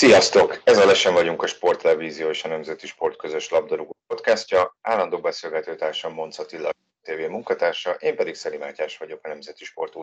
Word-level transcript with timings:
Sziasztok! 0.00 0.60
Ez 0.64 0.78
a 0.78 0.86
Lesen 0.86 1.12
vagyunk 1.12 1.42
a 1.42 1.46
Sporttelevízió 1.46 2.28
és 2.28 2.44
a 2.44 2.48
Nemzeti 2.48 2.86
Sport 2.86 3.16
közös 3.16 3.50
labdarúgó 3.50 3.96
podcastja. 4.06 4.76
Állandó 4.82 5.18
beszélgetőtársam 5.18 6.12
Monc 6.12 6.38
Attila 6.38 6.70
TV 7.02 7.30
munkatársa, 7.30 7.90
én 7.90 8.16
pedig 8.16 8.34
Szeri 8.34 8.56
Mátyás 8.56 8.98
vagyok 8.98 9.24
a 9.24 9.28
Nemzeti 9.28 9.64
Sport. 9.64 9.94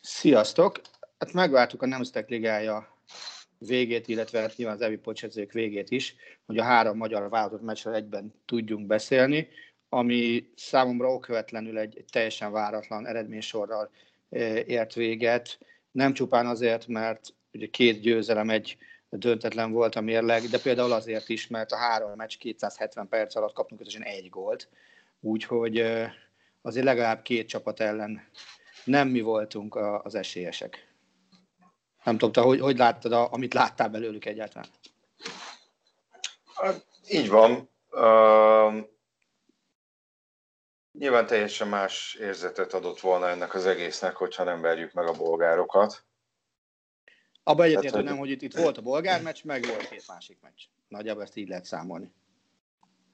Sziasztok! 0.00 0.80
Hát 1.18 1.32
megvártuk 1.32 1.82
a 1.82 1.86
Nemzetek 1.86 2.28
Ligája 2.28 2.98
végét, 3.58 4.08
illetve 4.08 4.40
hát 4.40 4.56
nyilván 4.56 4.76
az 4.76 4.82
Evi 4.82 4.96
Pocsezék 4.96 5.52
végét 5.52 5.90
is, 5.90 6.14
hogy 6.46 6.58
a 6.58 6.64
három 6.64 6.96
magyar 6.96 7.28
válogatott 7.28 7.64
meccsről 7.64 7.94
egyben 7.94 8.34
tudjunk 8.44 8.86
beszélni, 8.86 9.48
ami 9.88 10.50
számomra 10.56 11.12
okvetlenül 11.12 11.78
egy, 11.78 11.96
egy 11.96 12.06
teljesen 12.12 12.52
váratlan 12.52 13.06
eredménysorral 13.06 13.90
ért 14.66 14.94
véget. 14.94 15.58
Nem 15.90 16.12
csupán 16.12 16.46
azért, 16.46 16.86
mert 16.86 17.34
ugye 17.52 17.66
két 17.66 18.00
győzelem, 18.00 18.50
egy 18.50 18.76
döntetlen 19.08 19.72
volt 19.72 19.94
a 19.94 20.00
mérleg, 20.00 20.42
de 20.42 20.58
például 20.58 20.92
azért 20.92 21.28
is, 21.28 21.46
mert 21.46 21.72
a 21.72 21.76
három 21.76 22.12
meccs 22.16 22.36
270 22.36 23.08
perc 23.08 23.34
alatt 23.34 23.52
kaptunk 23.52 23.80
összesen 23.80 24.02
egy 24.02 24.28
gólt, 24.28 24.68
úgyhogy 25.20 25.78
azért 26.62 26.84
legalább 26.84 27.22
két 27.22 27.48
csapat 27.48 27.80
ellen 27.80 28.28
nem 28.84 29.08
mi 29.08 29.20
voltunk 29.20 29.76
az 30.02 30.14
esélyesek. 30.14 30.90
Nem 32.04 32.18
tudom, 32.18 32.32
te 32.32 32.40
hogy, 32.40 32.60
hogy 32.60 32.76
láttad, 32.76 33.12
amit 33.12 33.54
láttál 33.54 33.88
belőlük 33.88 34.24
egyáltalán? 34.24 34.68
Hát, 36.54 36.86
így 37.08 37.28
van. 37.28 37.70
Uh, 37.90 38.90
nyilván 40.92 41.26
teljesen 41.26 41.68
más 41.68 42.14
érzetet 42.14 42.72
adott 42.72 43.00
volna 43.00 43.28
ennek 43.28 43.54
az 43.54 43.66
egésznek, 43.66 44.16
hogyha 44.16 44.44
nem 44.44 44.60
verjük 44.60 44.92
meg 44.92 45.06
a 45.06 45.12
bolgárokat. 45.12 46.04
Abban 47.44 47.66
egyetértem, 47.66 48.04
nem, 48.04 48.18
hogy 48.18 48.30
itt, 48.30 48.42
itt 48.42 48.56
volt 48.56 48.78
a 48.78 48.82
bolgár 48.82 49.22
meccs, 49.22 49.44
meg 49.44 49.66
volt 49.66 49.88
két 49.88 50.08
másik 50.08 50.38
meccs. 50.40 50.62
Nagyjából 50.88 51.22
ezt 51.22 51.36
így 51.36 51.48
lehet 51.48 51.64
számolni. 51.64 52.12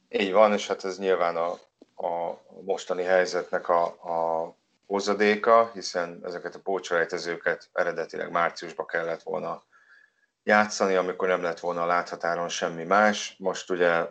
Így 0.09 0.33
van, 0.33 0.53
és 0.53 0.67
hát 0.67 0.85
ez 0.85 0.99
nyilván 0.99 1.37
a, 1.37 1.51
a 2.07 2.43
mostani 2.65 3.03
helyzetnek 3.03 3.69
a, 3.69 3.85
a 3.85 4.57
hozadéka, 4.87 5.71
hiszen 5.75 6.21
ezeket 6.25 6.55
a 6.55 6.61
pócsolejtezőket 6.61 7.69
eredetileg 7.73 8.31
márciusban 8.31 8.87
kellett 8.87 9.23
volna 9.23 9.63
játszani, 10.43 10.95
amikor 10.95 11.29
nem 11.29 11.43
lett 11.43 11.61
volna 11.61 11.83
a 11.83 11.87
láthatáron 11.87 12.49
semmi 12.49 12.85
más. 12.85 13.37
Most 13.39 13.71
ugye 13.71 14.07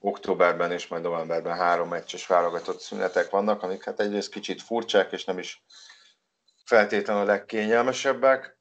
októberben 0.00 0.72
és 0.72 0.86
majd 0.86 1.02
novemberben 1.02 1.56
három 1.56 1.88
meccses 1.88 2.26
válogatott 2.26 2.80
szünetek 2.80 3.30
vannak, 3.30 3.62
amik 3.62 3.84
hát 3.84 4.00
egyrészt 4.00 4.32
kicsit 4.32 4.62
furcsák, 4.62 5.12
és 5.12 5.24
nem 5.24 5.38
is 5.38 5.64
feltétlenül 6.64 7.22
a 7.22 7.26
legkényelmesebbek, 7.26 8.60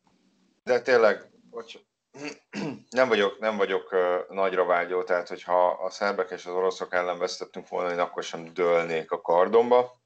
de 0.64 0.82
tényleg, 0.82 1.30
hogy 1.50 1.86
nem 2.90 3.08
vagyok, 3.08 3.40
nem 3.40 3.58
vagyok 3.58 3.96
nagyra 4.30 4.66
vágyó, 4.66 5.04
tehát 5.04 5.28
hogyha 5.28 5.70
a 5.70 5.90
szerbek 5.90 6.32
és 6.32 6.46
az 6.46 6.54
oroszok 6.54 6.94
ellen 6.94 7.18
vesztettünk 7.18 7.68
volna, 7.68 7.92
én 7.92 8.00
akkor 8.00 8.24
sem 8.24 8.54
dőlnék 8.54 9.12
a 9.12 9.22
kardomba. 9.22 10.02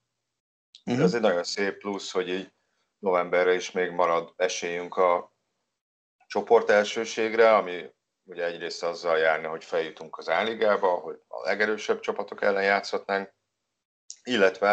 Uh-huh. 0.86 1.04
Ez 1.04 1.14
egy 1.14 1.22
nagyon 1.22 1.44
szép 1.44 1.78
plusz, 1.78 2.12
hogy 2.12 2.30
így 2.30 2.54
novemberre 3.00 3.54
is 3.54 3.72
még 3.72 3.92
marad 3.92 4.34
esélyünk 4.36 4.96
a 4.98 5.34
csoport 6.28 6.70
elsőségre, 6.70 7.56
ami 7.56 7.94
ugye 8.24 8.46
egyrészt 8.46 8.84
azzal 8.84 9.18
járna, 9.18 9.50
hogy 9.50 9.64
feljutunk 9.64 10.18
az 10.18 10.30
álligába, 10.30 10.88
hogy 10.88 11.22
a 11.28 11.42
legerősebb 11.42 12.00
csapatok 12.00 12.42
ellen 12.42 12.64
játszhatnánk, 12.64 13.34
illetve 14.24 14.68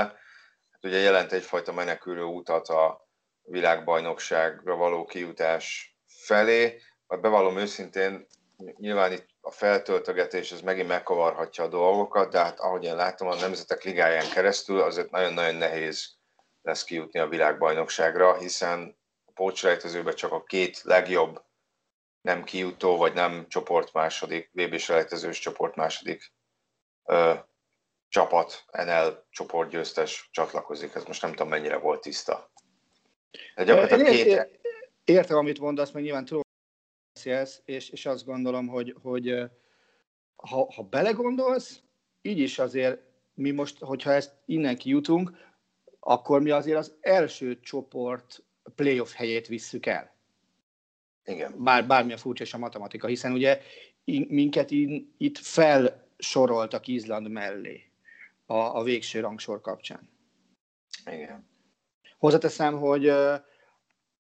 hát 0.71 0.85
ugye 0.85 0.99
jelent 0.99 1.33
egyfajta 1.33 1.73
menekülő 1.73 2.23
utat 2.23 2.69
a 2.69 3.02
világbajnokságra 3.43 4.77
való 4.77 5.05
kijutás 5.05 5.97
felé. 6.07 6.81
Vagy 7.07 7.21
bevallom 7.21 7.59
őszintén, 7.59 8.27
nyilván 8.77 9.13
itt 9.13 9.29
a 9.41 9.51
feltöltögetés 9.51 10.53
ez 10.53 10.61
megint 10.61 10.89
megkavarhatja 10.89 11.65
a 11.65 11.69
dolgokat, 11.69 12.31
de 12.31 12.39
hát 12.39 12.61
ahogy 12.61 12.85
én 12.85 12.97
látom 12.97 13.29
a 13.29 13.35
Nemzetek 13.35 13.83
Ligáján 13.83 14.31
keresztül, 14.31 14.81
azért 14.81 15.11
nagyon-nagyon 15.11 15.55
nehéz 15.55 16.17
lesz 16.63 16.85
kijutni 16.85 17.21
a 17.21 17.29
világbajnokságra, 17.29 18.39
hiszen 18.39 18.99
a 19.25 19.33
pócselejtezőben 19.33 20.15
csak 20.15 20.33
a 20.33 20.43
két 20.43 20.83
legjobb 20.83 21.43
nem 22.21 22.45
kijutó, 22.45 22.97
vagy 22.97 23.13
nem 23.13 23.49
csoport 23.49 23.93
második, 23.93 24.51
VB-s 24.53 24.83
selejtezős 24.83 25.39
csoport 25.39 25.75
második 25.75 26.33
ö, 27.05 27.35
csapat, 28.09 28.65
NL 28.73 29.27
csoportgyőztes 29.31 30.29
csatlakozik. 30.33 30.95
Ez 30.95 31.05
most 31.05 31.23
nem 31.23 31.31
tudom 31.31 31.49
mennyire 31.49 31.77
volt 31.77 32.01
tiszta. 32.01 32.52
De 33.55 33.65
gyakorlatilag 33.65 34.07
két... 34.07 34.61
Értem, 35.05 35.37
amit 35.37 35.59
mondasz, 35.59 35.91
meg 35.91 36.03
nyilván 36.03 36.25
tudom, 36.25 36.43
beszélsz, 37.13 37.63
és, 37.65 37.91
és 37.91 38.07
azt 38.07 38.25
gondolom, 38.25 38.67
hogy, 38.67 38.97
hogy 39.03 39.35
ha, 40.37 40.73
ha 40.73 40.83
belegondolsz, 40.83 41.83
így 42.23 42.39
is 42.39 42.59
azért 42.59 43.01
mi 43.35 43.51
most, 43.51 43.79
hogyha 43.79 44.13
ezt 44.13 44.35
innen 44.47 44.77
kijutunk, 44.77 45.31
akkor 46.01 46.43
mi 46.43 46.51
azért 46.51 46.79
az 46.79 46.95
első 47.01 47.61
csoport 47.61 48.45
playoff 48.75 49.13
helyét 49.13 49.47
visszük 49.47 49.87
el. 49.87 50.15
Igen. 51.25 51.63
Bár, 51.63 51.87
bármilyen 51.87 52.19
furcsa 52.19 52.43
is 52.43 52.55
a 52.55 52.59
matematika, 52.59 53.07
hiszen 53.07 53.33
ugye 53.33 53.61
minket 54.29 54.71
in, 54.71 55.15
itt 55.19 55.39
felsoroltak 55.39 56.87
Izland 56.87 57.29
mellé 57.29 57.91
a, 58.47 58.55
a 58.55 58.83
végső 58.83 59.21
rangsor 59.21 59.61
kapcsán. 59.61 60.11
Igen. 61.07 61.52
Hozzáteszem, 62.23 62.79
hogy 62.79 63.13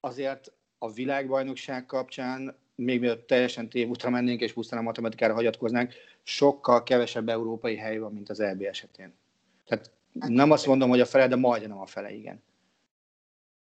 azért 0.01 0.53
a 0.79 0.91
világbajnokság 0.91 1.87
kapcsán, 1.87 2.59
még 2.75 3.01
mielőtt 3.01 3.27
teljesen 3.27 3.69
tévútra 3.69 4.11
mennénk 4.11 4.41
és 4.41 4.53
pusztán 4.53 4.79
a 4.79 4.83
matematikára 4.83 5.35
hagyatkoznánk, 5.35 5.95
sokkal 6.23 6.83
kevesebb 6.83 7.29
európai 7.29 7.77
hely 7.77 7.99
van, 7.99 8.13
mint 8.13 8.29
az 8.29 8.41
EB 8.41 8.63
esetén. 8.63 9.15
Tehát 9.67 9.91
nem 10.13 10.51
azt 10.51 10.67
mondom, 10.67 10.89
hogy 10.89 11.01
a 11.01 11.07
fele, 11.07 11.29
de 11.29 11.37
majdnem 11.37 11.81
a 11.81 11.87
fele, 11.87 12.13
igen. 12.13 12.43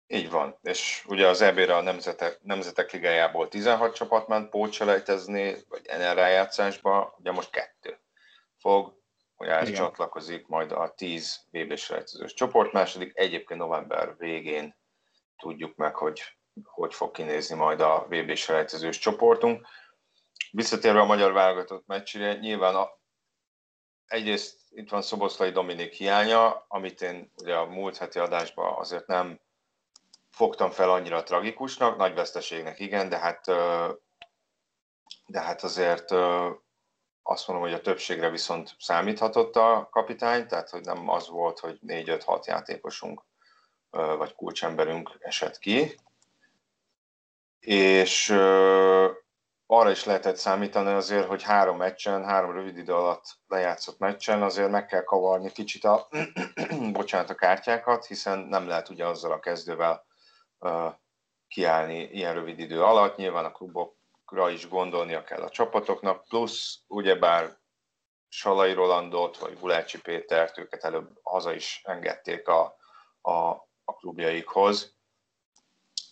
Így 0.07 0.29
van, 0.29 0.55
és 0.61 1.05
ugye 1.07 1.27
az 1.27 1.41
EB-re 1.41 1.75
a 1.75 1.81
Nemzetek, 1.81 2.39
Nemzetek 2.43 2.91
Ligájából 2.91 3.47
16 3.47 3.95
csapat 3.95 4.27
ment 4.27 4.49
pótselejtezni, 4.49 5.55
vagy 5.69 5.81
NL 5.97 6.13
rájátszásba, 6.13 7.15
ugye 7.19 7.31
most 7.31 7.49
kettő 7.49 7.97
fog, 8.57 8.96
hogy 9.37 9.73
csatlakozik 9.73 10.47
majd 10.47 10.71
a 10.71 10.93
10 10.95 11.39
vb 11.51 11.75
selejtezős 11.75 12.33
csoport 12.33 12.71
második. 12.71 13.11
Egyébként 13.15 13.59
november 13.59 14.17
végén 14.17 14.75
tudjuk 15.37 15.75
meg, 15.75 15.95
hogy 15.95 16.37
hogy 16.63 16.93
fog 16.93 17.11
kinézni 17.11 17.55
majd 17.55 17.81
a 17.81 18.05
vb 18.09 18.35
selejtezős 18.35 18.97
csoportunk. 18.97 19.67
Visszatérve 20.51 20.99
a 20.99 21.05
magyar 21.05 21.31
válogatott 21.33 21.87
meccsére, 21.87 22.33
nyilván 22.33 22.75
a, 22.75 22.89
egyrészt 24.05 24.59
itt 24.69 24.89
van 24.89 25.01
Szoboszlai 25.01 25.51
Dominik 25.51 25.93
hiánya, 25.93 26.65
amit 26.67 27.01
én 27.01 27.31
ugye 27.41 27.55
a 27.55 27.65
múlt 27.65 27.97
heti 27.97 28.19
adásban 28.19 28.73
azért 28.77 29.07
nem 29.07 29.39
fogtam 30.29 30.71
fel 30.71 30.91
annyira 30.91 31.23
tragikusnak, 31.23 31.97
nagy 31.97 32.13
veszteségnek 32.13 32.79
igen, 32.79 33.09
de 33.09 33.17
hát, 33.17 33.45
de 35.25 35.41
hát 35.41 35.63
azért 35.63 36.11
azt 37.29 37.47
mondom, 37.47 37.65
hogy 37.65 37.75
a 37.75 37.81
többségre 37.81 38.29
viszont 38.29 38.75
számíthatott 38.79 39.55
a 39.55 39.87
kapitány, 39.91 40.47
tehát 40.47 40.69
hogy 40.69 40.81
nem 40.81 41.09
az 41.09 41.29
volt, 41.29 41.59
hogy 41.59 41.79
4-5-6 41.87 42.45
játékosunk 42.45 43.23
vagy 44.17 44.35
kulcsemberünk 44.35 45.17
esett 45.19 45.57
ki. 45.57 45.99
És 47.59 48.29
arra 49.65 49.89
is 49.89 50.03
lehetett 50.03 50.35
számítani 50.35 50.91
azért, 50.91 51.27
hogy 51.27 51.43
három 51.43 51.77
meccsen, 51.77 52.25
három 52.25 52.51
rövid 52.51 52.77
idő 52.77 52.93
alatt 52.93 53.25
lejátszott 53.47 53.99
meccsen 53.99 54.43
azért 54.43 54.69
meg 54.69 54.85
kell 54.85 55.03
kavarni 55.03 55.51
kicsit 55.51 55.83
a, 55.83 56.07
bocsánat, 56.91 57.29
a 57.29 57.35
kártyákat, 57.35 58.05
hiszen 58.05 58.39
nem 58.39 58.67
lehet 58.67 58.89
ugye 58.89 59.05
azzal 59.05 59.31
a 59.31 59.39
kezdővel 59.39 60.05
uh, 60.59 60.93
kiállni 61.47 61.99
ilyen 61.99 62.33
rövid 62.33 62.59
idő 62.59 62.83
alatt. 62.83 63.17
Nyilván 63.17 63.45
a 63.45 63.51
klubokra 64.27 64.49
is 64.49 64.67
gondolnia 64.67 65.23
kell 65.23 65.41
a 65.41 65.49
csapatoknak, 65.49 66.23
plusz 66.23 66.79
ugyebár 66.87 67.57
Salai 68.29 68.73
Rolandot 68.73 69.37
vagy 69.37 69.57
Gulácsi 69.59 70.01
Pétert, 70.01 70.57
őket 70.57 70.83
előbb 70.83 71.09
haza 71.23 71.53
is 71.53 71.81
engedték 71.83 72.47
a, 72.47 72.75
a, 73.21 73.31
a 73.85 73.93
klubjaikhoz 73.99 74.95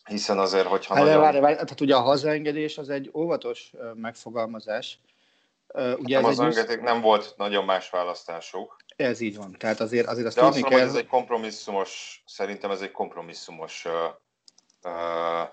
hiszen 0.06 0.40
azért, 0.40 0.68
hogyha 0.68 0.94
hát, 0.94 1.04
nagyon... 1.04 1.22
Várj, 1.22 1.40
várj, 1.40 1.54
tehát 1.54 1.82
ugye 1.82 1.96
a 1.96 2.02
hazaengedés 2.02 2.78
az 2.78 2.90
egy 2.90 3.10
óvatos 3.14 3.72
megfogalmazás. 3.94 5.00
Ugye 5.98 6.22
nem, 6.22 6.30
ez 6.30 6.40
az 6.40 6.58
egy... 6.58 6.82
nem 6.82 7.02
volt 7.02 7.34
nagyon 7.38 7.66
más 7.66 7.90
választásuk. 7.90 8.76
Ez 8.96 9.20
így 9.20 9.36
van. 9.36 9.56
Tehát 9.58 9.80
azért, 9.80 10.08
azért 10.08 10.28
azt 10.28 10.36
De 10.36 10.42
azt 10.42 10.54
mondom, 10.54 10.70
kell... 10.70 10.80
hogy 10.80 10.90
ez 10.90 10.96
egy 10.96 11.08
kompromisszumos, 11.08 12.24
szerintem 12.26 12.72
ez 12.72 12.82
egy 12.82 12.92
kompromisszumos 12.92 13.86
uh, 13.86 13.94
uh, 14.84 15.50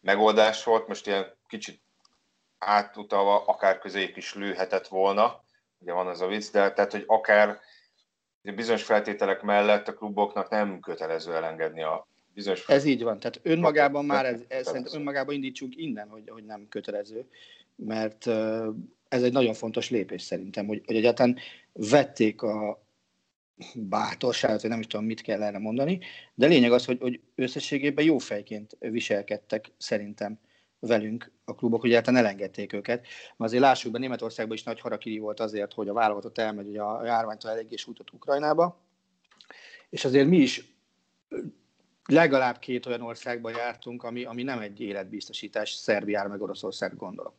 megoldás 0.00 0.64
volt. 0.64 0.88
Most 0.88 1.06
ilyen 1.06 1.35
kicsit 1.46 1.80
átutalva, 2.58 3.44
akár 3.44 3.78
közéjük 3.78 4.16
is 4.16 4.34
lőhetett 4.34 4.88
volna. 4.88 5.44
Ugye 5.78 5.92
van 5.92 6.08
ez 6.08 6.20
a 6.20 6.26
vicc, 6.26 6.50
de 6.52 6.72
tehát, 6.72 6.92
hogy 6.92 7.04
akár 7.06 7.60
bizonyos 8.54 8.82
feltételek 8.82 9.42
mellett 9.42 9.88
a 9.88 9.94
kluboknak 9.94 10.48
nem 10.48 10.80
kötelező 10.80 11.34
elengedni 11.34 11.82
a 11.82 12.06
bizonyos... 12.34 12.68
Ez 12.68 12.84
így 12.84 13.02
van, 13.02 13.18
tehát 13.18 13.40
önmagában 13.42 14.04
már, 14.04 14.26
ez, 14.26 14.40
ez 14.48 14.66
szerintem 14.66 14.98
önmagában 14.98 15.34
indítsunk 15.34 15.76
innen, 15.76 16.08
hogy, 16.08 16.28
hogy 16.28 16.44
nem 16.44 16.66
kötelező, 16.68 17.28
mert 17.74 18.26
ez 19.08 19.22
egy 19.22 19.32
nagyon 19.32 19.54
fontos 19.54 19.90
lépés 19.90 20.22
szerintem, 20.22 20.66
hogy, 20.66 20.82
hogy 20.86 20.96
egyáltalán 20.96 21.38
vették 21.72 22.42
a 22.42 22.84
bátorságot, 23.74 24.60
vagy 24.60 24.70
nem 24.70 24.80
is 24.80 24.86
tudom, 24.86 25.06
mit 25.06 25.20
kell 25.20 25.42
erre 25.42 25.58
mondani, 25.58 26.00
de 26.34 26.46
lényeg 26.46 26.72
az, 26.72 26.84
hogy, 26.84 26.98
hogy 27.00 27.20
összességében 27.34 28.04
jó 28.04 28.18
fejként 28.18 28.76
viselkedtek 28.78 29.72
szerintem 29.78 30.38
velünk 30.80 31.32
a 31.44 31.54
klubok, 31.54 31.80
hogy 31.80 31.90
egyáltalán 31.90 32.24
elengedték 32.24 32.72
őket. 32.72 33.00
Mert 33.00 33.50
azért 33.50 33.62
lássuk 33.62 33.92
be, 33.92 33.98
Németországban 33.98 34.56
is 34.56 34.62
nagy 34.62 34.80
harakiri 34.80 35.18
volt 35.18 35.40
azért, 35.40 35.72
hogy 35.72 35.88
a 35.88 35.92
válogatott 35.92 36.38
elmegy 36.38 36.66
ugye 36.66 36.80
a 36.82 37.04
járványtól 37.04 37.50
eléggé 37.50 37.76
sújtott 37.76 38.12
Ukrajnába, 38.12 38.80
és 39.90 40.04
azért 40.04 40.28
mi 40.28 40.36
is 40.36 40.74
legalább 42.06 42.58
két 42.58 42.86
olyan 42.86 43.02
országban 43.02 43.52
jártunk, 43.52 44.02
ami, 44.02 44.24
ami 44.24 44.42
nem 44.42 44.60
egy 44.60 44.80
életbiztosítás, 44.80 45.70
Szerbiára 45.70 46.28
meg 46.28 46.42
Oroszország 46.42 46.96
gondolok. 46.96 47.34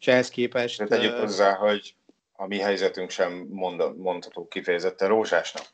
És 0.00 0.06
ehhez 0.06 0.28
képest... 0.28 0.78
De 0.78 0.86
tegyük 0.86 1.14
hozzá, 1.14 1.54
hogy 1.54 1.94
a 2.32 2.46
mi 2.46 2.58
helyzetünk 2.58 3.10
sem 3.10 3.46
mond, 3.50 3.98
mondható 3.98 4.48
kifejezetten 4.48 5.08
rózsásnak. 5.08 5.64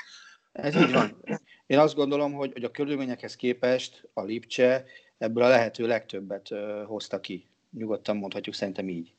Ez 0.52 0.76
így 0.76 0.92
van. 0.92 1.22
Én 1.66 1.78
azt 1.78 1.94
gondolom, 1.94 2.32
hogy, 2.32 2.52
hogy 2.52 2.64
a 2.64 2.70
körülményekhez 2.70 3.36
képest 3.36 4.08
a 4.12 4.22
Lipcse 4.22 4.84
ebből 5.22 5.44
a 5.44 5.48
lehető 5.48 5.86
legtöbbet 5.86 6.48
hozta 6.86 7.20
ki. 7.20 7.48
Nyugodtan 7.70 8.16
mondhatjuk 8.16 8.54
szerintem 8.54 8.88
így. 8.88 9.14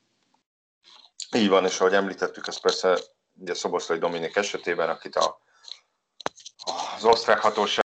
Így 1.36 1.50
van, 1.50 1.66
és 1.66 1.80
ahogy 1.80 1.94
említettük, 1.94 2.48
ez 2.48 2.60
persze 2.60 3.00
ugye 3.34 3.54
Szoboszlai 3.54 3.98
Dominik 3.98 4.36
esetében, 4.36 4.90
akit 4.90 5.16
a, 5.16 5.42
az 6.96 7.06
osztrák 7.06 7.40
hatóság 7.40 7.86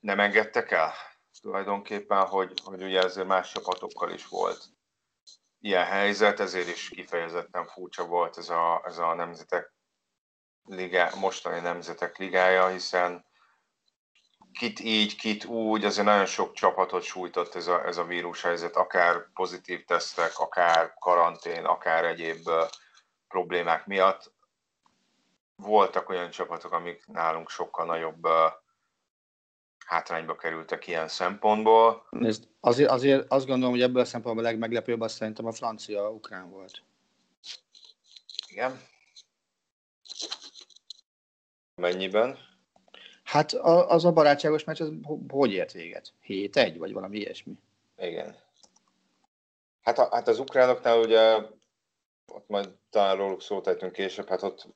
nem 0.00 0.20
engedtek 0.20 0.70
el 0.70 0.92
tulajdonképpen, 1.40 2.26
hogy, 2.26 2.60
hogy 2.64 2.82
ugye 2.82 3.02
ezért 3.02 3.26
más 3.26 3.52
csapatokkal 3.52 4.12
is 4.12 4.26
volt 4.26 4.64
ilyen 5.60 5.84
helyzet, 5.84 6.40
ezért 6.40 6.68
is 6.68 6.88
kifejezetten 6.88 7.66
furcsa 7.66 8.06
volt 8.06 8.38
ez 8.38 8.48
a, 8.48 8.82
ez 8.86 8.98
a 8.98 9.14
nemzetek 9.14 9.72
ligá, 10.64 11.10
mostani 11.14 11.60
nemzetek 11.60 12.18
ligája, 12.18 12.68
hiszen 12.68 13.24
kit 14.54 14.80
így, 14.80 15.16
kit 15.16 15.44
úgy, 15.44 15.84
azért 15.84 16.06
nagyon 16.06 16.26
sok 16.26 16.52
csapatot 16.52 17.02
sújtott 17.02 17.54
ez 17.54 17.66
a, 17.66 17.86
ez 17.86 17.96
a 17.96 18.06
helyzet, 18.42 18.76
akár 18.76 19.32
pozitív 19.34 19.84
tesztek, 19.84 20.38
akár 20.38 20.94
karantén, 20.98 21.64
akár 21.64 22.04
egyéb 22.04 22.48
problémák 23.28 23.86
miatt. 23.86 24.32
Voltak 25.56 26.08
olyan 26.08 26.30
csapatok, 26.30 26.72
amik 26.72 27.06
nálunk 27.06 27.50
sokkal 27.50 27.86
nagyobb 27.86 28.26
hátrányba 29.86 30.36
kerültek 30.36 30.86
ilyen 30.86 31.08
szempontból. 31.08 32.06
Nézd, 32.10 32.48
azért, 32.60 32.90
azért 32.90 33.30
azt 33.32 33.46
gondolom, 33.46 33.72
hogy 33.72 33.82
ebből 33.82 34.02
a 34.02 34.04
szempontból 34.04 34.44
a 34.44 34.48
legmeglepőbb 34.48 35.00
azt 35.00 35.16
szerintem 35.16 35.46
a 35.46 35.52
francia-ukrán 35.52 36.50
volt. 36.50 36.82
Igen. 38.48 38.80
Mennyiben? 41.74 42.53
Hát 43.34 43.52
az 43.52 44.04
a 44.04 44.12
barátságos 44.12 44.64
meccs, 44.64 44.80
az 44.80 44.90
hogy 45.28 45.52
ért 45.52 45.72
véget? 45.72 46.12
7-1, 46.26 46.74
vagy 46.78 46.92
valami 46.92 47.18
ilyesmi? 47.18 47.52
Igen. 47.98 48.36
Hát, 49.82 49.98
a, 49.98 50.08
hát 50.10 50.28
az 50.28 50.38
ukránoknál 50.38 50.98
ugye, 50.98 51.34
ott 52.32 52.48
majd 52.48 52.68
talán 52.90 53.16
róluk 53.16 53.42
szólt 53.42 53.90
később, 53.90 54.28
hát 54.28 54.42
ott 54.42 54.66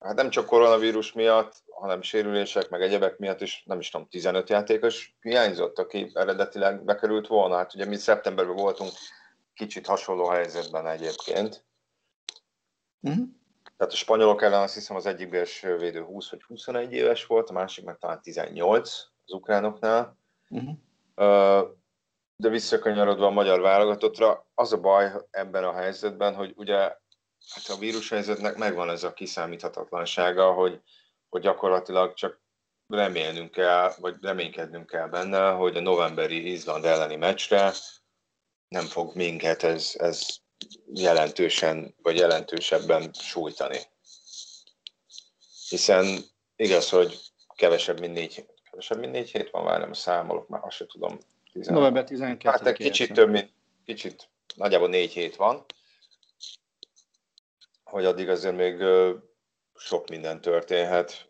hát 0.00 0.14
nem 0.14 0.30
csak 0.30 0.46
koronavírus 0.46 1.12
miatt, 1.12 1.62
hanem 1.70 2.02
sérülések, 2.02 2.68
meg 2.68 2.82
egyebek 2.82 3.18
miatt 3.18 3.40
is, 3.40 3.62
nem 3.66 3.78
is 3.78 3.90
tudom, 3.90 4.08
15 4.08 4.48
játékos 4.48 5.16
hiányzott, 5.20 5.78
aki 5.78 6.10
eredetileg 6.14 6.84
bekerült 6.84 7.26
volna. 7.26 7.56
Hát 7.56 7.74
ugye 7.74 7.84
mi 7.84 7.96
szeptemberben 7.96 8.56
voltunk 8.56 8.90
kicsit 9.54 9.86
hasonló 9.86 10.26
helyzetben 10.26 10.86
egyébként. 10.86 11.64
Uh-huh. 13.00 13.26
Tehát 13.76 13.92
a 13.92 13.96
spanyolok 13.96 14.42
ellen 14.42 14.62
azt 14.62 14.74
hiszem 14.74 14.96
az 14.96 15.06
egyik 15.06 15.28
belső 15.28 15.76
védő 15.76 16.02
20 16.02 16.30
vagy 16.30 16.42
21 16.42 16.92
éves 16.92 17.26
volt, 17.26 17.50
a 17.50 17.52
másik 17.52 17.84
meg 17.84 17.98
talán 17.98 18.22
18 18.22 18.90
az 19.24 19.32
ukránoknál. 19.32 20.18
Uh-huh. 20.48 20.76
De 22.36 22.48
visszakanyarodva 22.48 23.26
a 23.26 23.30
magyar 23.30 23.60
válogatottra, 23.60 24.46
az 24.54 24.72
a 24.72 24.80
baj 24.80 25.12
ebben 25.30 25.64
a 25.64 25.72
helyzetben, 25.72 26.34
hogy 26.34 26.52
ugye 26.56 26.76
hát 27.54 27.68
a 27.68 27.78
vírushelyzetnek 27.78 28.56
megvan 28.56 28.90
ez 28.90 29.04
a 29.04 29.12
kiszámíthatatlansága, 29.12 30.52
hogy 30.52 30.82
hogy 31.28 31.44
gyakorlatilag 31.44 32.14
csak 32.14 32.40
remélnünk 32.86 33.50
kell, 33.50 33.92
vagy 34.00 34.16
reménykednünk 34.20 34.86
kell 34.86 35.08
benne, 35.08 35.50
hogy 35.50 35.76
a 35.76 35.80
novemberi 35.80 36.50
Izland 36.50 36.84
elleni 36.84 37.16
meccsre 37.16 37.72
nem 38.68 38.84
fog 38.84 39.14
minket 39.14 39.62
ez, 39.62 39.94
ez 39.98 40.36
jelentősen, 40.94 41.94
vagy 42.02 42.16
jelentősebben 42.16 43.10
sújtani. 43.12 43.78
Hiszen 45.68 46.18
igaz, 46.56 46.90
hogy 46.90 47.18
kevesebb, 47.54 48.00
mint 48.00 48.12
négy, 48.12 48.46
kevesebb, 48.70 48.98
mint 48.98 49.12
négy 49.12 49.30
hét 49.30 49.50
van, 49.50 49.64
már 49.64 49.80
nem 49.80 49.92
számolok, 49.92 50.48
már 50.48 50.60
azt 50.64 50.76
sem 50.76 50.86
tudom. 50.86 51.18
10, 51.52 51.66
November 51.66 52.04
12 52.04 52.48
Hát 52.48 52.66
egy 52.66 52.76
kicsit 52.76 53.12
több, 53.12 53.30
mint, 53.30 53.52
kicsit, 53.84 54.28
nagyjából 54.54 54.88
négy 54.88 55.12
hét 55.12 55.36
van, 55.36 55.64
hogy 57.84 58.04
addig 58.04 58.28
azért 58.28 58.56
még 58.56 58.82
sok 59.74 60.08
minden 60.08 60.40
történhet. 60.40 61.28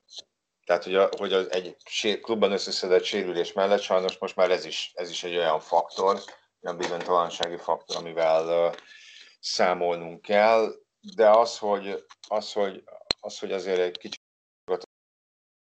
Tehát, 0.64 0.84
hogy, 0.84 0.94
a, 0.94 1.08
hogy 1.16 1.32
az 1.32 1.52
egy 1.52 1.76
klubban 2.20 2.52
összeszedett 2.52 3.04
sérülés 3.04 3.52
mellett 3.52 3.80
sajnos 3.80 4.18
most 4.18 4.36
már 4.36 4.50
ez 4.50 4.64
is, 4.64 4.92
ez 4.94 5.10
is 5.10 5.24
egy 5.24 5.36
olyan 5.36 5.60
faktor, 5.60 6.20
olyan 6.62 6.76
bizonytalansági 6.76 7.56
faktor, 7.56 7.96
amivel 7.96 8.74
számolnunk 9.46 10.22
kell, 10.22 10.72
de 11.14 11.30
az, 11.30 11.58
hogy, 11.58 12.04
az, 12.28 12.52
hogy, 12.52 12.84
az, 13.20 13.38
hogy 13.38 13.52
azért 13.52 13.78
egy 13.78 13.98
kicsit 13.98 14.22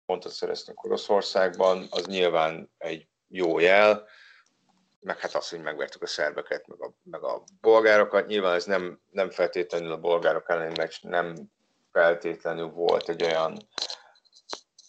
pontot 0.05 0.31
szereztünk 0.31 0.83
Oroszországban, 0.83 1.87
az 1.89 2.05
nyilván 2.05 2.71
egy 2.77 3.07
jó 3.27 3.59
jel, 3.59 4.07
meg 4.99 5.19
hát 5.19 5.35
az, 5.35 5.49
hogy 5.49 5.61
megvertük 5.61 6.01
a 6.01 6.07
szerbeket, 6.07 6.67
meg 6.67 6.81
a, 6.81 6.93
meg 7.03 7.23
a 7.23 7.43
bolgárokat. 7.61 8.27
Nyilván 8.27 8.55
ez 8.55 8.65
nem, 8.65 9.01
nem 9.11 9.29
feltétlenül 9.29 9.91
a 9.91 9.99
bolgárok 9.99 10.49
elleni 10.49 10.73
meccs, 10.77 10.95
nem 11.01 11.35
feltétlenül 11.91 12.67
volt 12.67 13.09
egy 13.09 13.23
olyan, 13.23 13.57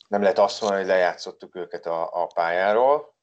nem 0.09 0.23
lehet 0.23 0.39
azt 0.39 0.61
mondani, 0.61 0.83
hogy 0.83 0.91
lejátszottuk 0.91 1.55
őket 1.55 1.87
a, 1.87 2.23
a 2.23 2.27
pályáról, 2.27 3.15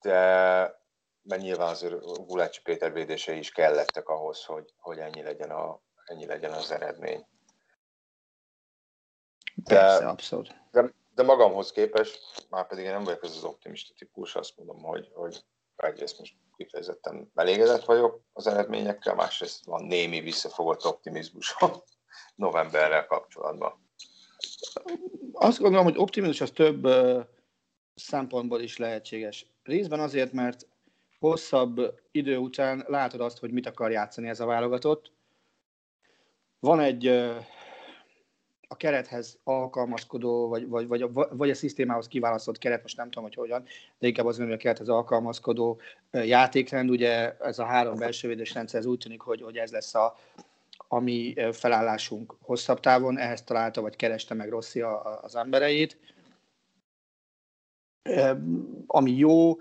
de 0.00 0.83
mert 1.24 1.42
nyilván 1.42 1.68
azért 1.68 2.26
Gulácsi 2.26 2.60
Péter 2.62 2.92
védései 2.92 3.38
is 3.38 3.50
kellettek 3.50 4.08
ahhoz, 4.08 4.44
hogy, 4.44 4.74
hogy 4.78 4.98
ennyi, 4.98 5.22
legyen 5.22 5.50
a, 5.50 5.80
ennyi 6.04 6.26
legyen 6.26 6.52
az 6.52 6.70
eredmény. 6.70 7.26
De, 9.54 9.74
Persze, 9.74 10.08
abszolút. 10.08 10.54
De, 10.70 10.94
de 11.14 11.22
magamhoz 11.22 11.72
képest, 11.72 12.46
már 12.50 12.66
pedig 12.66 12.84
én 12.84 12.90
nem 12.90 13.04
vagyok 13.04 13.24
ez 13.24 13.36
az 13.36 13.44
optimista 13.44 13.94
típus, 13.98 14.34
azt 14.34 14.56
mondom, 14.56 14.82
hogy, 14.82 15.10
hogy 15.14 15.44
egyrészt 15.76 16.18
most 16.18 16.34
kifejezetten 16.56 17.30
elégedett 17.34 17.84
vagyok 17.84 18.20
az 18.32 18.46
eredményekkel, 18.46 19.14
másrészt 19.14 19.64
van 19.64 19.84
némi 19.84 20.20
visszafogott 20.20 20.84
optimizmusom 20.84 21.70
novemberrel 22.34 23.06
kapcsolatban? 23.06 23.88
Azt 25.32 25.58
gondolom, 25.58 25.84
hogy 25.84 25.98
optimizmus 25.98 26.40
az 26.40 26.50
több 26.50 26.86
szempontból 27.94 28.60
is 28.60 28.76
lehetséges. 28.76 29.46
Részben 29.62 30.00
azért, 30.00 30.32
mert 30.32 30.66
hosszabb 31.28 32.00
idő 32.10 32.36
után 32.36 32.84
látod 32.88 33.20
azt, 33.20 33.38
hogy 33.38 33.50
mit 33.50 33.66
akar 33.66 33.90
játszani 33.90 34.28
ez 34.28 34.40
a 34.40 34.46
válogatott. 34.46 35.12
Van 36.60 36.80
egy 36.80 37.06
a 38.68 38.76
kerethez 38.76 39.38
alkalmazkodó, 39.44 40.48
vagy, 40.48 40.68
vagy, 40.68 40.86
vagy, 40.86 41.02
a, 41.02 41.08
vagy 41.12 41.50
a 41.50 41.54
szisztémához 41.54 42.08
kiválasztott 42.08 42.58
keret, 42.58 42.82
most 42.82 42.96
nem 42.96 43.06
tudom, 43.06 43.22
hogy 43.22 43.34
hogyan, 43.34 43.64
de 43.98 44.06
inkább 44.06 44.26
az, 44.26 44.36
hogy 44.36 44.52
a 44.52 44.56
kerethez 44.56 44.88
alkalmazkodó 44.88 45.80
játékrend, 46.10 46.90
ugye 46.90 47.36
ez 47.36 47.58
a 47.58 47.64
három 47.64 47.96
belső 47.96 48.28
védős 48.28 48.54
rendszer, 48.54 48.80
ez 48.80 48.86
úgy 48.86 48.98
tűnik, 48.98 49.20
hogy, 49.20 49.42
hogy 49.42 49.56
ez 49.56 49.70
lesz 49.70 49.94
a, 49.94 50.16
a 50.88 50.98
mi 50.98 51.34
felállásunk 51.52 52.36
hosszabb 52.40 52.80
távon, 52.80 53.18
ehhez 53.18 53.42
találta, 53.42 53.80
vagy 53.80 53.96
kereste 53.96 54.34
meg 54.34 54.48
Rossi 54.48 54.80
az 55.20 55.36
embereit. 55.36 55.98
Ami 58.86 59.10
jó, 59.10 59.56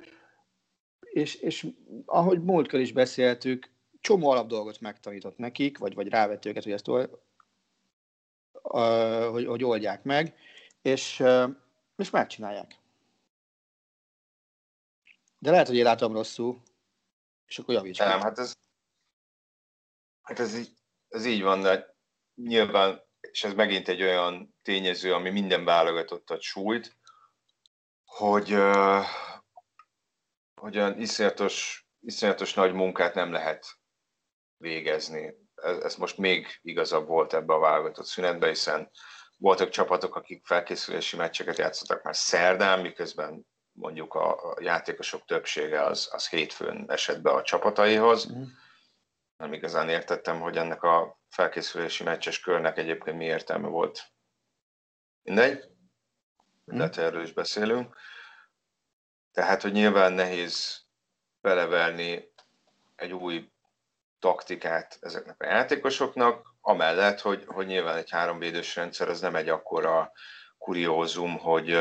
és, 1.14 1.36
és 1.36 1.68
ahogy 2.06 2.44
múltkor 2.44 2.80
is 2.80 2.92
beszéltük, 2.92 3.70
csomó 4.02 4.30
alapdolgot 4.30 4.80
megtanított 4.80 5.38
nekik, 5.38 5.78
vagy, 5.78 5.94
vagy 5.94 6.08
rávett 6.08 6.46
őket, 6.46 6.64
hogy 6.64 6.72
ezt 6.72 6.86
hogy, 9.32 9.46
hogy 9.46 9.64
oldják 9.64 10.04
meg, 10.04 10.38
és, 10.82 11.24
és 11.96 12.10
megcsinálják. 12.10 12.76
De 15.38 15.52
lehet, 15.52 15.68
hogy 15.68 15.76
én 15.76 15.84
látom 15.84 16.14
rosszul, 16.14 16.62
és 17.48 17.60
akkor 17.60 17.74
javíts 17.74 18.00
Nem, 18.00 18.20
hát 18.20 18.40
ez, 18.40 18.58
hát 20.22 20.40
ez, 20.40 20.58
így, 20.58 20.70
ez 21.08 21.26
így 21.26 21.42
van, 21.42 21.62
de 21.62 21.96
nyilván, 22.36 23.02
és 23.20 23.44
ez 23.44 23.54
megint 23.54 23.88
egy 23.88 24.02
olyan 24.02 24.56
tényező, 24.62 25.14
ami 25.14 25.30
minden 25.30 25.66
válogatottat 25.66 26.42
sújt, 26.42 26.98
hogy, 28.06 28.56
hogy 30.64 30.78
olyan 30.78 31.00
iszonyatos, 31.00 31.88
iszonyatos 32.00 32.54
nagy 32.54 32.74
munkát 32.74 33.14
nem 33.14 33.32
lehet 33.32 33.66
végezni 34.58 35.34
ez, 35.56 35.78
ez 35.78 35.96
most 35.96 36.18
még 36.18 36.60
igazabb 36.62 37.08
volt 37.08 37.34
ebbe 37.34 37.54
a 37.54 37.60
válogatott 37.60 38.06
szünetbe, 38.06 38.48
hiszen 38.48 38.90
voltak 39.38 39.70
csapatok, 39.70 40.16
akik 40.16 40.46
felkészülési 40.46 41.16
meccseket 41.16 41.58
játszottak 41.58 42.04
már 42.04 42.16
szerdán, 42.16 42.80
miközben 42.80 43.46
mondjuk 43.72 44.14
a, 44.14 44.58
játékosok 44.60 45.26
többsége 45.26 45.84
az, 45.84 46.10
az 46.12 46.30
hétfőn 46.30 46.86
esett 46.88 47.22
be 47.22 47.30
a 47.30 47.42
csapataihoz. 47.42 48.32
Mm. 48.32 48.44
Nem 49.38 49.54
igazán 49.54 49.90
értettem, 49.90 50.40
hogy 50.40 50.58
ennek 50.58 50.84
a 50.84 51.20
felkészülési 51.30 52.04
meccses 52.04 52.40
körnek 52.40 52.78
egyébként 52.78 53.18
mi 53.18 53.26
értelme 53.26 53.68
volt. 53.68 54.04
Mindegy, 55.22 55.64
mm. 56.74 56.78
de 56.78 56.90
erről 57.02 57.24
is 57.24 57.34
beszélünk. 57.34 57.96
Tehát, 59.34 59.62
hogy 59.62 59.72
nyilván 59.72 60.14
nehéz 60.14 60.86
belevelni 61.42 62.32
egy 62.96 63.14
új 63.14 63.52
taktikát 64.20 64.98
ezeknek 65.02 65.42
a 65.42 65.46
játékosoknak, 65.46 66.54
amellett, 66.62 67.20
hogy, 67.20 67.44
hogy 67.48 67.66
nyilván 67.66 67.98
egy 67.98 68.10
háromvédős 68.10 68.76
rendszer 68.76 69.10
az 69.10 69.22
nem 69.22 69.36
egy 69.36 69.50
akkora 69.50 70.12
kuriózum, 70.58 71.38
hogy, 71.38 71.80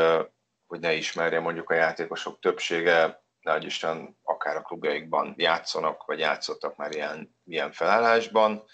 hogy 0.67 0.81
ne 0.81 0.93
ismerje 0.93 1.41
mondjuk 1.41 1.71
a 1.71 1.75
játékosok 1.75 2.41
többsége, 2.41 3.25
hogy 3.43 3.65
Isten 3.65 4.19
akár 4.23 4.57
a 4.57 4.63
klubjaikban 4.63 5.35
játszanak, 5.37 6.05
vagy 6.05 6.19
játszottak 6.19 6.77
már 6.77 6.95
ilyen, 6.95 7.37
ilyen 7.45 7.73
felállásban. 7.73 8.65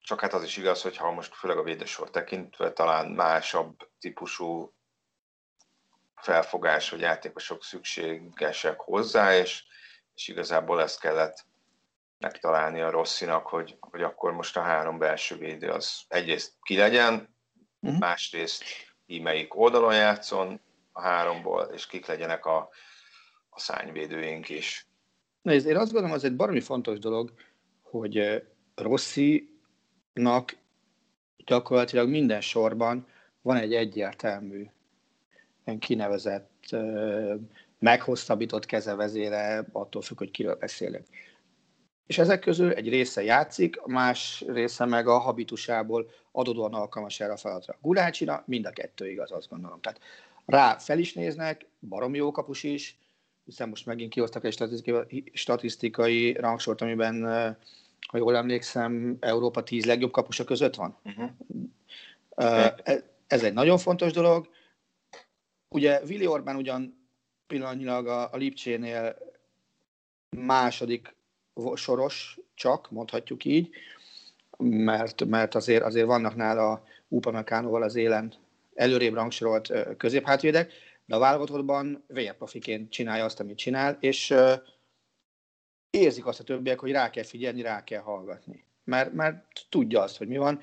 Csak 0.00 0.20
hát 0.20 0.32
az 0.32 0.42
is 0.42 0.56
igaz, 0.56 0.82
hogy 0.82 0.96
ha 0.96 1.10
most 1.10 1.34
főleg 1.34 1.58
a 1.58 1.62
védősor 1.62 2.10
tekintve 2.10 2.72
talán 2.72 3.06
másabb 3.06 3.76
típusú 3.98 4.74
felfogás, 6.24 6.90
hogy 6.90 7.00
játékosok 7.00 7.64
szükségesek 7.64 8.80
hozzá, 8.80 9.36
és, 9.36 9.64
és 10.14 10.28
igazából 10.28 10.82
ezt 10.82 11.00
kellett 11.00 11.46
megtalálni 12.18 12.80
a 12.80 12.90
Rosszinak, 12.90 13.46
hogy, 13.46 13.76
hogy 13.80 14.02
akkor 14.02 14.32
most 14.32 14.56
a 14.56 14.60
három 14.60 14.98
belső 14.98 15.36
védő 15.36 15.68
az 15.68 16.00
egyrészt 16.08 16.52
ki 16.62 16.76
legyen, 16.76 17.34
uh-huh. 17.80 17.98
másrészt 17.98 18.64
ki 19.06 19.20
melyik 19.20 19.54
oldalon 19.54 19.94
játszon 19.94 20.60
a 20.92 21.00
háromból, 21.00 21.62
és 21.74 21.86
kik 21.86 22.06
legyenek 22.06 22.46
a, 22.46 22.68
a 23.48 23.60
szányvédőink 23.60 24.48
is. 24.48 24.86
Nézd, 25.42 25.66
én 25.66 25.76
azt 25.76 25.92
gondolom, 25.92 26.16
az 26.16 26.24
egy 26.24 26.36
baromi 26.36 26.60
fontos 26.60 26.98
dolog, 26.98 27.32
hogy 27.82 28.18
eh, 28.18 28.40
Rosszinak 28.74 30.56
gyakorlatilag 31.36 32.08
minden 32.08 32.40
sorban 32.40 33.06
van 33.42 33.56
egy 33.56 33.74
egyértelmű 33.74 34.66
kinevezett, 35.78 36.76
meghosszabbított 37.78 38.66
kezevezére, 38.66 39.64
attól 39.72 40.02
függ, 40.02 40.18
hogy 40.18 40.30
kiről 40.30 40.54
beszélek 40.54 41.06
és 42.06 42.18
ezek 42.18 42.40
közül 42.40 42.72
egy 42.72 42.88
része 42.88 43.22
játszik, 43.22 43.80
a 43.80 43.88
más 43.88 44.44
része 44.46 44.84
meg 44.84 45.08
a 45.08 45.18
habitusából 45.18 46.10
adódóan 46.32 46.74
alkalmas 46.74 47.20
erre 47.20 47.32
a 47.32 47.36
feladatra. 47.36 47.78
Gulácsira 47.80 48.42
mind 48.46 48.66
a 48.66 48.70
kettő 48.70 49.10
igaz, 49.10 49.32
azt 49.32 49.48
gondolom. 49.48 49.80
Tehát 49.80 50.00
rá 50.46 50.78
fel 50.78 50.98
is 50.98 51.12
néznek, 51.12 51.66
baromi 51.80 52.16
jó 52.16 52.30
kapus 52.30 52.62
is, 52.62 52.98
hiszen 53.44 53.68
most 53.68 53.86
megint 53.86 54.12
kihoztak 54.12 54.44
egy 54.44 54.52
statisztikai, 54.52 55.30
statisztikai 55.32 56.32
rangsort, 56.32 56.80
amiben, 56.80 57.24
ha 58.08 58.18
jól 58.18 58.36
emlékszem, 58.36 59.16
Európa 59.20 59.62
tíz 59.62 59.84
legjobb 59.84 60.10
kapusa 60.10 60.44
között 60.44 60.74
van. 60.74 60.96
Uh-huh. 61.04 61.30
Ez 63.26 63.42
egy 63.42 63.52
nagyon 63.52 63.78
fontos 63.78 64.12
dolog. 64.12 64.48
Ugye 65.74 66.00
Willi 66.08 66.26
Orbán 66.26 66.56
ugyan 66.56 67.08
pillanatnyilag 67.46 68.06
a, 68.06 68.32
a 68.32 68.36
Lipcsénél 68.36 69.16
második 70.36 71.16
soros 71.74 72.38
csak, 72.54 72.90
mondhatjuk 72.90 73.44
így, 73.44 73.70
mert, 74.58 75.24
mert 75.24 75.54
azért, 75.54 75.82
azért 75.82 76.06
vannak 76.06 76.36
nála 76.36 76.84
Upamecanoval 77.08 77.82
az 77.82 77.94
élen 77.94 78.32
előrébb 78.74 79.14
rangsorolt 79.14 79.72
középhátvédek, 79.96 80.72
de 81.06 81.14
a 81.14 81.18
válogatottban 81.18 82.04
vérprofiként 82.06 82.90
csinálja 82.90 83.24
azt, 83.24 83.40
amit 83.40 83.58
csinál, 83.58 83.96
és 84.00 84.34
érzik 85.90 86.26
azt 86.26 86.40
a 86.40 86.44
többiek, 86.44 86.78
hogy 86.78 86.90
rá 86.90 87.10
kell 87.10 87.24
figyelni, 87.24 87.62
rá 87.62 87.84
kell 87.84 88.00
hallgatni. 88.00 88.64
Mert, 88.84 89.12
mert 89.12 89.66
tudja 89.68 90.02
azt, 90.02 90.16
hogy 90.16 90.28
mi 90.28 90.36
van, 90.36 90.60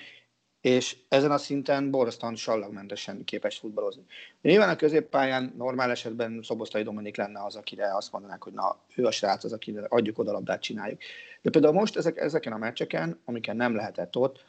és 0.61 0.97
ezen 1.07 1.31
a 1.31 1.37
szinten 1.37 1.91
borzasztóan 1.91 2.35
sallagmentesen 2.35 3.23
képes 3.23 3.57
futballozni. 3.57 4.05
Nyilván 4.41 4.69
a 4.69 4.75
középpályán 4.75 5.53
normál 5.57 5.91
esetben 5.91 6.39
Szoboszlai 6.43 6.83
Dominik 6.83 7.17
lenne 7.17 7.43
az, 7.43 7.55
akire 7.55 7.95
azt 7.95 8.11
mondanák, 8.11 8.43
hogy 8.43 8.53
na, 8.53 8.77
ő 8.95 9.05
a 9.05 9.11
srác 9.11 9.43
az, 9.43 9.53
akire 9.53 9.85
adjuk 9.89 10.17
oda 10.17 10.31
labdát, 10.31 10.61
csináljuk. 10.61 10.99
De 11.41 11.49
például 11.49 11.73
most 11.73 11.97
ezek, 11.97 12.17
ezeken 12.17 12.53
a 12.53 12.57
meccseken, 12.57 13.19
amiken 13.25 13.55
nem 13.55 13.75
lehetett 13.75 14.15
ott, 14.15 14.45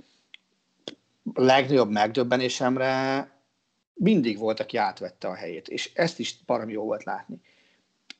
legnagyobb 1.34 1.90
megdöbbenésemre 1.90 3.30
mindig 3.94 4.38
volt, 4.38 4.60
aki 4.60 4.76
átvette 4.76 5.28
a 5.28 5.34
helyét, 5.34 5.68
és 5.68 5.90
ezt 5.94 6.18
is 6.18 6.36
param 6.46 6.68
jó 6.68 6.84
volt 6.84 7.04
látni. 7.04 7.40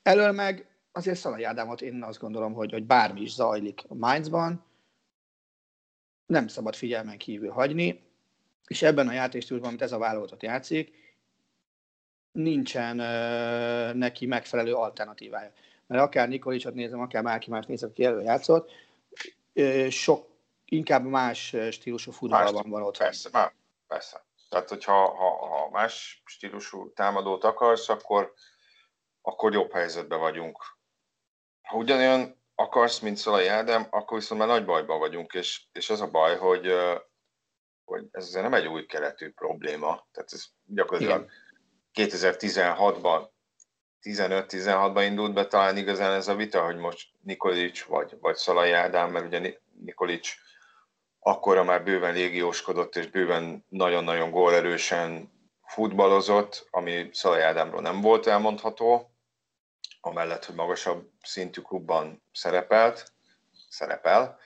Elől 0.03 0.31
meg 0.31 0.67
azért 0.91 1.19
Szalai 1.19 1.43
Ádámot 1.43 1.81
én 1.81 2.03
azt 2.03 2.19
gondolom, 2.19 2.53
hogy, 2.53 2.71
hogy 2.71 2.83
bármi 2.83 3.21
is 3.21 3.33
zajlik 3.33 3.83
a 3.87 3.93
Mainzban, 3.93 4.63
nem 6.25 6.47
szabad 6.47 6.75
figyelmen 6.75 7.17
kívül 7.17 7.51
hagyni, 7.51 8.03
és 8.67 8.81
ebben 8.81 9.07
a 9.07 9.11
játékstílusban, 9.11 9.69
amit 9.69 9.81
ez 9.81 9.91
a 9.91 9.97
válogatott 9.97 10.41
játszik, 10.41 11.01
nincsen 12.31 12.99
uh, 12.99 13.93
neki 13.93 14.25
megfelelő 14.25 14.73
alternatívája. 14.73 15.51
Mert 15.87 16.01
akár 16.01 16.27
Nikolicsot 16.27 16.73
nézem, 16.73 16.99
akár 16.99 17.23
bárki 17.23 17.49
más 17.49 17.65
nézem, 17.65 17.89
aki 17.89 18.05
elő 18.05 18.21
játszott, 18.21 18.71
uh, 19.53 19.87
sok, 19.89 20.27
inkább 20.65 21.03
más 21.03 21.55
stílusú 21.71 22.11
futballban 22.11 22.69
van 22.69 22.81
ott. 22.81 22.97
Persze, 22.97 23.29
már, 23.31 23.53
persze. 23.87 24.25
Tehát, 24.49 24.69
hogyha 24.69 25.15
ha, 25.15 25.47
ha 25.47 25.69
más 25.69 26.21
stílusú 26.25 26.93
támadót 26.93 27.43
akarsz, 27.43 27.89
akkor, 27.89 28.33
akkor 29.21 29.53
jobb 29.53 29.71
helyzetben 29.71 30.19
vagyunk. 30.19 30.63
Ha 31.61 31.77
ugyanolyan 31.77 32.42
akarsz, 32.55 32.99
mint 32.99 33.17
Szalai 33.17 33.47
Ádám, 33.47 33.87
akkor 33.89 34.17
viszont 34.17 34.39
már 34.39 34.49
nagy 34.49 34.65
bajban 34.65 34.99
vagyunk, 34.99 35.33
és, 35.33 35.61
és 35.71 35.89
az 35.89 36.01
a 36.01 36.07
baj, 36.07 36.37
hogy, 36.37 36.73
hogy 37.83 38.05
ez 38.11 38.23
azért 38.23 38.43
nem 38.43 38.53
egy 38.53 38.67
új 38.67 38.85
keletű 38.85 39.31
probléma. 39.31 40.07
Tehát 40.11 40.33
ez 40.33 40.45
gyakorlatilag 40.65 41.29
Igen. 41.93 42.09
2016-ban 42.09 43.31
15-16-ban 44.01 45.03
indult 45.05 45.33
be 45.33 45.47
talán 45.47 45.77
igazán 45.77 46.13
ez 46.13 46.27
a 46.27 46.35
vita, 46.35 46.65
hogy 46.65 46.77
most 46.77 47.09
Nikolics 47.21 47.85
vagy, 47.85 48.17
vagy 48.19 48.35
Szalai 48.35 48.71
Ádám, 48.71 49.11
mert 49.11 49.25
ugye 49.25 49.59
Nikolics 49.79 50.35
akkora 51.19 51.63
már 51.63 51.83
bőven 51.83 52.13
légióskodott, 52.13 52.95
és 52.95 53.07
bőven 53.07 53.65
nagyon-nagyon 53.69 54.31
gólerősen 54.31 55.31
futballozott, 55.65 56.67
ami 56.69 57.09
Szalai 57.11 57.41
Ádámról 57.41 57.81
nem 57.81 58.01
volt 58.01 58.27
elmondható, 58.27 59.12
amellett, 60.05 60.45
hogy 60.45 60.55
magasabb 60.55 61.09
szintű 61.21 61.61
klubban 61.61 62.23
szerepelt, 62.31 63.11
szerepel, 63.69 64.39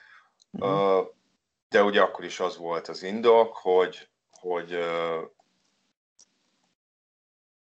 uh-huh. 0.50 1.06
de 1.68 1.82
ugye 1.82 2.00
akkor 2.00 2.24
is 2.24 2.40
az 2.40 2.56
volt 2.56 2.88
az 2.88 3.02
indok, 3.02 3.56
hogy, 3.56 4.08
hogy, 4.30 4.78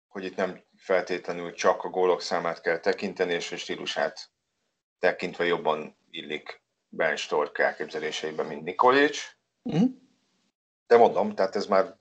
hogy 0.08 0.24
itt 0.24 0.36
nem, 0.36 0.64
feltétlenül 0.76 1.52
csak 1.52 1.84
a 1.84 1.88
gólok 1.88 2.20
számát 2.20 2.60
kell 2.60 2.78
tekinteni, 2.78 3.32
és 3.32 3.52
a 3.52 3.56
stílusát 3.56 4.30
tekintve 4.98 5.44
jobban 5.44 5.98
illik 6.10 6.62
Ben 6.88 7.16
Stork 7.16 7.58
elképzeléseiben, 7.58 8.46
mint 8.46 8.62
Nikolic. 8.62 9.18
Mm. 9.76 9.84
De 10.86 10.96
mondom, 10.96 11.34
tehát 11.34 11.56
ez 11.56 11.66
már 11.66 11.96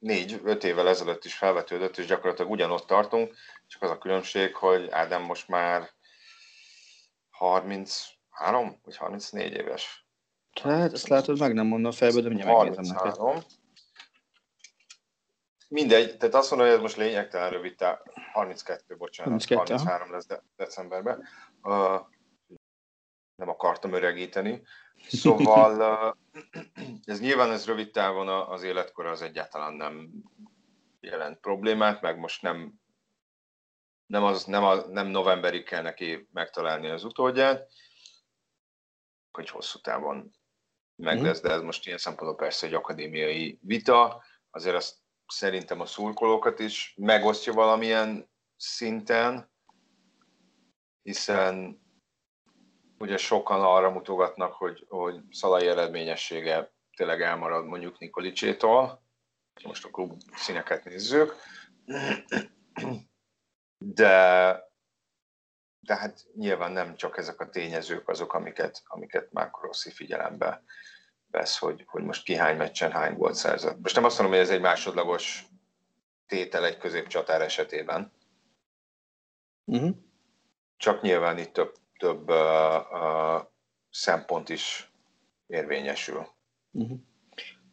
négy-öt 0.00 0.64
évvel 0.64 0.88
ezelőtt 0.88 1.24
is 1.24 1.34
felvetődött, 1.34 1.96
és 1.96 2.06
gyakorlatilag 2.06 2.50
ugyanott 2.50 2.86
tartunk, 2.86 3.34
csak 3.66 3.82
az 3.82 3.90
a 3.90 3.98
különbség, 3.98 4.54
hogy 4.54 4.88
Ádám 4.90 5.22
most 5.22 5.48
már 5.48 5.90
33 7.30 8.80
vagy 8.84 8.96
34 8.96 9.52
éves. 9.52 10.06
Hát, 10.62 10.92
ezt 10.92 11.08
látod, 11.08 11.38
meg 11.38 11.54
nem 11.54 11.66
mondom 11.66 11.92
fejből, 11.92 12.22
de 12.22 12.28
mindjárt 12.28 12.58
megnézem 12.58 12.96
neked. 12.96 13.44
Mindegy, 15.68 16.16
tehát 16.16 16.34
azt 16.34 16.50
mondom, 16.50 16.68
hogy 16.68 16.76
ez 16.76 16.82
most 16.82 16.96
lényegtelen 16.96 17.50
rövid, 17.50 17.76
tehát 17.76 18.02
32, 18.32 18.96
bocsánat, 18.96 19.30
32, 19.30 19.74
33 19.74 20.02
aha. 20.02 20.12
lesz 20.12 20.26
de, 20.26 20.42
decemberben. 20.56 21.28
Uh, 21.62 22.00
nem 23.40 23.48
akartam 23.48 23.92
öregíteni. 23.92 24.62
Szóval 25.08 26.16
ez 27.04 27.20
nyilván 27.20 27.50
ez 27.50 27.66
rövid 27.66 27.90
távon 27.90 28.28
az 28.28 28.62
életkor 28.62 29.06
az 29.06 29.22
egyáltalán 29.22 29.72
nem 29.72 30.10
jelent 31.00 31.40
problémát, 31.40 32.00
meg 32.00 32.18
most 32.18 32.42
nem 32.42 32.78
nem, 34.06 34.24
az, 34.24 34.44
nem, 34.44 34.64
a, 34.64 34.74
nem 34.74 35.06
novemberig 35.06 35.64
kell 35.64 35.82
neki 35.82 36.28
megtalálni 36.32 36.88
az 36.88 37.04
utódját, 37.04 37.70
hogy 39.30 39.50
hosszú 39.50 39.78
távon 39.78 40.30
meg 40.96 41.16
mhm. 41.16 41.24
lesz, 41.24 41.40
de 41.40 41.50
ez 41.50 41.60
most 41.60 41.86
ilyen 41.86 41.98
szempontból 41.98 42.38
persze 42.38 42.66
egy 42.66 42.74
akadémiai 42.74 43.58
vita, 43.62 44.22
azért 44.50 44.76
azt 44.76 44.96
szerintem 45.26 45.80
a 45.80 45.86
szurkolókat 45.86 46.58
is 46.58 46.94
megosztja 46.96 47.52
valamilyen 47.52 48.30
szinten, 48.56 49.50
hiszen 51.02 51.82
ugye 53.00 53.16
sokan 53.16 53.60
arra 53.60 53.90
mutogatnak, 53.90 54.52
hogy, 54.52 54.86
hogy 54.88 55.20
Szalai 55.30 55.66
eredményessége 55.66 56.72
tényleg 56.96 57.22
elmarad 57.22 57.66
mondjuk 57.66 57.98
Nikolicsétól, 57.98 59.02
most 59.64 59.84
a 59.84 59.90
klub 59.90 60.20
színeket 60.34 60.84
nézzük, 60.84 61.34
de, 63.78 64.04
de 65.80 65.96
hát 65.96 66.26
nyilván 66.34 66.72
nem 66.72 66.96
csak 66.96 67.16
ezek 67.16 67.40
a 67.40 67.48
tényezők 67.48 68.08
azok, 68.08 68.32
amiket, 68.32 68.82
amiket 68.84 69.32
Marco 69.32 69.60
Rossi 69.60 69.90
figyelembe 69.90 70.62
vesz, 71.30 71.58
hogy, 71.58 71.84
hogy 71.86 72.02
most 72.02 72.24
ki 72.24 72.34
hány 72.34 72.56
meccsen 72.56 72.90
hány 72.90 73.16
volt 73.16 73.34
szerzett. 73.34 73.80
Most 73.80 73.94
nem 73.94 74.04
azt 74.04 74.18
mondom, 74.18 74.36
hogy 74.36 74.46
ez 74.46 74.52
egy 74.54 74.60
másodlagos 74.60 75.44
tétel 76.26 76.64
egy 76.64 76.78
középcsatár 76.78 77.42
esetében. 77.42 78.12
Uh-huh. 79.64 79.96
Csak 80.76 81.02
nyilván 81.02 81.38
itt 81.38 81.52
több, 81.52 81.79
több 82.00 82.30
uh, 82.30 82.92
uh, 82.92 83.42
szempont 83.90 84.48
is 84.48 84.90
érvényesül. 85.46 86.26
Uh-huh. 86.70 86.98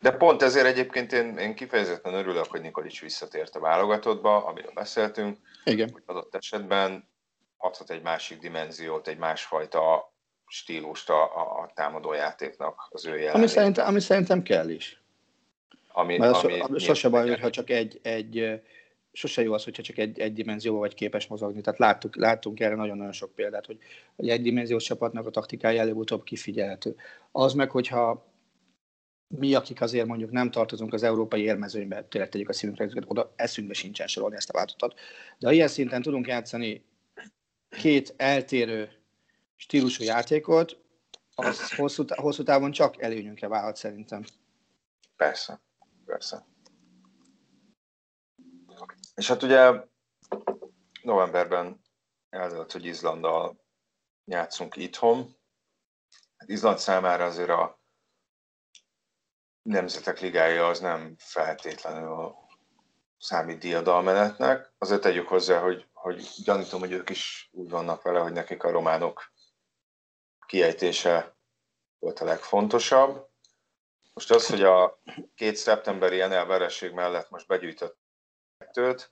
De 0.01 0.11
pont 0.11 0.41
ezért 0.41 0.65
egyébként 0.65 1.11
én, 1.11 1.37
én 1.37 1.55
kifejezetten 1.55 2.13
örülök, 2.13 2.45
hogy 2.45 2.61
Nikolics 2.61 3.01
visszatért 3.01 3.55
a 3.55 3.59
válogatottba, 3.59 4.45
amiről 4.45 4.71
beszéltünk. 4.73 5.37
Igen. 5.63 5.89
Hogy 5.91 6.03
adott 6.05 6.35
esetben 6.35 7.09
adhat 7.57 7.89
egy 7.89 8.01
másik 8.01 8.39
dimenziót, 8.39 9.07
egy 9.07 9.17
másfajta 9.17 10.13
stílust 10.47 11.09
a, 11.09 11.23
a, 11.23 11.61
a 11.61 11.71
támadójátéknak 11.73 12.87
az 12.89 13.05
ő 13.05 13.09
jelenléte. 13.09 13.37
Ami 13.37 13.47
szerintem, 13.47 13.87
ami 13.87 13.99
szerintem 13.99 14.41
kell 14.41 14.69
is. 14.69 15.01
Ami, 15.87 16.17
Mert 16.17 16.43
ami, 16.43 16.59
ami 16.59 16.79
sose 16.79 17.09
baj, 17.09 17.27
hogyha 17.27 17.49
csak 17.49 17.69
egy, 17.69 17.99
egy 18.03 18.61
sose 19.17 19.41
jó 19.41 19.53
az, 19.53 19.63
hogyha 19.63 19.83
csak 19.83 19.97
egy, 19.97 20.19
egy 20.19 20.33
dimenzióval 20.33 20.81
vagy 20.81 20.93
képes 20.93 21.27
mozogni. 21.27 21.61
Tehát 21.61 21.79
láttuk, 21.79 22.15
láttunk 22.15 22.59
erre 22.59 22.75
nagyon-nagyon 22.75 23.11
sok 23.11 23.35
példát, 23.35 23.65
hogy, 23.65 23.77
egy 24.15 24.41
dimenziós 24.41 24.83
csapatnak 24.83 25.25
a 25.25 25.29
taktikája 25.29 25.81
előbb-utóbb 25.81 26.23
kifigyelhető. 26.23 26.95
Az 27.31 27.53
meg, 27.53 27.71
hogyha 27.71 28.25
mi, 29.27 29.53
akik 29.53 29.81
azért 29.81 30.07
mondjuk 30.07 30.31
nem 30.31 30.51
tartozunk 30.51 30.93
az 30.93 31.03
európai 31.03 31.41
érmezőnybe, 31.41 32.03
tényleg 32.03 32.29
tegyük 32.29 32.49
a 32.49 32.53
szívünkre, 32.53 32.89
oda 33.05 33.33
eszünkbe 33.35 33.73
sincsen 33.73 34.07
sorolni 34.07 34.35
ezt 34.35 34.49
a 34.49 34.53
változatot. 34.53 34.99
De 35.39 35.53
ilyen 35.53 35.67
szinten 35.67 36.01
tudunk 36.01 36.27
játszani 36.27 36.85
két 37.69 38.13
eltérő 38.17 38.89
stílusú 39.55 40.03
játékot, 40.03 40.77
az 41.35 41.75
hosszú, 41.75 42.03
hosszú 42.07 42.43
távon 42.43 42.71
csak 42.71 43.01
előnyünkre 43.01 43.47
válhat 43.47 43.75
szerintem. 43.75 44.23
Persze, 45.15 45.59
persze. 46.05 46.45
És 49.17 49.27
hát 49.27 49.43
ugye 49.43 49.83
novemberben 51.01 51.81
eldőlt, 52.29 52.71
hogy 52.71 52.85
Izlanddal 52.85 53.65
játszunk 54.25 54.75
itthon. 54.75 55.35
Hát 56.37 56.49
Izland 56.49 56.77
számára 56.77 57.25
azért 57.25 57.49
a 57.49 57.79
Nemzetek 59.61 60.19
Ligája 60.19 60.67
az 60.67 60.79
nem 60.79 61.15
feltétlenül 61.17 62.35
számít 63.17 63.59
diadalmenetnek. 63.59 64.73
Azért 64.77 65.01
tegyük 65.01 65.27
hozzá, 65.27 65.59
hogy, 65.59 65.87
hogy 65.93 66.29
gyanítom, 66.43 66.79
hogy 66.79 66.91
ők 66.91 67.09
is 67.09 67.49
úgy 67.51 67.69
vannak 67.69 68.01
vele, 68.01 68.19
hogy 68.19 68.33
nekik 68.33 68.63
a 68.63 68.71
románok 68.71 69.31
kiejtése 70.45 71.37
volt 71.99 72.19
a 72.19 72.25
legfontosabb. 72.25 73.29
Most 74.13 74.31
az, 74.31 74.47
hogy 74.47 74.63
a 74.63 75.01
két 75.35 75.55
szeptemberi 75.55 76.17
NL 76.17 76.45
vereség 76.45 76.91
mellett 76.91 77.29
most 77.29 77.47
begyűjtött 77.47 78.05
kettőt, 78.77 79.11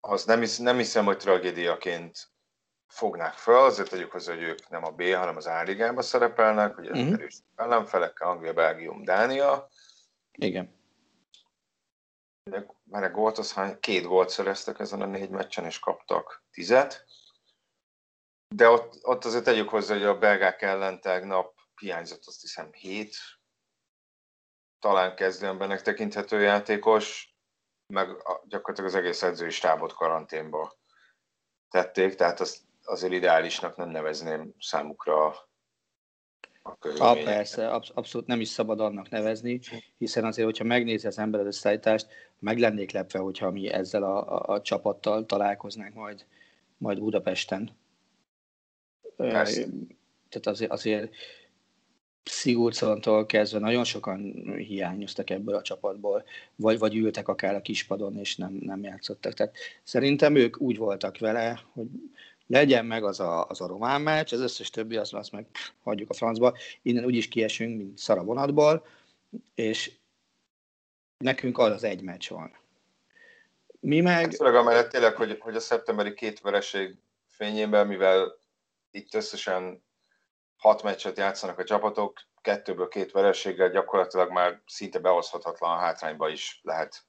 az 0.00 0.24
nem, 0.24 0.40
hisz, 0.40 0.58
nem 0.58 0.76
hiszem, 0.76 1.04
hogy 1.04 1.16
tragédiaként 1.16 2.30
fognák 2.86 3.32
fel, 3.32 3.64
azért 3.64 3.90
tegyük 3.90 4.12
hozzá, 4.12 4.34
hogy 4.34 4.42
ők 4.42 4.68
nem 4.68 4.84
a 4.84 4.90
B, 4.90 5.02
hanem 5.02 5.36
az 5.36 5.46
A 5.46 6.02
szerepelnek, 6.02 6.78
ez 6.78 6.88
uh-huh. 6.88 7.12
erős 7.12 7.42
ellenfelekkel, 7.54 8.28
Anglia, 8.28 8.52
Belgium, 8.52 9.04
Dánia. 9.04 9.68
Igen. 10.32 10.74
Már 12.82 13.02
a 13.02 13.10
gólt, 13.10 13.38
az 13.38 13.52
hány, 13.52 13.80
két 13.80 14.04
gólt 14.04 14.28
szereztek 14.28 14.78
ezen 14.78 15.00
a 15.00 15.06
négy 15.06 15.30
meccsen, 15.30 15.64
és 15.64 15.78
kaptak 15.78 16.44
tizet. 16.50 17.06
De 18.54 18.68
ott, 18.68 18.98
ott 19.02 19.24
azért 19.24 19.44
tegyük 19.44 19.68
hozzá, 19.68 19.94
hogy 19.94 20.04
a 20.04 20.18
belgák 20.18 20.62
ellen 20.62 21.00
tegnap 21.00 21.54
hiányzott 21.80 22.26
azt 22.26 22.40
hiszem 22.40 22.72
hét, 22.72 23.16
talán 24.78 25.16
kezdőembernek 25.16 25.82
tekinthető 25.82 26.40
játékos, 26.40 27.35
meg 27.86 28.08
gyakorlatilag 28.48 28.90
az 28.90 28.94
egész 28.96 29.22
edzői 29.22 29.50
stábot 29.50 29.92
karanténba 29.92 30.72
tették, 31.70 32.14
tehát 32.14 32.40
azt 32.40 32.58
azért 32.84 33.12
ideálisnak 33.12 33.76
nem 33.76 33.88
nevezném 33.88 34.54
számukra 34.58 35.46
a 36.62 36.78
ah, 36.98 37.24
persze, 37.24 37.68
absz- 37.68 37.90
abszolút 37.94 38.26
nem 38.26 38.40
is 38.40 38.48
szabad 38.48 38.80
annak 38.80 39.08
nevezni, 39.08 39.60
hiszen 39.98 40.24
azért, 40.24 40.46
hogyha 40.46 40.64
megnézi 40.64 41.06
az 41.06 41.18
ember 41.18 41.40
az 41.40 41.46
összeállítást, 41.46 42.06
meg 42.38 42.58
lennék 42.58 42.90
lepve, 42.90 43.18
hogyha 43.18 43.50
mi 43.50 43.68
ezzel 43.68 44.02
a, 44.02 44.36
a, 44.36 44.54
a 44.54 44.60
csapattal 44.60 45.26
találkoznánk 45.26 45.94
majd, 45.94 46.26
majd 46.78 46.98
Budapesten. 46.98 47.76
Persze. 49.16 49.66
Tehát 50.28 50.46
azért, 50.46 50.70
azért 50.70 51.14
Szigurcontól 52.30 53.26
kezdve 53.26 53.58
nagyon 53.58 53.84
sokan 53.84 54.32
hiányoztak 54.56 55.30
ebből 55.30 55.54
a 55.54 55.62
csapatból, 55.62 56.24
vagy, 56.56 56.78
vagy 56.78 56.96
ültek 56.96 57.28
akár 57.28 57.54
a 57.54 57.62
kispadon, 57.62 58.18
és 58.18 58.36
nem, 58.36 58.52
nem 58.60 58.82
játszottak. 58.82 59.32
Tehát 59.34 59.54
szerintem 59.82 60.34
ők 60.34 60.60
úgy 60.60 60.76
voltak 60.76 61.18
vele, 61.18 61.60
hogy 61.72 61.86
legyen 62.46 62.86
meg 62.86 63.04
az 63.04 63.20
a, 63.20 63.46
az 63.46 63.60
a 63.60 63.66
román 63.66 64.00
meccs, 64.00 64.32
az 64.32 64.40
összes 64.40 64.70
többi, 64.70 64.96
azt, 64.96 65.14
azt 65.14 65.32
meg 65.32 65.46
hagyjuk 65.82 66.10
a 66.10 66.14
francba, 66.14 66.56
innen 66.82 67.04
úgyis 67.04 67.28
kiesünk, 67.28 67.76
mint 67.76 67.98
szar 67.98 68.18
a 68.18 68.24
vonatból, 68.24 68.86
és 69.54 69.92
nekünk 71.18 71.58
az 71.58 71.72
az 71.72 71.84
egy 71.84 72.02
meccs 72.02 72.28
van. 72.28 72.56
Mi 73.80 74.00
meg... 74.00 74.14
Hát 74.14 74.34
főleg 74.34 74.54
amellett 74.54 74.90
tényleg, 74.90 75.16
hogy, 75.16 75.36
hogy 75.40 75.56
a 75.56 75.60
szeptemberi 75.60 76.14
két 76.14 76.40
vereség 76.40 76.96
fényében, 77.28 77.86
mivel 77.86 78.38
itt 78.90 79.14
összesen 79.14 79.84
hat 80.56 80.82
meccset 80.82 81.16
játszanak 81.16 81.58
a 81.58 81.64
csapatok, 81.64 82.20
kettőből 82.40 82.88
két 82.88 83.12
vereséggel 83.12 83.70
gyakorlatilag 83.70 84.30
már 84.30 84.62
szinte 84.66 84.98
behozhatatlan 84.98 85.78
hátrányba 85.78 86.28
is 86.28 86.60
lehet 86.62 87.06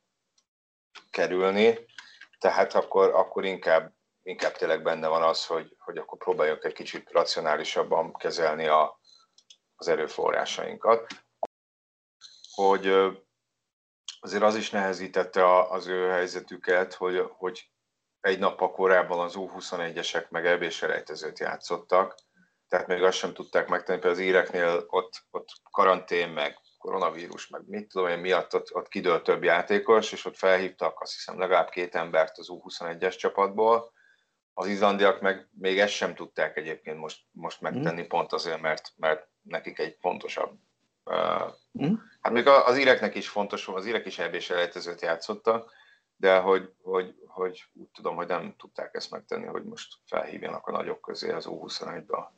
kerülni, 1.10 1.86
tehát 2.40 2.74
akkor, 2.74 3.10
akkor 3.10 3.46
inkább, 3.46 3.94
inkább 4.24 4.52
tényleg 4.52 4.84
benne 4.84 5.08
van 5.08 5.24
az, 5.24 5.46
hogy, 5.46 5.76
hogy 5.80 5.98
akkor 5.98 6.18
próbáljunk 6.18 6.64
egy 6.64 6.74
kicsit 6.74 7.12
racionálisabban 7.12 8.14
kezelni 8.14 8.68
a, 8.68 9.00
az 9.76 9.88
erőforrásainkat. 9.88 11.08
Hogy 12.54 12.88
azért 14.20 14.44
az 14.44 14.56
is 14.56 14.70
nehezítette 14.70 15.60
az 15.70 15.88
ő 15.88 16.10
helyzetüket, 16.10 16.94
hogy, 16.94 17.32
hogy 17.38 17.72
egy 18.20 18.40
nappal 18.40 18.72
korábban 18.72 19.20
az 19.20 19.34
U21-esek 19.38 20.30
meg 20.30 20.46
eb 20.46 20.72
játszottak, 21.38 22.16
tehát 22.68 22.88
még 22.88 23.04
azt 23.04 23.18
sem 23.18 23.34
tudták 23.34 23.68
megtenni, 23.68 24.00
például 24.00 24.22
az 24.22 24.28
íreknél 24.28 24.86
ott, 24.88 25.24
ott 25.32 25.48
karantén, 25.72 26.30
meg 26.30 26.58
koronavírus, 26.78 27.48
meg 27.48 27.62
mit 27.68 27.88
tudom 27.88 28.08
én 28.08 28.20
miatt 28.20 28.56
ott, 28.56 28.76
ott 28.76 28.88
kidőlt 28.88 29.24
több 29.24 29.44
játékos, 29.44 30.12
és 30.12 30.26
ott 30.26 30.38
felhívtak 30.38 31.02
azt 31.02 31.14
hiszem 31.14 31.40
legalább 31.40 31.70
két 31.70 31.96
embert 31.96 32.38
az 32.38 32.48
U21-es 32.50 33.18
csapatból. 33.18 33.92
Az 34.54 34.68
izlandiak 34.68 35.22
meg 35.22 35.50
még 35.52 35.80
ezt 35.80 35.94
sem 35.94 36.16
tudták 36.16 36.58
egyébként 36.58 36.98
most, 36.98 37.22
most 37.32 37.62
megtenni, 37.62 38.02
mm. 38.02 38.08
pont 38.08 38.34
azért, 38.34 38.62
mert, 38.62 38.92
mert 38.96 39.28
nekik 39.42 39.80
egy 39.80 39.98
fontosabb 40.00 40.58
uh, 41.06 41.54
mm. 41.84 41.94
Hát 42.22 42.34
még 42.34 42.48
az 42.48 42.78
íreknek 42.78 43.16
is 43.16 43.30
fontos, 43.30 43.68
az 43.68 43.86
írek 43.86 44.06
is 44.06 44.20
eb 44.20 44.42
elejtezőt 44.50 45.02
játszottak, 45.02 45.72
de 46.16 46.38
hogy, 46.38 46.74
hogy, 46.82 47.16
hogy 47.28 47.64
úgy 47.74 47.88
tudom, 47.94 48.16
hogy 48.16 48.28
nem 48.28 48.56
tudták 48.58 48.96
ezt 48.96 49.12
megtenni, 49.12 49.46
hogy 49.46 49.64
most 49.64 49.96
felhívjanak 50.06 50.68
a 50.68 50.72
nagyok 50.72 51.02
közé 51.02 51.32
az 51.32 51.46
U21-be. 51.50 52.32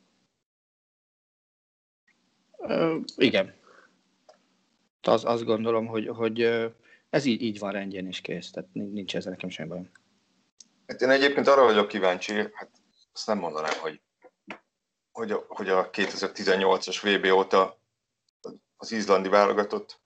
Uh, 2.60 3.00
igen. 3.16 3.54
Az, 5.02 5.24
azt 5.24 5.44
gondolom, 5.44 5.86
hogy, 5.86 6.08
hogy 6.08 6.40
ez 7.10 7.24
így, 7.24 7.42
így 7.42 7.58
van 7.58 7.72
rendjén 7.72 8.06
is 8.06 8.20
kész, 8.20 8.50
tehát 8.50 8.68
nincs 8.72 9.16
ezzel 9.16 9.30
nekem 9.30 9.48
semmi 9.48 9.68
bajom. 9.68 9.90
Hát 10.86 11.00
én 11.00 11.10
egyébként 11.10 11.46
arra 11.46 11.64
vagyok 11.64 11.88
kíváncsi, 11.88 12.32
hát 12.32 12.70
azt 13.12 13.26
nem 13.26 13.38
mondanám, 13.38 13.78
hogy, 13.80 14.00
hogy, 15.12 15.30
a, 15.30 15.44
hogy 15.48 15.68
a 15.68 15.90
2018-as 15.90 16.98
VB 17.02 17.32
óta 17.32 17.80
az 18.76 18.92
izlandi 18.92 19.28
válogatott 19.28 20.00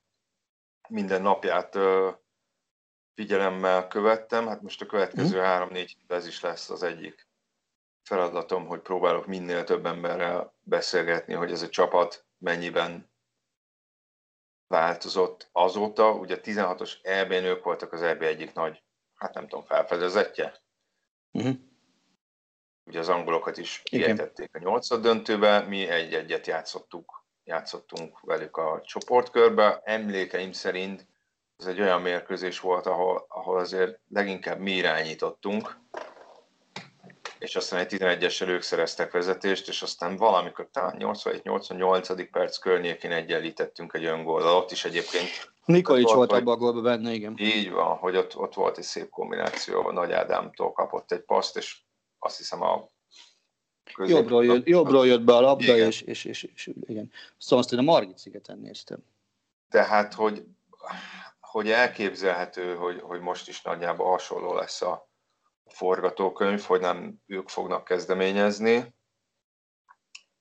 minden 0.89 1.21
napját 1.21 1.77
figyelemmel 3.13 3.87
követtem. 3.87 4.47
Hát 4.47 4.61
most 4.61 4.81
a 4.81 4.85
következő 4.85 5.35
mhm. 5.35 5.45
három-négy 5.45 5.97
mm. 5.97 6.15
ez 6.15 6.27
is 6.27 6.41
lesz 6.41 6.69
az 6.69 6.83
egyik 6.83 7.27
feladatom, 8.03 8.67
hogy 8.67 8.79
próbálok 8.79 9.25
minél 9.25 9.63
több 9.63 9.85
emberrel 9.85 10.53
beszélgetni, 10.61 11.33
hogy 11.33 11.51
ez 11.51 11.61
a 11.61 11.69
csapat 11.69 12.24
mennyiben 12.37 13.13
változott 14.67 15.49
azóta. 15.51 16.11
Ugye 16.11 16.39
16-os 16.43 16.93
EB 17.01 17.29
nők 17.29 17.63
voltak 17.63 17.93
az 17.93 18.01
EB 18.01 18.21
egyik 18.21 18.53
nagy, 18.53 18.83
hát 19.13 19.33
nem 19.33 19.47
tudom, 19.47 19.65
felfedezetje. 19.65 20.63
Uh-huh. 21.31 21.55
Ugye 22.83 22.99
az 22.99 23.09
angolokat 23.09 23.57
is 23.57 23.81
kiejtették 23.83 24.55
a 24.55 24.59
nyolcad 24.59 25.01
döntőbe, 25.01 25.59
mi 25.59 25.87
egy-egyet 25.87 26.47
játszottuk, 26.47 27.25
játszottunk 27.43 28.19
velük 28.19 28.57
a 28.57 28.81
csoportkörbe. 28.85 29.81
Emlékeim 29.83 30.51
szerint 30.51 31.07
ez 31.57 31.65
egy 31.65 31.81
olyan 31.81 32.01
mérkőzés 32.01 32.59
volt, 32.59 32.85
ahol, 32.85 33.25
ahol 33.29 33.59
azért 33.59 33.99
leginkább 34.09 34.59
mi 34.59 34.71
irányítottunk, 34.71 35.77
és 37.45 37.55
aztán 37.55 37.79
egy 37.79 37.95
11-essel 37.97 38.47
ők 38.47 38.61
szereztek 38.61 39.11
vezetést, 39.11 39.67
és 39.67 39.81
aztán 39.81 40.15
valamikor 40.15 40.67
talán 40.71 40.95
87-88. 40.99 42.27
perc 42.31 42.57
környékén 42.57 43.11
egyenlítettünk 43.11 43.93
egy 43.93 44.05
öngóllal. 44.05 44.57
Ott 44.57 44.71
is 44.71 44.85
egyébként... 44.85 45.53
Nikolics 45.65 46.05
volt, 46.05 46.15
volt 46.15 46.41
abban 46.41 46.53
a 46.53 46.57
gólban 46.57 46.83
benne, 46.83 47.11
igen. 47.11 47.35
Így 47.37 47.71
van, 47.71 47.97
hogy 47.97 48.15
ott, 48.15 48.37
ott 48.37 48.53
volt 48.53 48.77
egy 48.77 48.83
szép 48.83 49.09
kombináció, 49.09 49.91
Nagy 49.91 50.11
Ádámtól 50.11 50.71
kapott 50.71 51.11
egy 51.11 51.21
paszt, 51.21 51.57
és 51.57 51.77
azt 52.19 52.37
hiszem 52.37 52.61
a 52.61 52.89
közép... 53.93 54.15
jobbról, 54.15 54.45
jött, 54.45 54.67
jobbról 54.67 55.07
jött 55.07 55.23
be 55.23 55.35
a 55.35 55.41
labda, 55.41 55.77
és, 55.77 56.01
és, 56.01 56.25
és, 56.25 56.43
és, 56.43 56.69
igen. 56.87 57.11
Szóval 57.37 57.59
azt 57.59 57.73
én 57.73 57.79
a 57.79 57.81
Margit 57.81 58.17
szigeten 58.17 58.59
néztem. 58.59 59.03
Tehát, 59.69 60.13
hogy, 60.13 60.45
hogy 61.39 61.69
elképzelhető, 61.69 62.75
hogy, 62.75 63.01
hogy 63.01 63.19
most 63.19 63.47
is 63.47 63.61
nagyjából 63.61 64.09
hasonló 64.09 64.53
lesz 64.53 64.81
a, 64.81 65.09
forgatókönyv, 65.75 66.61
hogy 66.61 66.79
nem 66.79 67.21
ők 67.25 67.49
fognak 67.49 67.83
kezdeményezni, 67.83 68.95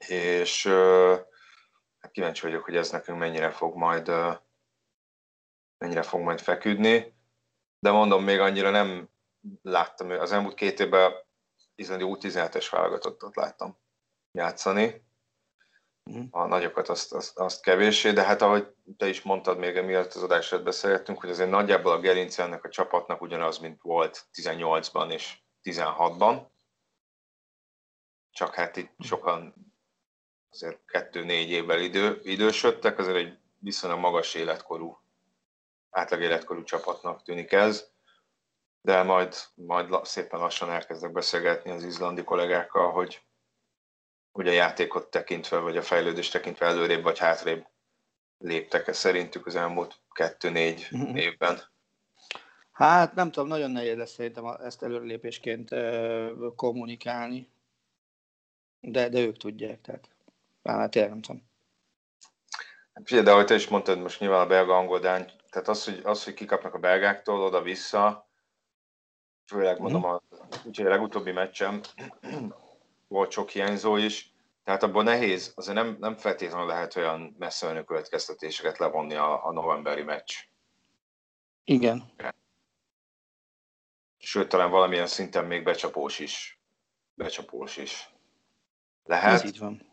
és 0.07 0.67
hát 1.99 2.11
kíváncsi 2.11 2.43
vagyok, 2.43 2.65
hogy 2.65 2.77
ez 2.77 2.91
nekünk 2.91 3.19
mennyire 3.19 3.51
fog 3.51 3.77
majd 3.77 4.11
mennyire 5.79 6.03
fog 6.03 6.21
majd 6.21 6.41
feküdni, 6.41 7.15
de 7.79 7.91
mondom, 7.91 8.25
még 8.25 8.41
annyira 8.41 8.71
nem 8.71 9.09
láttam, 9.63 10.11
az 10.11 10.33
elmúlt 10.33 10.55
két 10.55 10.81
évben 10.81 11.13
izlandi 11.75 12.05
U17-es 12.07 12.67
válogatottat 12.71 13.37
láttam 13.37 13.79
játszani. 14.33 15.05
A 16.31 16.47
nagyokat 16.47 16.89
azt, 16.89 17.13
azt, 17.13 17.39
azt 17.39 17.63
kevéssé, 17.63 18.13
de 18.13 18.23
hát 18.23 18.43
ahogy 18.43 18.75
te 18.97 19.09
is 19.09 19.23
mondtad 19.23 19.59
még 19.59 19.77
emiatt 19.77 20.13
az 20.13 20.23
adásra 20.23 20.63
beszélgettünk, 20.63 21.21
hogy 21.21 21.31
azért 21.31 21.51
nagyjából 21.51 21.93
a 21.93 22.01
gerince 22.01 22.43
ennek 22.43 22.65
a 22.65 22.69
csapatnak 22.69 23.21
ugyanaz, 23.21 23.59
mint 23.59 23.83
volt 23.83 24.27
18-ban 24.35 25.13
és 25.13 25.39
16-ban, 25.63 26.47
csak 28.31 28.55
hát 28.55 28.77
itt 28.77 28.93
sokan 28.99 29.55
azért 30.51 30.85
kettő-négy 30.85 31.51
évvel 31.51 31.81
idő, 31.81 32.21
idősödtek, 32.23 32.99
azért 32.99 33.17
egy 33.17 33.39
viszonylag 33.59 33.99
magas 33.99 34.35
életkorú, 34.35 34.99
átlag 35.91 36.21
életkorú 36.21 36.63
csapatnak 36.63 37.23
tűnik 37.23 37.53
ez, 37.53 37.93
de 38.81 39.03
majd, 39.03 39.35
majd 39.55 40.05
szépen 40.05 40.41
lassan 40.41 40.71
elkezdek 40.71 41.13
beszélgetni 41.13 41.71
az 41.71 41.83
izlandi 41.83 42.25
kollégákkal, 42.25 42.93
hogy 42.93 43.23
hogy 44.35 44.49
a 44.49 44.53
játékot 44.53 45.11
tekintve, 45.11 45.59
vagy 45.59 45.77
a 45.77 45.83
fejlődést 45.83 46.33
tekintve 46.33 46.67
előrébb 46.67 47.03
vagy 47.03 47.19
hátrébb 47.19 47.67
léptek-e 48.39 48.93
szerintük 48.93 49.47
az 49.47 49.55
elmúlt 49.55 50.01
kettő-négy 50.13 50.89
mm-hmm. 50.97 51.17
évben? 51.17 51.61
Hát 52.73 53.15
nem 53.15 53.31
tudom, 53.31 53.49
nagyon 53.49 53.71
nehéz 53.71 53.97
lesz 53.97 54.13
szerintem 54.13 54.47
ezt 54.47 54.83
előrelépésként 54.83 55.71
kommunikálni, 56.57 57.49
de, 58.81 59.09
de 59.09 59.19
ők 59.19 59.37
tudják, 59.37 59.81
tehát 59.81 60.09
hát 60.63 60.91
tényleg 60.91 61.11
nem 61.11 61.21
tudom. 61.21 61.43
Hát 62.93 63.23
de 63.23 63.33
ahogy 63.33 63.47
te 63.47 63.55
is 63.55 63.69
mondtad, 63.69 63.99
most 63.99 64.21
nyilván 64.21 64.41
a 64.41 64.47
belga 64.47 64.77
angol, 64.77 65.01
tehát 65.01 65.69
az, 65.69 65.85
hogy, 65.85 66.01
az, 66.05 66.25
hogy 66.25 66.35
kikapnak 66.35 66.75
a 66.75 66.79
belgáktól 66.79 67.43
oda-vissza, 67.43 68.29
főleg 69.47 69.79
mondom, 69.79 70.01
mm. 70.01 70.05
a, 70.05 70.23
úgyhogy 70.65 70.87
a 70.87 70.91
legutóbbi 70.91 71.33
meccsem, 71.33 71.81
volt 73.09 73.31
sok 73.31 73.51
hiányzó 73.51 73.97
is, 73.97 74.35
tehát 74.65 74.83
abból 74.83 75.03
nehéz, 75.03 75.53
azért 75.55 75.77
nem, 75.77 75.97
nem 76.01 76.17
feltétlenül 76.17 76.67
lehet 76.67 76.97
olyan 76.97 77.35
messze 77.39 77.85
következtetéseket 77.85 78.79
levonni 78.79 79.15
a, 79.15 79.47
a 79.47 79.53
novemberi 79.53 80.03
meccs. 80.03 80.35
Igen. 81.65 82.13
Sőt, 84.17 84.49
talán 84.49 84.71
valamilyen 84.71 85.07
szinten 85.07 85.45
még 85.45 85.65
becsapós 85.65 86.19
is. 86.19 86.61
Becsapós 87.15 87.77
is. 87.77 88.15
Lehet. 89.03 89.33
Ez 89.33 89.45
így 89.45 89.59
van. 89.59 89.93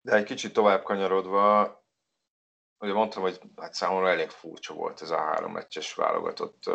De 0.00 0.14
egy 0.14 0.24
kicsit 0.24 0.52
tovább 0.52 0.82
kanyarodva, 0.82 1.62
ugye 2.78 2.92
mondtam, 2.92 3.22
hogy 3.22 3.40
hát 3.56 3.74
számomra 3.74 4.08
elég 4.08 4.28
furcsa 4.28 4.74
volt 4.74 5.02
ez 5.02 5.10
a 5.10 5.18
három 5.18 5.52
meccses 5.52 5.94
válogatott 5.94 6.70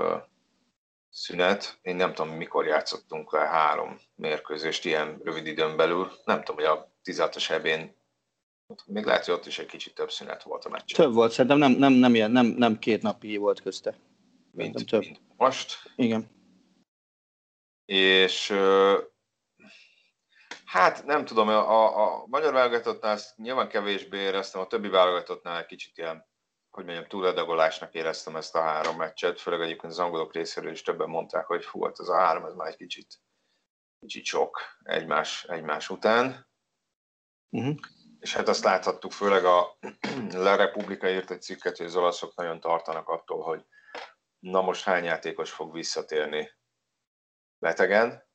szünet. 1.17 1.80
Én 1.82 1.95
nem 1.95 2.13
tudom, 2.13 2.32
mikor 2.32 2.65
játszottunk 2.65 3.32
le 3.32 3.39
három 3.39 3.99
mérkőzést 4.15 4.86
ilyen 4.86 5.19
rövid 5.23 5.47
időn 5.47 5.77
belül. 5.77 6.12
Nem 6.25 6.43
tudom, 6.43 6.56
hogy 6.56 6.77
a 6.77 6.91
16-os 7.03 7.49
ebén 7.49 7.95
még 8.86 9.06
lehet, 9.06 9.25
hogy 9.25 9.34
ott 9.34 9.45
is 9.45 9.60
egy 9.60 9.65
kicsit 9.65 9.95
több 9.95 10.12
szünet 10.12 10.43
volt 10.43 10.65
a 10.65 10.69
meccs. 10.69 10.95
Több 10.95 11.13
volt, 11.13 11.32
szerintem 11.32 11.58
nem, 11.58 11.71
nem, 11.71 11.93
nem, 11.93 12.15
ilyen, 12.15 12.32
nem, 12.32 12.45
nem 12.45 12.80
két 12.80 13.01
napi 13.01 13.38
volt 13.38 13.62
közte. 13.62 13.95
Mint, 14.51 14.86
több. 14.86 14.99
mint 14.99 15.21
most. 15.38 15.91
Igen. 15.95 16.30
És 17.86 18.53
hát 20.65 21.06
nem 21.06 21.25
tudom, 21.25 21.47
a, 21.47 22.17
a 22.21 22.25
magyar 22.27 22.53
válogatottnál 22.53 23.17
nyilván 23.36 23.67
kevésbé 23.67 24.17
éreztem, 24.17 24.62
a 24.62 24.67
többi 24.67 24.88
válogatottnál 24.88 25.60
egy 25.60 25.65
kicsit 25.65 25.97
ilyen 25.97 26.25
hogy 26.77 26.85
mondjam, 26.85 27.07
túladagolásnak 27.07 27.93
éreztem 27.93 28.35
ezt 28.35 28.55
a 28.55 28.61
három 28.61 28.95
meccset, 28.95 29.41
főleg 29.41 29.61
egyébként 29.61 29.91
az 29.91 29.99
angolok 29.99 30.33
részéről 30.33 30.71
is 30.71 30.81
többen 30.81 31.09
mondták, 31.09 31.45
hogy 31.45 31.65
fú, 31.65 31.83
hát 31.83 31.99
az 31.99 32.09
a 32.09 32.15
három, 32.15 32.45
ez 32.45 32.53
már 32.53 32.67
egy 32.67 32.75
kicsit, 32.75 33.21
kicsit 33.99 34.25
sok 34.25 34.59
egymás, 34.83 35.43
egymás 35.43 35.89
után. 35.89 36.47
Uh-huh. 37.49 37.75
És 38.19 38.33
hát 38.33 38.47
azt 38.47 38.63
láthattuk, 38.63 39.11
főleg 39.11 39.45
a 39.45 39.77
Le 40.45 40.55
Republika 40.55 41.09
írt 41.09 41.31
egy 41.31 41.41
cikket, 41.41 41.77
hogy 41.77 41.85
az 41.85 41.95
olaszok 41.95 42.35
nagyon 42.35 42.59
tartanak 42.59 43.09
attól, 43.09 43.43
hogy 43.43 43.65
na 44.39 44.61
most 44.61 44.83
hány 44.83 45.03
játékos 45.03 45.51
fog 45.51 45.73
visszatérni 45.73 46.51
betegen. 47.59 48.25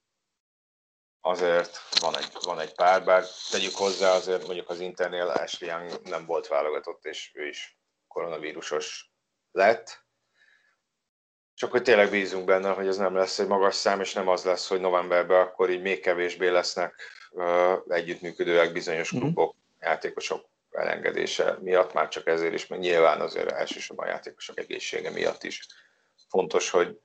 Azért 1.21 1.99
van 2.01 2.17
egy, 2.17 2.33
van 2.45 2.61
egy 2.61 2.75
pár, 2.75 3.05
bár 3.05 3.25
tegyük 3.51 3.75
hozzá, 3.75 4.11
azért 4.11 4.47
mondjuk 4.47 4.69
az 4.69 4.81
Internél 4.81 5.27
Ashley 5.27 5.71
Young 5.71 6.03
nem 6.03 6.27
volt 6.27 6.47
válogatott, 6.47 7.05
és 7.05 7.31
ő 7.35 7.47
is 7.47 7.81
koronavírusos 8.13 9.13
lett. 9.53 10.05
Csak 11.55 11.71
hogy 11.71 11.83
tényleg 11.83 12.11
bízunk 12.11 12.45
benne, 12.45 12.71
hogy 12.71 12.87
ez 12.87 12.97
nem 12.97 13.15
lesz 13.15 13.39
egy 13.39 13.47
magas 13.47 13.75
szám, 13.75 14.01
és 14.01 14.13
nem 14.13 14.29
az 14.29 14.45
lesz, 14.45 14.69
hogy 14.69 14.81
novemberben 14.81 15.41
akkor 15.41 15.71
így 15.71 15.83
még 15.83 16.01
kevésbé 16.01 16.49
lesznek 16.49 16.95
uh, 17.31 17.79
együttműködőek 17.89 18.73
bizonyos 18.73 19.11
mhm. 19.11 19.21
klubok, 19.21 19.55
mm. 19.55 19.59
játékosok 19.81 20.49
elengedése 20.71 21.59
miatt, 21.61 21.93
már 21.93 22.09
csak 22.09 22.27
ezért 22.27 22.55
is, 22.55 22.67
meg 22.67 22.79
nyilván 22.79 23.21
azért 23.21 23.51
elsősorban 23.51 24.07
a 24.07 24.11
játékosok 24.11 24.59
egészsége 24.59 25.11
miatt 25.11 25.43
is 25.43 25.67
fontos, 26.29 26.71
hogy, 26.71 27.01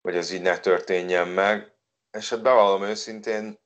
hogy 0.00 0.16
ez 0.16 0.30
így 0.30 0.42
ne 0.42 0.58
történjen 0.58 1.28
meg. 1.28 1.72
És 2.10 2.30
hát 2.30 2.42
bevallom 2.42 2.82
őszintén, 2.82 3.60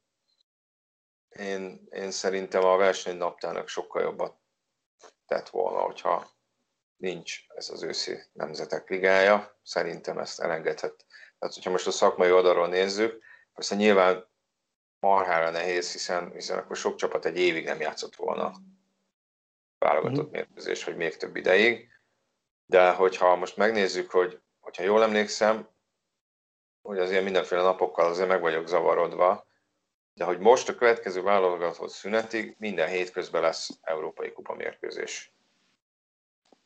én, 1.28 1.87
én 1.90 2.11
szerintem 2.11 2.64
a 2.64 2.76
versenynaptának 2.76 3.68
sokkal 3.68 4.02
jobbat 4.02 4.37
tett 5.26 5.48
volna, 5.48 5.78
hogyha 5.78 6.30
nincs 6.96 7.46
ez 7.48 7.70
az 7.70 7.82
őszi 7.82 8.18
nemzetek 8.32 8.88
ligája. 8.88 9.58
Szerintem 9.62 10.18
ezt 10.18 10.40
elengedhet. 10.40 11.06
Tehát, 11.38 11.54
hogyha 11.54 11.70
most 11.70 11.86
a 11.86 11.90
szakmai 11.90 12.32
oldalról 12.32 12.68
nézzük, 12.68 13.22
persze 13.54 13.74
nyilván 13.74 14.28
marhára 14.98 15.50
nehéz, 15.50 15.92
hiszen, 15.92 16.32
hiszen 16.32 16.58
akkor 16.58 16.76
sok 16.76 16.96
csapat 16.96 17.24
egy 17.24 17.38
évig 17.38 17.64
nem 17.64 17.80
játszott 17.80 18.16
volna 18.16 18.52
válogatott 19.78 20.28
mm. 20.28 20.30
mérkőzés, 20.30 20.84
vagy 20.84 20.96
még 20.96 21.16
több 21.16 21.36
ideig. 21.36 21.88
De 22.66 22.90
hogyha 22.90 23.36
most 23.36 23.56
megnézzük, 23.56 24.10
hogy 24.10 24.40
hogyha 24.60 24.82
jól 24.82 25.02
emlékszem, 25.02 25.68
hogy 26.82 26.98
az 26.98 27.10
ilyen 27.10 27.22
mindenféle 27.22 27.62
napokkal 27.62 28.06
azért 28.06 28.28
meg 28.28 28.40
vagyok 28.40 28.66
zavarodva, 28.66 29.45
de 30.16 30.24
hogy 30.24 30.38
most 30.38 30.68
a 30.68 30.74
következő 30.74 31.22
válogatott 31.22 31.90
szünetig 31.90 32.57
minden 32.59 32.88
hétközben 32.88 33.42
lesz 33.42 33.70
Európai 33.83 34.33
Kupa 34.33 34.55
mérkőzés. 34.55 35.33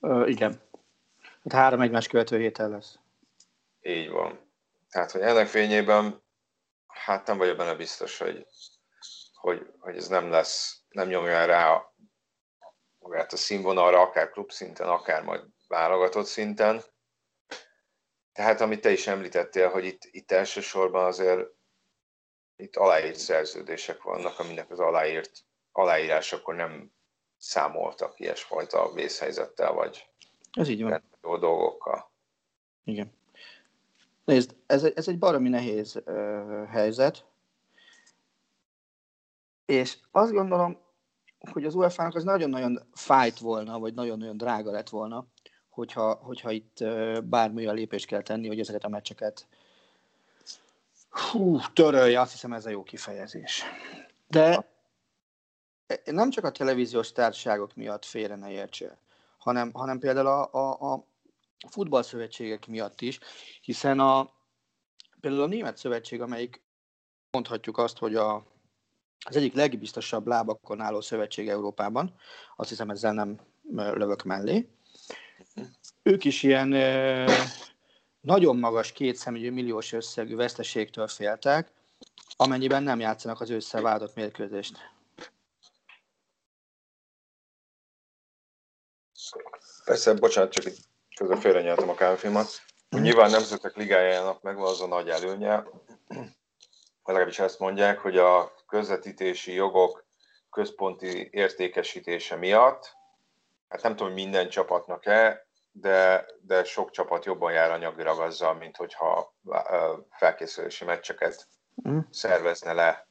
Ö, 0.01 0.27
igen. 0.27 0.61
Hát 1.43 1.53
három 1.53 1.81
egymás 1.81 2.07
követő 2.07 2.39
héten 2.39 2.71
lesz. 2.71 2.99
Így 3.83 4.11
van. 4.11 4.41
Tehát, 4.91 5.11
hogy 5.11 5.21
ennek 5.21 5.47
fényében, 5.47 6.23
hát 6.87 7.27
nem 7.27 7.39
vagyok 7.39 7.57
benne 7.57 7.75
biztos, 7.75 8.19
hogy, 8.19 8.47
hogy, 9.35 9.73
hogy 9.79 9.97
ez 9.97 10.09
nem 10.09 10.31
lesz, 10.31 10.83
nem 10.89 11.09
nyomja 11.09 11.45
rá 11.45 11.71
a, 11.71 11.95
magát 12.99 13.33
a 13.33 13.37
színvonalra, 13.37 14.01
akár 14.01 14.31
klub 14.31 14.51
szinten, 14.51 14.89
akár 14.89 15.23
majd 15.23 15.43
válogatott 15.69 16.27
szinten. 16.27 16.83
Tehát, 18.33 18.61
amit 18.61 18.81
te 18.81 18.91
is 18.91 19.07
említettél, 19.07 19.69
hogy 19.69 19.85
itt, 19.85 20.03
itt 20.11 20.31
elsősorban 20.33 21.05
azért 21.05 21.59
itt 22.61 22.77
aláírt 22.77 23.17
szerződések 23.17 24.03
vannak, 24.03 24.39
aminek 24.39 24.71
az 24.71 24.79
aláírt 24.79 25.45
aláírásokor 25.73 26.55
nem 26.55 26.93
számoltak 27.37 28.21
ilyesfajta 28.21 28.93
vészhelyzettel, 28.93 29.73
vagy 29.73 30.09
ez 30.53 30.69
így 30.69 30.83
van. 30.83 31.03
jó 31.23 31.37
dolgokkal. 31.37 32.11
Igen. 32.85 33.13
Nézd, 34.25 34.57
ez 34.67 34.85
egy, 34.85 34.93
ez 34.97 35.09
egy 35.09 35.19
baromi 35.19 35.49
nehéz 35.49 36.03
uh, 36.07 36.67
helyzet, 36.67 37.25
és 39.65 39.99
azt 40.11 40.33
gondolom, 40.33 40.79
hogy 41.51 41.65
az 41.65 41.75
UEFA-nak 41.75 42.15
az 42.15 42.25
nagyon-nagyon 42.25 42.89
fájt 42.93 43.39
volna, 43.39 43.79
vagy 43.79 43.95
nagyon-nagyon 43.95 44.37
drága 44.37 44.71
lett 44.71 44.89
volna, 44.89 45.27
hogyha, 45.69 46.15
hogyha 46.15 46.51
itt 46.51 46.85
bármilyen 47.25 47.75
lépést 47.75 48.07
kell 48.07 48.23
tenni, 48.23 48.49
hogy 48.49 48.61
ezeket 48.61 48.85
a 48.85 48.89
meccseket 48.89 49.47
hú, 51.11 51.59
törölje, 51.73 52.21
azt 52.21 52.33
hiszem 52.33 52.53
ez 52.53 52.67
a 52.67 52.71
jó 52.71 52.83
kifejezés. 52.83 53.63
De 54.29 54.69
nem 56.05 56.31
csak 56.31 56.45
a 56.45 56.51
televíziós 56.51 57.13
társaságok 57.13 57.75
miatt 57.75 58.05
félre 58.05 58.37
ne 58.37 58.51
értsél, 58.51 58.99
hanem, 59.39 59.71
hanem 59.73 59.99
például 59.99 60.27
a, 60.27 60.53
a, 60.53 60.93
a 60.93 61.05
futballszövetségek 61.71 62.67
miatt 62.67 63.01
is, 63.01 63.19
hiszen 63.61 64.01
a, 64.01 64.31
például 65.21 65.43
a 65.43 65.47
Német 65.47 65.77
Szövetség, 65.77 66.21
amelyik 66.21 66.63
mondhatjuk 67.31 67.79
azt, 67.79 67.99
hogy 67.99 68.15
a, 68.15 68.35
az 69.27 69.37
egyik 69.37 69.55
legbiztosabb 69.55 70.27
lábakon 70.27 70.81
álló 70.81 71.01
szövetség 71.01 71.49
Európában, 71.49 72.15
azt 72.57 72.69
hiszem 72.69 72.91
ezzel 72.91 73.13
nem 73.13 73.41
lövök 73.73 74.23
mellé, 74.23 74.69
ők 76.03 76.25
is 76.25 76.43
ilyen 76.43 76.73
nagyon 78.21 78.57
magas 78.57 78.93
kétszemügyű 78.93 79.51
milliós 79.51 79.93
összegű 79.93 80.37
veszteségtől 80.37 81.09
féltek, 81.09 81.73
amennyiben 82.37 82.83
nem 82.83 83.01
játszanak 83.01 83.41
az 83.41 83.51
összevállalt 83.51 84.15
mérkőzést. 84.15 84.77
Persze, 89.85 90.15
bocsánat, 90.15 90.53
csak 90.53 90.65
itt 90.65 90.79
közben 91.17 91.41
félrenyeltem 91.41 91.89
a 91.89 91.95
kávéfilmat. 91.95 92.63
Nyilván 92.91 93.31
nemzetek 93.31 93.77
ligájának 93.77 94.43
megvan 94.43 94.67
az 94.67 94.81
a 94.81 94.87
nagy 94.87 95.09
előnye, 95.09 95.65
legalábbis 97.05 97.39
ezt 97.39 97.59
mondják, 97.59 97.99
hogy 97.99 98.17
a 98.19 98.53
közvetítési 98.67 99.53
jogok 99.53 100.05
központi 100.51 101.29
értékesítése 101.33 102.37
miatt, 102.37 102.97
hát 103.69 103.83
nem 103.83 103.97
tudom, 103.97 104.13
hogy 104.13 104.23
minden 104.23 104.49
csapatnak-e, 104.49 105.47
de, 105.81 106.27
de 106.41 106.65
sok 106.65 106.91
csapat 106.91 107.25
jobban 107.25 107.53
jár 107.53 107.71
anyagilag 107.71 108.21
azzal, 108.21 108.55
mint 108.55 108.77
hogyha 108.77 109.35
felkészülési 110.11 110.85
meccseket 110.85 111.49
mm. 111.89 111.99
szervezne 112.11 112.73
le 112.73 113.07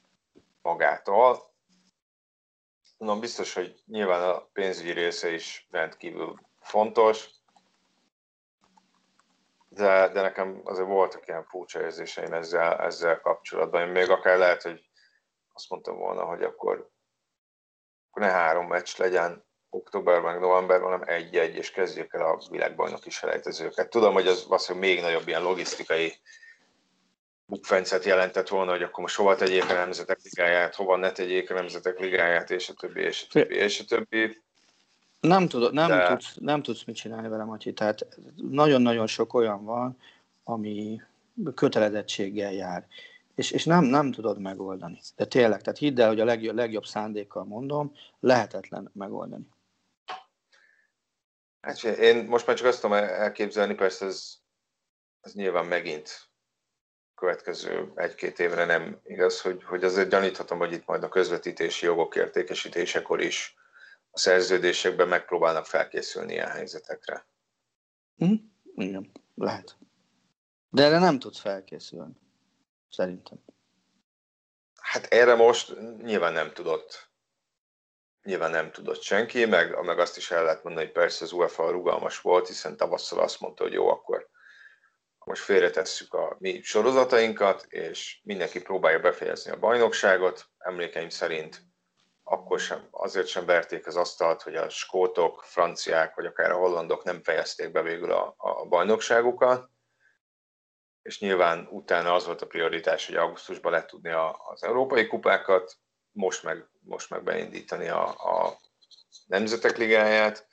magától. 0.62 1.50
Mondom, 2.98 3.20
biztos, 3.20 3.54
hogy 3.54 3.82
nyilván 3.86 4.28
a 4.28 4.38
pénzügyi 4.52 4.90
része 4.90 5.30
is 5.30 5.68
rendkívül 5.70 6.40
fontos, 6.60 7.28
de, 9.68 10.08
de 10.08 10.20
nekem 10.20 10.60
azért 10.64 10.88
voltak 10.88 11.26
ilyen 11.26 11.44
furcsa 11.44 11.80
érzéseim 11.80 12.32
ezzel, 12.32 12.78
ezzel 12.78 13.20
kapcsolatban. 13.20 13.86
Én 13.86 13.88
még 13.88 14.10
akár 14.10 14.38
lehet, 14.38 14.62
hogy 14.62 14.88
azt 15.52 15.70
mondtam 15.70 15.96
volna, 15.96 16.24
hogy 16.24 16.42
akkor, 16.42 16.90
akkor 18.10 18.22
ne 18.22 18.30
három 18.30 18.66
meccs 18.66 18.98
legyen 18.98 19.44
októberben, 19.70 20.40
novemberben, 20.40 20.90
hanem 20.90 21.08
egy-egy, 21.08 21.54
és 21.54 21.70
kezdjük 21.70 22.14
el 22.14 22.26
a 22.26 22.40
világbajnoki 22.50 23.10
selejtezőket. 23.10 23.90
Tudom, 23.90 24.12
hogy 24.12 24.26
az 24.26 24.46
valószínűleg 24.48 24.88
még 24.88 25.00
nagyobb 25.00 25.28
ilyen 25.28 25.42
logisztikai 25.42 26.12
bukfencet 27.46 28.04
jelentett 28.04 28.48
volna, 28.48 28.70
hogy 28.70 28.82
akkor 28.82 29.02
most 29.02 29.16
hova 29.16 29.34
tegyék 29.36 29.70
a 29.70 29.72
nemzetek 29.72 30.18
ligáját, 30.22 30.74
hova 30.74 30.96
ne 30.96 31.12
tegyék 31.12 31.50
a 31.50 31.54
nemzetek 31.54 31.98
ligáját, 31.98 32.50
és 32.50 32.68
a 32.68 32.72
többi, 32.72 33.00
és 33.00 33.24
a 33.28 33.32
többi, 33.32 33.54
és 33.54 33.80
a 33.80 33.84
többi. 33.84 34.42
Nem, 35.20 35.48
tudod, 35.48 35.72
nem, 35.72 35.88
De... 35.88 36.08
tudsz, 36.08 36.34
nem 36.34 36.62
tudsz 36.62 36.84
mit 36.84 36.96
csinálni 36.96 37.28
vele, 37.28 37.44
Matyi. 37.44 37.72
Tehát 37.72 38.06
nagyon-nagyon 38.36 39.06
sok 39.06 39.34
olyan 39.34 39.64
van, 39.64 39.98
ami 40.44 41.00
kötelezettséggel 41.54 42.52
jár. 42.52 42.86
És, 43.34 43.50
és 43.50 43.64
nem, 43.64 43.84
nem 43.84 44.12
tudod 44.12 44.40
megoldani. 44.40 45.00
De 45.16 45.24
tényleg, 45.24 45.62
tehát 45.62 45.78
hidd 45.78 46.00
el, 46.00 46.08
hogy 46.08 46.20
a 46.20 46.24
legjobb, 46.24 46.54
legjobb 46.54 46.84
szándékkal 46.84 47.44
mondom, 47.44 47.92
lehetetlen 48.20 48.90
megoldani. 48.92 49.46
Hát 51.60 51.82
én 51.82 52.24
most 52.24 52.46
már 52.46 52.56
csak 52.56 52.66
azt 52.66 52.80
tudom 52.80 52.96
elképzelni, 52.96 53.74
persze 53.74 54.06
ez, 54.06 54.34
ez 55.20 55.32
nyilván 55.32 55.66
megint 55.66 56.30
következő 57.14 57.92
egy-két 57.94 58.38
évre 58.38 58.64
nem 58.64 59.00
igaz, 59.04 59.40
hogy, 59.40 59.64
hogy 59.64 59.84
azért 59.84 60.08
gyaníthatom, 60.08 60.58
hogy 60.58 60.72
itt 60.72 60.86
majd 60.86 61.02
a 61.02 61.08
közvetítési 61.08 61.86
jogok 61.86 62.16
értékesítésekor 62.16 63.20
is 63.20 63.54
a 64.10 64.18
szerződésekben 64.18 65.08
megpróbálnak 65.08 65.66
felkészülni 65.66 66.32
ilyen 66.32 66.50
helyzetekre. 66.50 67.26
Hm? 68.16 68.34
Igen, 68.74 69.10
lehet. 69.34 69.76
De 70.70 70.84
erre 70.84 70.98
nem 70.98 71.18
tudsz 71.18 71.40
felkészülni, 71.40 72.14
szerintem. 72.90 73.38
Hát 74.80 75.04
erre 75.04 75.34
most 75.34 75.76
nyilván 76.02 76.32
nem 76.32 76.52
tudott. 76.52 77.09
Nyilván 78.22 78.50
nem 78.50 78.70
tudott 78.70 79.02
senki, 79.02 79.44
meg, 79.44 79.84
meg 79.84 79.98
azt 79.98 80.16
is 80.16 80.30
el 80.30 80.44
lehet 80.44 80.62
mondani, 80.62 80.84
hogy 80.84 80.94
persze 80.94 81.24
az 81.24 81.32
UEFA 81.32 81.70
rugalmas 81.70 82.20
volt, 82.20 82.46
hiszen 82.46 82.76
tavasszal 82.76 83.18
azt 83.18 83.40
mondta, 83.40 83.62
hogy 83.62 83.72
jó, 83.72 83.88
akkor 83.88 84.28
most 85.24 85.42
félretesszük 85.42 86.14
a 86.14 86.36
mi 86.38 86.62
sorozatainkat, 86.62 87.66
és 87.68 88.20
mindenki 88.22 88.62
próbálja 88.62 89.00
befejezni 89.00 89.50
a 89.50 89.58
bajnokságot. 89.58 90.46
Emlékeim 90.58 91.08
szerint 91.08 91.62
akkor 92.22 92.60
sem, 92.60 92.88
azért 92.90 93.26
sem 93.26 93.44
verték 93.44 93.86
az 93.86 93.96
asztalt, 93.96 94.42
hogy 94.42 94.56
a 94.56 94.68
skótok, 94.68 95.42
franciák, 95.44 96.14
vagy 96.14 96.26
akár 96.26 96.50
a 96.50 96.56
hollandok 96.56 97.04
nem 97.04 97.22
fejezték 97.22 97.70
be 97.72 97.82
végül 97.82 98.12
a, 98.12 98.34
a 98.36 98.64
bajnokságukat, 98.64 99.68
és 101.02 101.20
nyilván 101.20 101.68
utána 101.70 102.14
az 102.14 102.26
volt 102.26 102.42
a 102.42 102.46
prioritás, 102.46 103.06
hogy 103.06 103.16
augusztusban 103.16 103.72
le 103.72 103.84
tudni 103.84 104.10
a, 104.10 104.36
az 104.46 104.62
európai 104.62 105.06
kupákat, 105.06 105.76
most 106.20 106.42
meg, 106.42 106.66
most 106.80 107.10
meg 107.10 107.22
beindítani 107.22 107.88
a, 107.88 108.08
a 108.08 108.60
nemzetek 109.26 109.76
ligáját. 109.76 110.46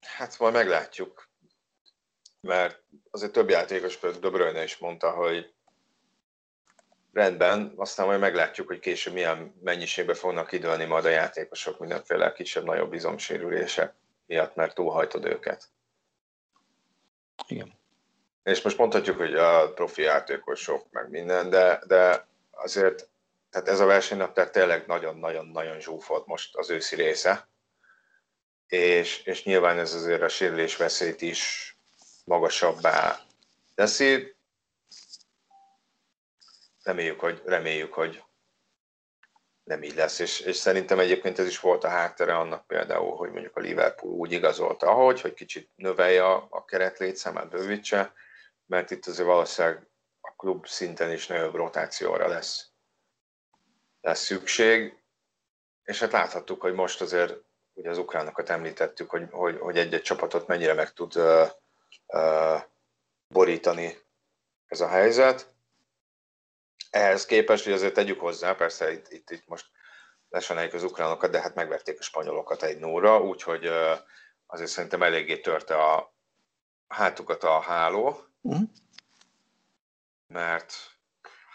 Hát 0.00 0.38
majd 0.38 0.52
meglátjuk, 0.52 1.28
mert 2.40 2.82
azért 3.10 3.32
több 3.32 3.48
játékos, 3.48 3.96
például 3.96 4.52
De 4.52 4.62
is 4.62 4.78
mondta, 4.78 5.10
hogy 5.10 5.54
rendben, 7.12 7.72
aztán 7.76 8.06
majd 8.06 8.20
meglátjuk, 8.20 8.66
hogy 8.66 8.78
később 8.78 9.12
milyen 9.12 9.54
mennyiségbe 9.62 10.14
fognak 10.14 10.52
időlni 10.52 10.84
majd 10.84 11.04
a 11.04 11.08
játékosok 11.08 11.78
mindenféle 11.78 12.32
kisebb-nagyobb 12.32 12.92
izomsérülések 12.92 13.94
miatt, 14.26 14.54
mert 14.54 14.74
túlhajtod 14.74 15.24
őket. 15.24 15.68
Igen. 17.46 17.78
És 18.42 18.62
most 18.62 18.78
mondhatjuk, 18.78 19.16
hogy 19.16 19.34
a 19.34 19.72
profi 19.72 20.02
játékosok, 20.02 20.90
meg 20.90 21.10
minden, 21.10 21.50
de, 21.50 21.80
de 21.86 22.26
azért 22.56 23.08
tehát 23.50 23.68
ez 23.68 23.80
a 23.80 23.86
versenynaptár 23.86 24.50
tényleg 24.50 24.86
nagyon-nagyon-nagyon 24.86 25.80
zsúfolt 25.80 26.26
most 26.26 26.56
az 26.56 26.70
őszi 26.70 26.96
része, 26.96 27.48
és, 28.66 29.22
és 29.22 29.44
nyilván 29.44 29.78
ez 29.78 29.94
azért 29.94 30.22
a 30.22 30.28
sérülés 30.28 30.76
veszélyt 30.76 31.22
is 31.22 31.72
magasabbá 32.24 33.20
teszi. 33.74 34.36
Reméljük, 36.82 37.20
hogy, 37.20 37.42
reméljük, 37.44 37.94
hogy, 37.94 38.24
nem 39.66 39.82
így 39.82 39.94
lesz, 39.94 40.18
és, 40.18 40.40
és 40.40 40.56
szerintem 40.56 40.98
egyébként 40.98 41.38
ez 41.38 41.46
is 41.46 41.60
volt 41.60 41.84
a 41.84 41.88
háttere 41.88 42.36
annak 42.36 42.66
például, 42.66 43.16
hogy 43.16 43.30
mondjuk 43.30 43.56
a 43.56 43.60
Liverpool 43.60 44.12
úgy 44.12 44.32
igazolta, 44.32 44.86
ahogy, 44.86 45.20
hogy 45.20 45.34
kicsit 45.34 45.70
növelje 45.74 46.26
a, 46.26 46.46
a 46.50 46.64
keret 46.64 46.98
létszámát, 46.98 47.48
bővítse, 47.48 48.12
mert 48.66 48.90
itt 48.90 49.06
azért 49.06 49.26
valószínűleg 49.26 49.88
klub 50.36 50.66
szinten 50.66 51.12
is 51.12 51.26
nagyobb 51.26 51.54
rotációra 51.54 52.28
lesz, 52.28 52.70
lesz 54.00 54.24
szükség, 54.24 54.98
és 55.82 56.00
hát 56.00 56.12
láthattuk, 56.12 56.60
hogy 56.60 56.74
most 56.74 57.00
azért 57.00 57.34
ugye 57.72 57.90
az 57.90 57.98
ukránokat 57.98 58.50
említettük, 58.50 59.10
hogy, 59.10 59.28
hogy, 59.30 59.58
hogy 59.58 59.78
egy-egy 59.78 60.02
csapatot 60.02 60.46
mennyire 60.46 60.74
meg 60.74 60.92
tud 60.92 61.16
uh, 61.16 61.48
uh, 62.06 62.62
borítani 63.28 63.98
ez 64.66 64.80
a 64.80 64.88
helyzet. 64.88 65.54
Ehhez 66.90 67.24
képest, 67.24 67.64
hogy 67.64 67.72
azért 67.72 67.94
tegyük 67.94 68.20
hozzá, 68.20 68.54
persze 68.54 68.92
itt, 68.92 69.08
itt, 69.08 69.30
itt 69.30 69.46
most 69.46 69.66
lesanáljük 70.28 70.74
az 70.74 70.82
ukránokat, 70.82 71.30
de 71.30 71.40
hát 71.40 71.54
megverték 71.54 71.98
a 71.98 72.02
spanyolokat 72.02 72.62
egy 72.62 72.78
nóra, 72.78 73.20
úgyhogy 73.20 73.66
uh, 73.66 73.98
azért 74.46 74.70
szerintem 74.70 75.02
eléggé 75.02 75.40
törte 75.40 75.74
a 75.74 76.14
hátukat 76.88 77.44
a 77.44 77.60
háló, 77.60 78.24
uh-huh. 78.40 78.68
Mert 80.26 80.74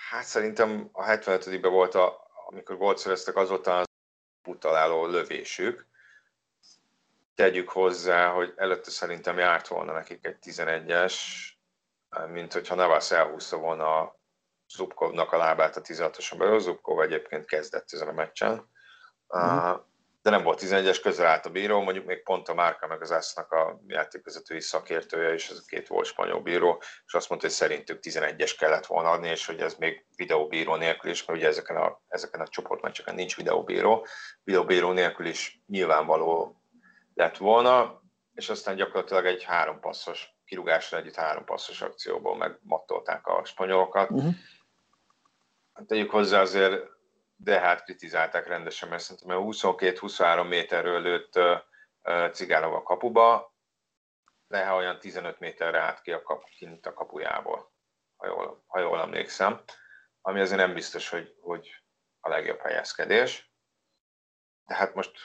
hát 0.10 0.24
szerintem 0.24 0.90
a 0.92 1.04
75-ben 1.04 1.72
volt, 1.72 1.96
a, 1.96 2.28
amikor 2.46 2.78
volt 2.78 2.98
szereztek, 2.98 3.36
az 3.36 3.50
volt 3.50 3.68
az 3.68 3.86
utaláló 4.48 5.06
lövésük, 5.06 5.88
tegyük 7.36 7.70
hozzá, 7.70 8.30
hogy 8.30 8.54
előtte 8.56 8.90
szerintem 8.90 9.38
járt 9.38 9.68
volna 9.68 9.94
nekik 9.94 10.26
egy 10.26 10.38
11-es, 10.42 11.16
mint 12.28 12.54
hogyha 12.54 12.76
Navas 12.76 13.12
elhúzta 13.12 13.58
volna 13.58 14.16
Zubkovnak 14.68 15.32
a 15.32 15.38
lábát 15.38 15.76
a 15.76 15.82
16-oson 15.82 16.38
belül. 16.38 16.60
Zubkov 16.60 17.00
egyébként 17.00 17.46
kezdett 17.46 17.92
ezen 17.92 18.08
a 18.08 18.12
meccsen. 18.12 18.70
Mm. 19.38 19.72
De 20.22 20.30
nem 20.30 20.44
volt 20.44 20.62
11-es, 20.62 21.00
közel 21.02 21.26
állt 21.26 21.46
a 21.46 21.50
bíró, 21.50 21.82
mondjuk 21.82 22.06
még 22.06 22.24
pont 22.24 22.48
a 22.48 22.54
Márka 22.54 22.88
meg 22.88 23.02
az 23.02 23.12
Ásznak 23.12 23.52
a 23.52 23.82
játékvezetői 23.88 24.60
szakértője, 24.60 25.34
és 25.34 25.50
ez 25.50 25.58
a 25.58 25.68
két 25.68 25.88
volt 25.88 26.06
spanyol 26.06 26.42
bíró, 26.42 26.82
és 27.06 27.14
azt 27.14 27.30
mondta, 27.30 27.48
hogy 27.48 27.56
szerintük 27.56 28.00
11-es 28.02 28.56
kellett 28.58 28.86
volna 28.86 29.10
adni, 29.10 29.30
és 29.30 29.46
hogy 29.46 29.60
ez 29.60 29.76
még 29.76 30.06
videóbíró 30.16 30.76
nélkül 30.76 31.12
is, 31.12 31.26
mert 31.26 31.40
ugye 31.40 31.48
ezeken 31.48 31.76
a, 31.76 32.02
ezeken 32.08 32.42
a 32.42 32.48
csoportmeccseken 32.48 33.16
nincs 33.16 33.36
videóbíró, 33.36 34.06
videóbíró 34.44 34.92
nélkül 34.92 35.26
is 35.26 35.62
nyilvánvaló 35.68 36.62
lett 37.14 37.38
volna, 37.38 38.02
és 38.34 38.50
aztán 38.50 38.76
gyakorlatilag 38.76 39.26
egy 39.26 39.44
három 39.44 39.80
passzos 39.80 40.40
kirúgásra 40.46 40.98
együtt 40.98 41.16
három 41.16 41.46
passzos 41.46 41.82
akcióból 41.82 42.36
megmattolták 42.38 43.28
a 43.28 43.46
spanyolokat. 43.46 44.10
Uh-huh. 44.10 44.34
Tegyük 45.88 46.12
hozzá 46.12 46.42
azért, 46.42 46.84
de 47.44 47.60
hát 47.60 47.84
kritizálták 47.84 48.48
rendesen, 48.48 48.90
mert 48.90 49.02
szerintem 49.02 49.44
22-23 49.44 50.48
méterről 50.48 51.02
lőtt 51.02 51.40
Cigánov 52.34 52.74
a 52.74 52.84
kapuba, 52.84 53.56
Leha 54.48 54.76
olyan 54.76 55.00
15 55.00 55.40
méterre 55.40 55.80
át 55.80 56.02
ki 56.02 56.12
a 56.12 56.22
kap, 56.22 56.44
kint 56.46 56.86
a 56.86 56.94
kapujából, 56.94 57.72
ha 58.16 58.28
jól, 58.28 58.64
ha 58.68 58.80
jól 58.80 59.00
emlékszem, 59.00 59.62
ami 60.22 60.40
azért 60.40 60.60
nem 60.60 60.74
biztos, 60.74 61.10
hogy, 61.10 61.36
hogy 61.42 61.84
a 62.20 62.30
legjobb 62.30 62.60
helyezkedés. 62.60 63.52
De 64.66 64.76
hát 64.76 64.94
most 64.94 65.20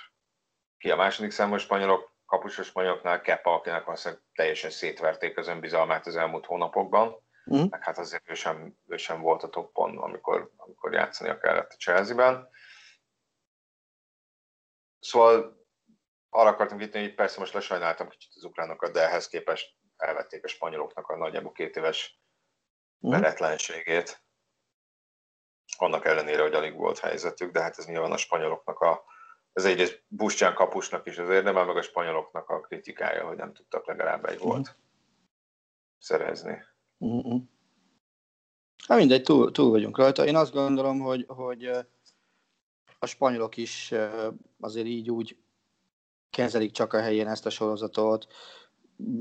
ki 0.78 0.90
a 0.90 0.96
második 0.96 1.30
számos 1.30 1.62
spanyolok, 1.62 2.14
kapusos 2.26 2.66
spanyoloknál 2.66 3.20
Kepa, 3.20 3.54
akinek 3.54 3.84
valószínűleg 3.84 4.22
teljesen 4.34 4.70
szétverték 4.70 5.38
az 5.38 5.48
önbizalmát 5.48 6.06
az 6.06 6.16
elmúlt 6.16 6.46
hónapokban, 6.46 7.25
mm. 7.54 7.64
meg 7.70 7.82
hát 7.82 7.98
azért 7.98 8.30
ő 8.30 8.34
sem, 8.34 8.76
ő 8.86 8.96
sem 8.96 9.20
volt 9.20 9.42
a 9.42 9.48
toppon, 9.48 9.98
amikor, 9.98 10.50
amikor 10.56 10.92
játszania 10.92 11.38
kellett 11.38 11.72
a 11.72 11.76
Chelsea-ben. 11.76 12.48
Szóval 14.98 15.64
arra 16.28 16.48
akartam 16.48 16.78
kitérni, 16.78 17.06
hogy 17.06 17.16
persze 17.16 17.40
most 17.40 17.52
lesajnáltam 17.52 18.08
kicsit 18.08 18.32
az 18.34 18.44
ukránokat, 18.44 18.92
de 18.92 19.02
ehhez 19.02 19.28
képest 19.28 19.76
elvették 19.96 20.44
a 20.44 20.48
spanyoloknak 20.48 21.08
a 21.08 21.16
nagyjából 21.16 21.52
két 21.52 21.76
éves 21.76 22.20
mm. 23.06 23.10
veretlenségét. 23.10 24.24
Annak 25.78 26.04
ellenére, 26.04 26.42
hogy 26.42 26.54
alig 26.54 26.76
volt 26.76 26.98
helyzetük, 26.98 27.52
de 27.52 27.62
hát 27.62 27.78
ez 27.78 27.86
nyilván 27.86 28.12
a 28.12 28.16
spanyoloknak 28.16 28.80
a, 28.80 29.04
ez 29.52 29.64
egyrészt 29.64 30.04
Bustyán 30.08 30.54
kapusnak 30.54 31.06
is 31.06 31.18
az 31.18 31.28
érdemel, 31.28 31.64
meg 31.64 31.76
a 31.76 31.82
spanyoloknak 31.82 32.48
a 32.48 32.60
kritikája, 32.60 33.26
hogy 33.26 33.36
nem 33.36 33.52
tudtak 33.52 33.86
legalább 33.86 34.24
egy 34.24 34.38
volt 34.38 34.68
mm. 34.68 34.80
szerezni. 35.98 36.64
Mm-mm. 37.04 37.48
Hát 38.88 38.98
mindegy, 38.98 39.22
túl, 39.22 39.52
túl 39.52 39.70
vagyunk 39.70 39.98
rajta. 39.98 40.26
Én 40.26 40.36
azt 40.36 40.52
gondolom, 40.52 40.98
hogy, 40.98 41.24
hogy 41.28 41.64
a 42.98 43.06
spanyolok 43.06 43.56
is 43.56 43.94
azért 44.60 44.86
így 44.86 45.10
úgy 45.10 45.36
kezelik 46.30 46.70
csak 46.70 46.92
a 46.92 47.00
helyén 47.00 47.28
ezt 47.28 47.46
a 47.46 47.50
sorozatot. 47.50 48.26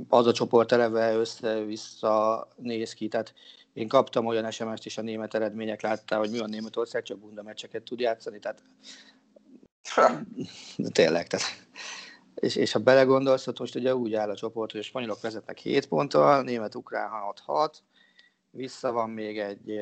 Az 0.08 0.28
a 0.28 0.34
csoport 0.34 0.72
eleve 0.72 1.16
össze-vissza 1.16 2.48
néz 2.56 2.94
ki. 2.94 3.08
Tehát 3.08 3.34
én 3.74 3.88
kaptam 3.88 4.26
olyan 4.26 4.52
SMS-t 4.52 4.86
is 4.86 4.98
a 4.98 5.02
német 5.02 5.34
eredmények 5.34 5.82
láttál, 5.82 6.20
hogy 6.20 6.30
mi 6.30 6.40
a 6.40 6.46
Németország 6.46 7.04
csak 7.04 7.20
bunda 7.20 7.44
meccseket 7.44 7.84
tud 7.84 8.00
játszani. 8.00 8.40
Tehát 8.40 8.64
tényleg, 10.92 11.28
tehát 11.28 11.46
és, 12.36 12.56
és 12.56 12.72
ha 12.72 12.80
belegondolsz, 12.80 13.46
hogy 13.46 13.56
most 13.60 13.76
ugye 13.76 13.96
úgy 13.96 14.14
áll 14.14 14.30
a 14.30 14.36
csoport, 14.36 14.72
hogy 14.72 14.80
a 14.80 14.84
spanyolok 14.84 15.22
vezetnek 15.22 15.58
7 15.58 15.88
ponttal, 15.88 16.42
német-ukrán 16.42 17.12
6-6, 17.48 17.74
vissza 18.50 18.92
van 18.92 19.10
még 19.10 19.40
egy 19.40 19.82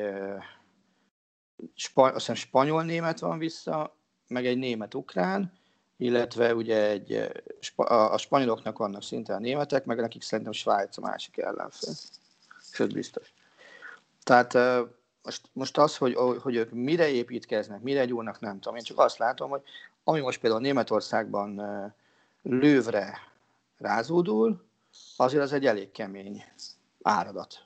spa, 1.74 2.02
azt 2.02 2.34
spanyol-német 2.34 3.18
van 3.18 3.38
vissza, 3.38 3.96
meg 4.28 4.46
egy 4.46 4.58
német-ukrán, 4.58 5.52
illetve 5.96 6.54
ugye 6.54 6.88
egy, 6.88 7.30
a 7.76 8.18
spanyoloknak 8.18 8.78
vannak 8.78 9.02
szinte 9.02 9.34
a 9.34 9.38
németek, 9.38 9.84
meg 9.84 10.00
nekik 10.00 10.22
szerintem 10.22 10.52
Svájc 10.52 10.96
a 10.96 11.00
másik 11.00 11.38
ellenfél. 11.38 11.92
Sőt, 12.72 12.92
biztos. 12.92 13.32
Tehát 14.22 14.54
most, 15.22 15.42
most 15.52 15.78
az, 15.78 15.96
hogy, 15.96 16.14
hogy 16.14 16.54
ők 16.54 16.70
mire 16.70 17.08
építkeznek, 17.08 17.82
mire 17.82 18.04
gyúrnak, 18.04 18.40
nem 18.40 18.60
tudom. 18.60 18.76
Én 18.76 18.82
csak 18.82 18.98
azt 18.98 19.18
látom, 19.18 19.50
hogy 19.50 19.62
ami 20.04 20.20
most 20.20 20.40
például 20.40 20.62
Németországban 20.62 21.60
lővre 22.44 23.18
rázódul, 23.78 24.64
azért 25.16 25.42
az 25.42 25.52
egy 25.52 25.66
elég 25.66 25.90
kemény 25.90 26.44
áradat. 27.02 27.58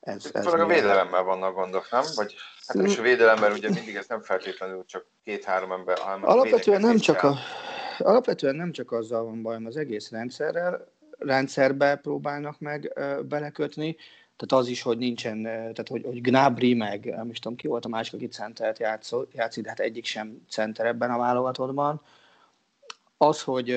Ez, 0.00 0.30
ez 0.32 0.46
a 0.46 0.66
védelemmel 0.66 1.22
vannak 1.22 1.54
gondok, 1.54 1.90
nem? 1.90 2.04
Vagy 2.14 2.34
hát 2.66 2.86
is 2.86 2.98
a 2.98 3.02
védelemmel, 3.02 3.52
ugye 3.52 3.70
mindig 3.70 3.94
ez 3.94 4.06
nem 4.08 4.22
feltétlenül 4.22 4.84
csak 4.84 5.06
két-három 5.24 5.72
ember, 5.72 5.98
hanem 5.98 6.28
alapvetően 6.28 6.80
nem 6.80 6.98
csak 6.98 7.22
a, 7.22 7.36
Alapvetően 7.98 8.56
nem 8.56 8.72
csak 8.72 8.92
azzal 8.92 9.24
van 9.24 9.42
bajom 9.42 9.66
az 9.66 9.76
egész 9.76 10.10
rendszerrel, 10.10 10.92
rendszerbe 11.18 11.96
próbálnak 11.96 12.58
meg 12.60 12.92
belekötni, 13.28 13.96
tehát 14.36 14.64
az 14.64 14.70
is, 14.70 14.82
hogy 14.82 14.98
nincsen, 14.98 15.42
tehát 15.42 15.88
hogy, 15.88 16.04
hogy 16.04 16.20
Gnabry 16.20 16.74
meg, 16.74 17.04
nem 17.04 17.30
is 17.30 17.38
tudom 17.38 17.56
ki 17.56 17.66
volt 17.66 17.84
a 17.84 17.88
másik, 17.88 18.14
aki 18.14 18.26
centert 18.26 18.78
játszik, 18.78 19.62
de 19.62 19.68
hát 19.68 19.80
egyik 19.80 20.04
sem 20.04 20.44
center 20.48 20.86
ebben 20.86 21.10
a 21.10 21.18
válogatottban. 21.18 22.02
Az, 23.16 23.42
hogy 23.42 23.70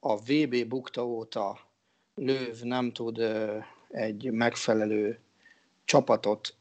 a 0.00 0.16
VB 0.16 0.66
bukta 0.68 1.06
óta 1.06 1.58
Löv 2.14 2.60
nem 2.62 2.92
tud 2.92 3.18
egy 3.88 4.30
megfelelő 4.30 5.18
csapatot 5.84 6.54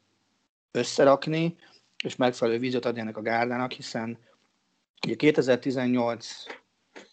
összerakni, 0.71 1.55
és 2.03 2.15
megfelelő 2.15 2.59
vízot 2.59 2.85
adni 2.85 2.99
ennek 2.99 3.17
a 3.17 3.21
gárdának, 3.21 3.71
hiszen 3.71 4.17
ugye 5.05 5.15
2018 5.15 6.45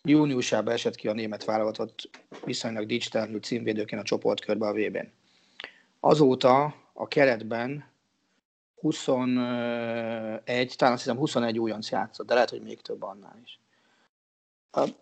júniusában 0.03 0.75
esett 0.75 0.95
ki 0.95 1.09
a 1.09 1.13
német 1.13 1.45
válogatott 1.45 2.11
viszonylag 2.45 2.87
dicsterlő 2.87 3.39
címvédőként 3.39 4.01
a 4.01 4.05
csoportkörbe 4.05 4.67
a 4.67 4.73
VB-n. 4.73 5.13
Azóta 6.01 6.75
a 6.93 7.09
keretben 7.09 7.93
21, 8.81 10.75
talán 10.77 10.95
azt 10.95 11.03
hiszem 11.03 11.17
21 11.17 11.59
újonc 11.59 11.91
játszott, 11.91 12.27
de 12.27 12.35
lehet, 12.35 12.51
hogy 12.51 12.63
még 12.63 12.81
több 12.81 13.03
annál 13.03 13.39
is. 13.45 13.61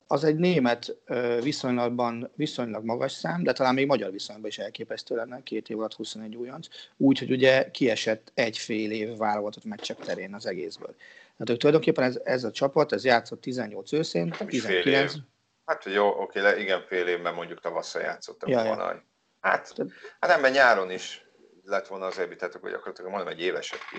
Az 0.07 0.25
egy 0.25 0.37
német 0.37 0.97
viszonylatban 1.43 2.31
viszonylag 2.35 2.85
magas 2.85 3.13
szám, 3.13 3.43
de 3.43 3.53
talán 3.53 3.75
még 3.75 3.87
magyar 3.87 4.11
viszonylatban 4.11 4.51
is 4.51 4.59
elképesztő 4.59 5.15
lenne, 5.15 5.43
két 5.43 5.69
év 5.69 5.79
alatt 5.79 5.95
21 5.95 6.37
újonc, 6.37 6.67
úgyhogy 6.97 7.31
ugye 7.31 7.71
kiesett 7.71 8.31
egy 8.35 8.59
fél 8.59 8.91
év 8.91 9.17
válogatott 9.17 9.65
meccsek 9.65 9.99
terén 9.99 10.35
az 10.35 10.47
egészből. 10.47 10.95
Tehát 10.97 11.51
ők 11.51 11.57
tulajdonképpen 11.57 12.05
ez, 12.05 12.21
ez 12.25 12.45
a 12.45 12.51
csapat, 12.51 12.93
ez 12.93 13.05
játszott 13.05 13.41
18 13.41 13.93
őszén, 13.93 14.35
19... 14.47 15.15
Hát 15.65 15.85
jó, 15.85 16.21
oké, 16.21 16.41
le, 16.41 16.59
igen, 16.59 16.83
fél 16.87 17.07
évben 17.07 17.35
mondjuk 17.35 17.61
tavasszal 17.61 18.03
játszottak 18.03 18.49
ja, 18.49 18.63
volna. 18.65 18.83
Ja. 18.83 19.05
Hát, 19.41 19.75
hát 20.21 20.31
nem, 20.31 20.41
mert 20.41 20.55
nyáron 20.55 20.91
is 20.91 21.27
lett 21.65 21.87
volna 21.87 22.07
az 22.07 22.19
EBI, 22.19 22.37
tehát 22.37 22.55
akkor 22.55 22.71
gyakorlatilag 22.71 23.11
mondom, 23.11 23.29
egy 23.29 23.41
éveset 23.41 23.81
ki. 23.91 23.97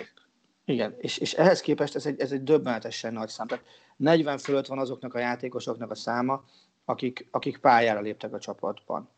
Igen, 0.66 0.95
és, 0.97 1.18
és 1.18 1.34
ehhez 1.34 1.61
képest 1.61 1.95
ez 1.95 2.05
egy, 2.05 2.20
ez 2.20 2.32
egy 2.32 2.43
döbbenetesen 2.43 3.14
nagy 3.14 3.30
szám. 3.30 3.47
Tehát 3.47 3.66
40 3.95 4.38
fölött 4.38 4.66
van 4.66 4.80
azoknak 4.80 5.14
a 5.14 5.20
játékosoknak 5.20 5.91
a 5.91 5.95
száma, 5.95 6.43
akik, 6.86 7.28
akik 7.32 7.57
pályára 7.57 8.01
léptek 8.01 8.34
a 8.34 8.39
csapatban. 8.39 9.09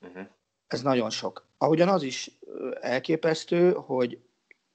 Uh-huh. 0.00 0.26
Ez 0.66 0.82
nagyon 0.82 1.10
sok. 1.10 1.46
Ahogyan 1.58 1.88
az 1.88 2.02
is 2.02 2.30
elképesztő, 2.80 3.72
hogy 3.72 4.18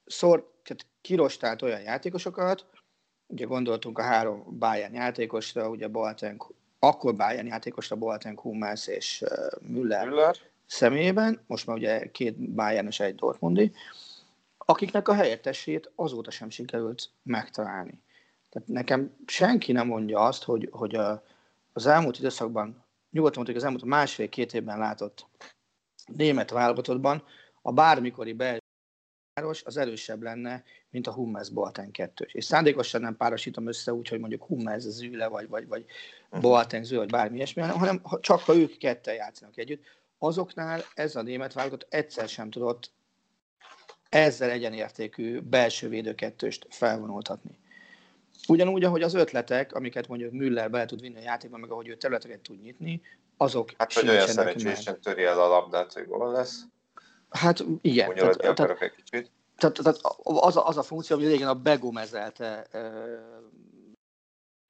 szor, 0.05 0.51
tehát 0.63 0.85
kirostált 1.01 1.61
olyan 1.61 1.81
játékosokat, 1.81 2.65
ugye 3.27 3.45
gondoltunk 3.45 3.97
a 3.97 4.03
három 4.03 4.57
Bayern 4.59 4.93
játékosra, 4.93 5.69
ugye 5.69 5.87
Boateng, 5.87 6.53
akkor 6.79 7.15
Bayern 7.15 7.47
játékosra 7.47 7.95
Boateng, 7.95 8.39
Hummels 8.39 8.87
és 8.87 9.23
Müller, 9.61 10.07
Müller 10.07 10.35
személyében, 10.65 11.43
most 11.47 11.67
már 11.67 11.77
ugye 11.77 12.11
két 12.11 12.37
Bayern 12.37 12.87
és 12.87 12.99
egy 12.99 13.15
Dortmundi, 13.15 13.71
akiknek 14.65 15.07
a 15.07 15.13
helyettesét 15.13 15.91
azóta 15.95 16.31
sem 16.31 16.49
sikerült 16.49 17.09
megtalálni. 17.23 18.01
Tehát 18.49 18.67
nekem 18.67 19.15
senki 19.25 19.71
nem 19.71 19.87
mondja 19.87 20.19
azt, 20.19 20.43
hogy, 20.43 20.69
hogy 20.71 20.95
a, 20.95 21.23
az 21.73 21.85
elmúlt 21.85 22.17
időszakban, 22.17 22.85
nyugodtan 23.11 23.35
mondjuk 23.37 23.57
az 23.57 23.63
elmúlt 23.63 23.83
másfél-két 23.83 24.53
évben 24.53 24.77
látott 24.77 25.27
német 26.05 26.49
válogatottban 26.49 27.23
a 27.61 27.71
bármikori 27.71 28.33
belső 28.33 28.61
páros 29.33 29.63
az 29.63 29.77
erősebb 29.77 30.21
lenne, 30.21 30.63
mint 30.89 31.07
a 31.07 31.13
Hummels 31.13 31.49
Boateng 31.49 31.91
2 31.91 32.27
És 32.31 32.45
szándékosan 32.45 33.01
nem 33.01 33.17
párosítom 33.17 33.67
össze 33.67 33.93
úgy, 33.93 34.07
hogy 34.07 34.19
mondjuk 34.19 34.43
Hummels 34.43 34.81
Züle, 34.81 35.27
vagy, 35.27 35.47
vagy, 35.47 35.67
vagy 35.67 35.85
mhm. 36.29 36.41
Boateng 36.41 36.83
Züle, 36.83 36.99
vagy 36.99 37.09
bármi 37.09 37.35
ilyesmi, 37.35 37.61
hanem 37.61 38.01
csak 38.19 38.39
ha 38.39 38.55
ők 38.55 38.77
ketten 38.77 39.13
játszanak 39.13 39.57
együtt, 39.57 39.83
azoknál 40.17 40.83
ez 40.93 41.15
a 41.15 41.21
német 41.21 41.53
válogatott 41.53 41.93
egyszer 41.93 42.27
sem 42.27 42.49
tudott 42.49 42.91
ezzel 44.13 44.49
egyenértékű 44.49 45.39
belső 45.39 45.89
védőkettőst 45.89 46.67
felvonultatni. 46.69 47.57
Ugyanúgy, 48.47 48.83
ahogy 48.83 49.01
az 49.01 49.13
ötletek, 49.13 49.73
amiket 49.73 50.07
mondjuk 50.07 50.31
Müller 50.31 50.69
bele 50.69 50.85
tud 50.85 51.01
vinni 51.01 51.17
a 51.17 51.21
játékban, 51.21 51.59
meg 51.59 51.71
ahogy 51.71 51.87
ő 51.87 51.95
területeket 51.95 52.39
tud 52.39 52.61
nyitni, 52.61 53.01
azok 53.37 53.71
Hát, 53.77 53.93
hogy 53.93 54.09
olyan 54.09 54.27
szerencsésen 54.27 55.01
töri 55.01 55.23
el 55.23 55.41
a 55.41 55.47
labdát, 55.47 55.93
hogy 55.93 56.07
gól 56.07 56.31
lesz. 56.31 56.61
Hát 57.29 57.63
igen. 57.81 58.13
Tehát, 58.13 58.37
tehát, 58.37 58.81
egy 58.81 58.91
kicsit. 58.95 59.31
Tehát, 59.57 59.75
tehát 59.75 59.99
az, 60.23 60.57
a, 60.57 60.67
az 60.67 60.77
a 60.77 60.83
funkció, 60.83 61.17
hogy 61.17 61.25
régen 61.27 61.47
a 61.47 61.53
begomezelte 61.53 62.67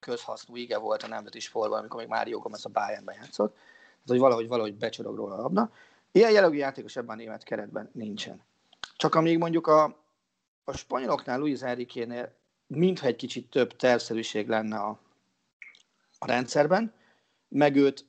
közhasznú 0.00 0.56
ige 0.56 0.78
volt 0.78 1.02
a 1.02 1.06
nemzeti 1.06 1.40
sportban, 1.40 1.78
amikor 1.78 2.00
még 2.00 2.08
Mário 2.08 2.38
Gomez 2.38 2.64
a 2.64 2.68
Bayernben 2.68 3.14
játszott, 3.14 3.52
tehát, 3.54 4.08
hogy 4.08 4.18
valahogy, 4.18 4.48
valahogy 4.48 4.74
becsorog 4.74 5.16
róla 5.16 5.34
a 5.34 5.40
labda. 5.40 5.70
Ilyen 6.12 6.30
jellegű 6.30 6.56
játékos 6.56 6.96
ebben 6.96 7.16
a 7.16 7.18
német 7.18 7.42
keretben 7.42 7.90
nincsen. 7.92 8.42
Csak 8.96 9.14
amíg 9.14 9.38
mondjuk 9.38 9.66
a, 9.66 9.84
a 10.64 10.76
spanyoloknál, 10.76 11.38
Luis 11.38 11.60
Enrique-nél 11.60 12.32
mintha 12.66 13.06
egy 13.06 13.16
kicsit 13.16 13.50
több 13.50 13.76
tervszerűség 13.76 14.48
lenne 14.48 14.76
a, 14.76 15.00
a 16.18 16.26
rendszerben, 16.26 16.94
meg 17.48 17.76
őt 17.76 18.06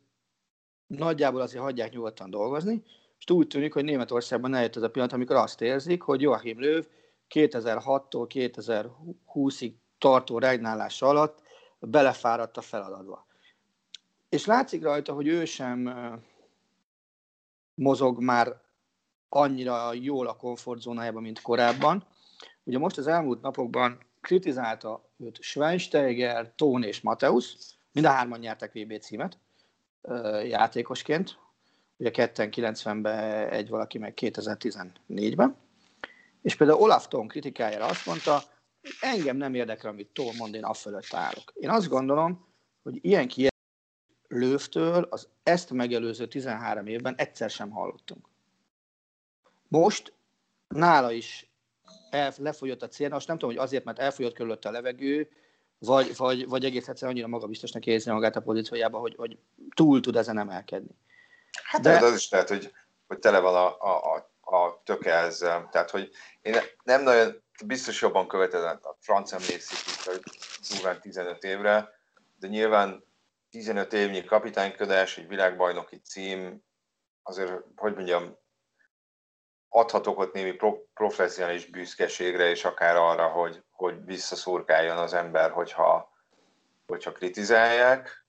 nagyjából 0.88 1.42
azért 1.42 1.64
hagyják 1.64 1.92
nyugodtan 1.92 2.30
dolgozni, 2.30 2.84
és 3.18 3.30
úgy 3.30 3.48
tűnik, 3.48 3.74
hogy 3.74 3.84
Németországban 3.84 4.54
eljött 4.54 4.76
ez 4.76 4.82
a 4.82 4.90
pillanat, 4.90 5.14
amikor 5.14 5.36
azt 5.36 5.62
érzik, 5.62 6.02
hogy 6.02 6.22
Joachim 6.22 6.60
Löw 6.60 6.82
2006-tól 7.30 8.28
2020-ig 8.30 9.74
tartó 9.98 10.40
regnálása 10.40 11.08
alatt 11.08 11.42
belefáradt 11.80 12.58
a 12.58 12.62
feladatba. 12.62 13.26
És 14.30 14.46
látszik 14.46 14.84
rajta, 14.84 15.14
hogy 15.14 15.28
ő 15.28 15.46
sem 15.46 15.90
mozog 17.74 18.22
már 18.22 18.62
annyira 19.36 19.94
jól 19.94 20.28
a 20.28 20.36
komfortzónájában, 20.36 21.22
mint 21.22 21.42
korábban. 21.42 22.06
Ugye 22.64 22.78
most 22.78 22.98
az 22.98 23.08
elmúlt 23.08 23.42
napokban 23.42 24.00
kritizálta 24.22 25.10
őt 25.18 25.42
Schweinsteiger, 25.42 26.54
Tón 26.56 26.84
és 26.84 27.02
Mateusz, 27.02 27.76
mind 27.92 28.06
a 28.06 28.10
hárman 28.10 28.40
nyertek 28.40 28.74
VB 28.74 29.00
címet 29.00 29.40
játékosként, 30.44 31.40
ugye 31.98 32.12
ketten 32.12 32.50
90-ben 32.52 33.50
egy 33.50 33.70
valaki 33.70 33.98
meg 33.98 34.14
2014-ben, 34.22 35.56
és 36.42 36.56
például 36.56 36.80
Olaf 36.80 37.08
Tón 37.08 37.28
kritikájára 37.28 37.86
azt 37.86 38.06
mondta, 38.06 38.44
engem 39.02 39.38
nem 39.38 39.54
érdekel, 39.54 39.90
amit 39.90 40.10
Tón 40.14 40.36
mond, 40.38 40.56
én 40.56 40.64
afölött 40.64 41.14
állok. 41.14 41.52
Én 41.54 41.70
azt 41.70 41.88
gondolom, 41.88 42.48
hogy 42.84 42.96
ilyen 43.02 43.28
kijelentést 43.28 43.54
Lővtől 44.28 45.08
az 45.10 45.28
ezt 45.44 45.72
megelőző 45.72 46.28
13 46.28 46.88
évben 46.88 47.16
egyszer 47.16 47.50
sem 47.50 47.70
hallottunk. 47.70 48.28
Most 49.68 50.14
nála 50.68 51.12
is 51.12 51.50
el, 52.10 52.34
lefolyott 52.38 52.82
a 52.82 52.88
cél, 52.88 53.10
most 53.10 53.28
nem 53.28 53.38
tudom, 53.38 53.56
hogy 53.56 53.66
azért, 53.66 53.84
mert 53.84 54.00
elfolyott 54.00 54.34
körülötte 54.34 54.70
a 54.70 54.72
levegő, 54.72 55.30
vagy, 55.78 56.16
vagy, 56.18 56.48
vagy 56.48 56.66
egész 56.66 56.88
egyszerűen 56.88 57.12
annyira 57.12 57.28
magabiztosnak 57.28 57.86
érzi 57.86 58.12
magát 58.12 58.36
a 58.36 58.42
pozíciójában, 58.42 59.02
hogy, 59.02 59.16
hogy 59.16 59.38
túl 59.76 60.02
tud 60.02 60.16
ezen 60.16 60.38
emelkedni. 60.38 60.96
Hát 61.64 61.82
De... 61.82 61.98
az 61.98 62.16
is 62.16 62.30
lehet, 62.30 62.50
hogy, 62.50 62.72
hogy 63.08 63.20
tele 63.20 63.40
van 63.40 63.56
a, 63.56 63.78
a, 63.80 64.16
a, 64.16 64.56
a 64.56 64.82
töke 64.84 65.14
ezzel. 65.14 65.70
Tehát, 65.72 65.90
hogy 65.90 66.12
én 66.42 66.56
nem 66.84 67.04
nagyon, 67.04 67.44
biztos 67.66 68.02
jobban 68.02 68.28
követed 68.28 68.64
a 68.64 68.98
franc 69.00 69.32
emlékszik, 69.32 70.06
hogy 70.06 70.20
durván 70.70 71.02
15 71.02 71.44
évre, 71.44 71.90
de 72.40 72.48
nyilván 72.48 73.04
15 73.50 73.94
évnyi 73.94 74.24
kapitányködés, 74.24 75.18
egy 75.18 75.28
világbajnoki 75.28 76.02
cím, 76.04 76.64
azért, 77.24 77.52
hogy 77.76 77.96
mondjam, 77.96 78.38
adhatok 79.76 80.20
ott 80.20 80.34
némi 80.34 80.52
pro- 80.52 80.88
professzionális 80.94 81.66
büszkeségre, 81.66 82.50
és 82.50 82.66
akár 82.66 82.96
arra, 82.96 83.28
hogy, 83.28 83.64
hogy 83.72 84.06
visszaszurkáljon 84.06 84.98
az 84.98 85.14
ember, 85.14 85.52
hogyha, 85.52 86.14
hogyha 86.88 87.12
kritizálják. 87.12 88.26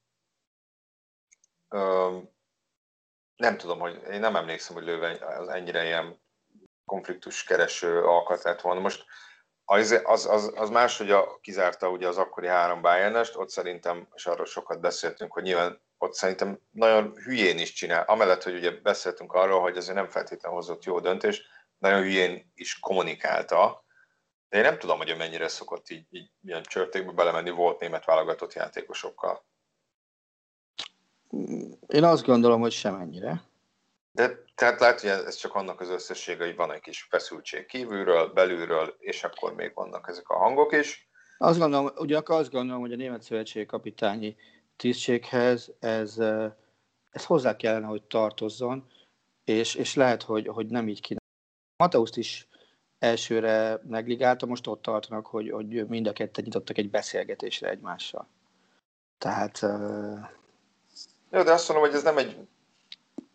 Öm, 1.68 2.30
nem 3.36 3.56
tudom, 3.56 3.78
hogy 3.78 4.02
én 4.10 4.20
nem 4.20 4.36
emlékszem, 4.36 4.76
hogy 4.76 4.84
Lőve 4.84 5.26
az 5.38 5.48
ennyire 5.48 5.84
ilyen 5.84 6.20
konfliktus 6.84 7.44
kereső 7.44 8.04
alkat 8.04 8.42
lett 8.42 8.60
volna. 8.60 8.80
Most 8.80 9.04
az, 9.64 10.00
az, 10.04 10.26
az, 10.26 10.52
az 10.54 10.70
más, 10.70 10.98
hogy 10.98 11.10
a, 11.10 11.38
kizárta 11.40 11.90
ugye 11.90 12.08
az 12.08 12.18
akkori 12.18 12.46
három 12.46 12.80
bayern 12.80 13.26
ott 13.34 13.50
szerintem, 13.50 14.08
és 14.14 14.26
arról 14.26 14.46
sokat 14.46 14.80
beszéltünk, 14.80 15.32
hogy 15.32 15.42
nyilván 15.42 15.80
ott 15.98 16.14
szerintem 16.14 16.60
nagyon 16.70 17.14
hülyén 17.14 17.58
is 17.58 17.72
csinál. 17.72 18.04
Amellett, 18.06 18.42
hogy 18.42 18.54
ugye 18.54 18.70
beszéltünk 18.70 19.32
arról, 19.32 19.60
hogy 19.60 19.76
azért 19.76 19.96
nem 19.96 20.08
feltétlenül 20.08 20.58
hozott 20.58 20.84
jó 20.84 21.00
döntést, 21.00 21.44
nagyon 21.78 22.02
hülyén 22.02 22.52
is 22.54 22.78
kommunikálta, 22.78 23.84
de 24.48 24.56
én 24.56 24.62
nem 24.62 24.78
tudom, 24.78 24.98
hogy 24.98 25.14
mennyire 25.18 25.48
szokott 25.48 25.90
így, 25.90 26.06
így 26.10 26.30
ilyen 26.42 26.62
csörtékbe 26.62 27.12
belemenni 27.12 27.50
volt 27.50 27.80
német 27.80 28.04
válogatott 28.04 28.52
játékosokkal. 28.52 29.44
Én 31.86 32.04
azt 32.04 32.24
gondolom, 32.24 32.60
hogy 32.60 32.72
semennyire. 32.72 33.42
De 34.10 34.44
tehát 34.54 34.80
lehet, 34.80 35.00
hogy 35.00 35.10
ez 35.10 35.34
csak 35.34 35.54
annak 35.54 35.80
az 35.80 35.88
összessége, 35.88 36.44
hogy 36.44 36.56
van 36.56 36.72
egy 36.72 36.80
kis 36.80 37.06
feszültség 37.10 37.66
kívülről, 37.66 38.32
belülről, 38.32 38.96
és 38.98 39.24
akkor 39.24 39.54
még 39.54 39.74
vannak 39.74 40.08
ezek 40.08 40.28
a 40.28 40.36
hangok 40.36 40.72
is. 40.72 41.08
Azt 41.38 41.58
gondolom, 41.58 41.90
ugyanakkor 41.96 42.36
azt 42.36 42.50
gondolom, 42.50 42.80
hogy 42.80 42.92
a 42.92 42.96
Német 42.96 43.22
Szövetség 43.22 43.66
kapitányi 43.66 44.36
tisztséghez 44.76 45.72
ez, 45.78 46.18
ez 47.10 47.24
hozzá 47.24 47.56
kellene, 47.56 47.86
hogy 47.86 48.02
tartozzon, 48.02 48.86
és, 49.44 49.74
és 49.74 49.94
lehet, 49.94 50.22
hogy, 50.22 50.46
hogy 50.46 50.66
nem 50.66 50.88
így 50.88 51.00
kéne. 51.00 51.20
Mateuszt 51.76 52.16
is 52.16 52.48
elsőre 52.98 53.80
negligálta, 53.88 54.46
most 54.46 54.66
ott 54.66 54.82
tartanak, 54.82 55.26
hogy, 55.26 55.50
hogy 55.50 55.86
mind 55.86 56.06
a 56.06 56.12
ketten 56.12 56.44
nyitottak 56.44 56.78
egy 56.78 56.90
beszélgetésre 56.90 57.68
egymással. 57.68 58.28
Tehát... 59.18 59.62
Uh... 59.62 60.18
Jó, 61.30 61.42
de 61.42 61.52
azt 61.52 61.68
mondom, 61.68 61.86
hogy 61.86 61.96
ez 61.96 62.02
nem 62.02 62.18
egy... 62.18 62.48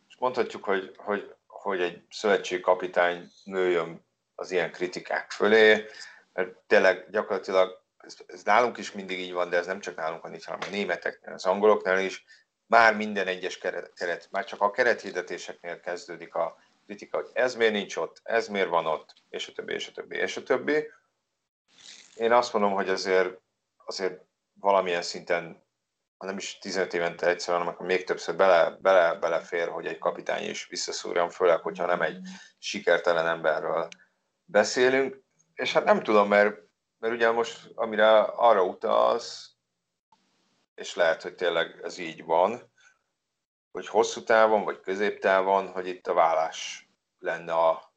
És 0.10 0.18
mondhatjuk, 0.20 0.64
hogy, 0.64 0.94
hogy, 0.98 1.34
hogy 1.48 1.82
egy 1.82 2.02
szövetségkapitány 2.10 3.32
nőjön 3.44 4.06
az 4.36 4.52
ilyen 4.52 4.72
kritikák 4.72 5.32
fölé, 5.32 5.86
mert 6.34 6.56
tényleg 6.68 7.10
gyakorlatilag 7.12 7.82
ez, 8.04 8.16
ez 8.28 8.44
nálunk 8.44 8.78
is 8.78 8.92
mindig 8.92 9.20
így 9.20 9.34
van, 9.34 9.50
de 9.50 9.58
ez 9.58 9.66
nem 9.66 9.80
csak 9.80 9.96
nálunk 9.96 10.22
van, 10.22 10.38
hanem 10.46 10.68
a 10.68 10.72
németeknél, 10.72 11.34
az 11.34 11.46
angoloknál 11.46 12.00
is, 12.00 12.26
már 12.72 12.96
minden 12.96 13.28
egyes 13.28 13.58
keret, 13.58 13.94
keret 13.94 14.28
már 14.32 14.46
csak 14.46 14.62
a 14.62 14.72
kerethirdetéseknél 14.72 15.80
kezdődik 15.80 16.36
a 16.36 16.58
kritika, 16.86 17.18
hogy 17.18 17.30
ez 17.34 17.56
miért 17.56 17.74
nincs 17.74 17.96
ott, 17.96 18.22
ez 18.24 18.48
miért 18.48 18.70
van 18.70 18.86
ott, 18.86 19.14
és 19.30 19.48
a 19.48 19.52
többi, 19.52 19.74
és 19.74 19.88
a 19.88 19.92
többi, 19.92 20.16
és 20.16 20.38
a 20.38 20.44
többi. 20.44 20.92
Én 22.16 22.32
azt 22.32 22.54
mondom, 22.54 22.72
hogy 22.72 22.90
azért, 22.90 23.40
azért 23.86 24.22
valamilyen 24.54 25.02
szinten, 25.02 25.64
ha 26.18 26.26
nem 26.26 26.38
is 26.38 26.58
15 26.58 26.94
évente 26.94 27.28
egyszer, 27.28 27.54
hanem 27.54 27.74
akkor 27.74 27.86
még 27.86 28.04
többször 28.04 28.36
bele, 28.36 28.78
bele, 28.82 29.16
belefér, 29.16 29.68
hogy 29.68 29.86
egy 29.86 29.98
kapitány 29.98 30.50
is 30.50 30.68
visszaszúrjon, 30.68 31.30
főleg, 31.30 31.60
hogyha 31.60 31.86
nem 31.86 32.02
egy 32.02 32.20
sikertelen 32.58 33.28
emberről 33.28 33.88
beszélünk. 34.46 35.24
És 35.54 35.74
hát 35.74 35.84
nem 35.84 36.04
tudom, 36.04 36.28
mert 36.28 36.71
mert 37.02 37.14
ugye 37.14 37.32
most, 37.32 37.72
amire 37.76 38.20
arra 38.20 38.64
utalsz, 38.64 39.52
és 40.76 40.96
lehet, 40.96 41.22
hogy 41.22 41.36
tényleg 41.36 41.80
ez 41.84 41.98
így 41.98 42.24
van, 42.24 42.72
hogy 43.72 43.88
hosszú 43.88 44.24
távon, 44.24 44.64
vagy 44.64 44.80
középtávon, 44.80 45.72
hogy 45.72 45.88
itt 45.88 46.08
a 46.08 46.14
vállás 46.14 46.90
lenne 47.20 47.54
a, 47.54 47.94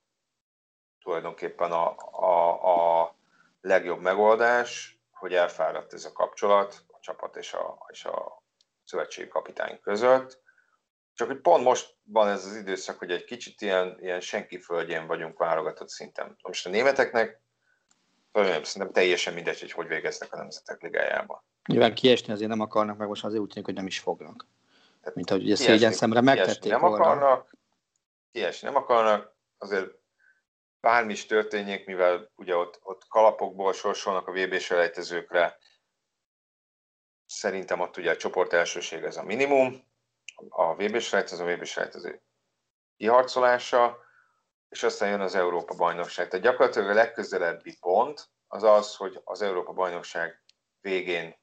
tulajdonképpen 1.00 1.72
a, 1.72 1.96
a, 2.10 3.02
a 3.02 3.16
legjobb 3.60 4.00
megoldás, 4.00 4.98
hogy 5.10 5.34
elfáradt 5.34 5.92
ez 5.92 6.04
a 6.04 6.12
kapcsolat 6.12 6.84
a 6.86 6.98
csapat 7.00 7.36
és 7.36 7.52
a, 7.52 7.86
és 7.92 8.04
a 8.04 8.42
szövetségi 8.84 9.28
kapitány 9.28 9.80
között. 9.80 10.42
Csak 11.14 11.26
hogy 11.26 11.40
pont 11.40 11.64
most 11.64 11.96
van 12.02 12.28
ez 12.28 12.44
az 12.44 12.56
időszak, 12.56 12.98
hogy 12.98 13.10
egy 13.10 13.24
kicsit 13.24 13.60
ilyen, 13.60 13.96
ilyen 14.00 14.20
senki 14.20 14.58
földjén 14.58 15.06
vagyunk 15.06 15.38
válogatott 15.38 15.88
szinten. 15.88 16.36
Most 16.42 16.66
a 16.66 16.70
németeknek 16.70 17.43
Szerintem 18.34 18.92
teljesen 18.92 19.34
mindegy, 19.34 19.60
hogy 19.60 19.72
hogy 19.72 19.86
végeznek 19.86 20.32
a 20.32 20.36
Nemzetek 20.36 20.82
Ligájában. 20.82 21.42
Nyilván 21.66 21.94
kiesni 21.94 22.32
azért 22.32 22.48
nem 22.48 22.60
akarnak, 22.60 22.96
meg 22.96 23.08
most 23.08 23.24
azért 23.24 23.40
úgy 23.40 23.48
tűnik, 23.48 23.64
hogy 23.64 23.74
nem 23.74 23.86
is 23.86 23.98
fognak. 23.98 24.46
Mint 25.14 25.30
ahogy 25.30 25.42
ugye 25.42 25.56
szégyen 25.56 25.92
szemre 25.92 26.20
megtették 26.20 26.70
nem 26.70 26.80
volna. 26.80 26.96
akarnak, 26.96 27.56
kiesni 28.32 28.68
nem 28.68 28.76
akarnak, 28.76 29.34
azért 29.58 29.90
bármi 30.80 31.12
is 31.12 31.26
történjék, 31.26 31.86
mivel 31.86 32.30
ugye 32.36 32.56
ott, 32.56 32.80
ott 32.82 33.06
kalapokból 33.08 33.72
sorsolnak 33.72 34.28
a 34.28 34.32
vb 34.32 34.58
selejtezőkre, 34.58 35.58
szerintem 37.26 37.80
ott 37.80 37.96
ugye 37.96 38.10
a 38.10 38.16
csoport 38.16 38.52
elsőség 38.52 39.02
ez 39.02 39.16
a 39.16 39.22
minimum, 39.22 39.84
a 40.48 40.74
vb 40.74 40.98
selejtező, 40.98 41.44
a 41.44 41.56
vb 41.56 41.64
selejtező 41.64 42.22
kiharcolása, 42.96 44.03
és 44.74 44.82
aztán 44.82 45.08
jön 45.08 45.20
az 45.20 45.34
Európa 45.34 45.74
bajnokság. 45.74 46.28
Tehát 46.28 46.44
gyakorlatilag 46.44 46.88
a 46.88 46.94
legközelebbi 46.94 47.76
pont 47.80 48.28
az 48.46 48.62
az, 48.62 48.96
hogy 48.96 49.20
az 49.24 49.42
Európa 49.42 49.72
bajnokság 49.72 50.42
végén 50.80 51.36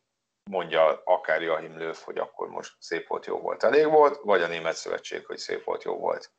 mondja 0.50 1.02
akár 1.04 1.42
Joachim 1.42 1.78
Löw, 1.78 1.94
hogy 2.04 2.18
akkor 2.18 2.50
most 2.50 2.76
szép 2.80 3.08
volt, 3.08 3.26
jó 3.26 3.40
volt, 3.40 3.64
elég 3.64 3.86
volt, 3.86 4.20
vagy 4.24 4.42
a 4.42 4.48
Német 4.48 4.76
Szövetség, 4.76 5.26
hogy 5.26 5.38
szép 5.38 5.64
volt, 5.64 5.84
jó 5.84 5.98
volt, 5.98 6.32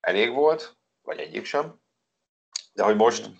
elég 0.00 0.32
volt, 0.32 0.76
vagy 1.02 1.18
egyik 1.18 1.44
sem. 1.44 1.80
De 2.72 2.82
hogy 2.82 2.96
most, 2.96 3.30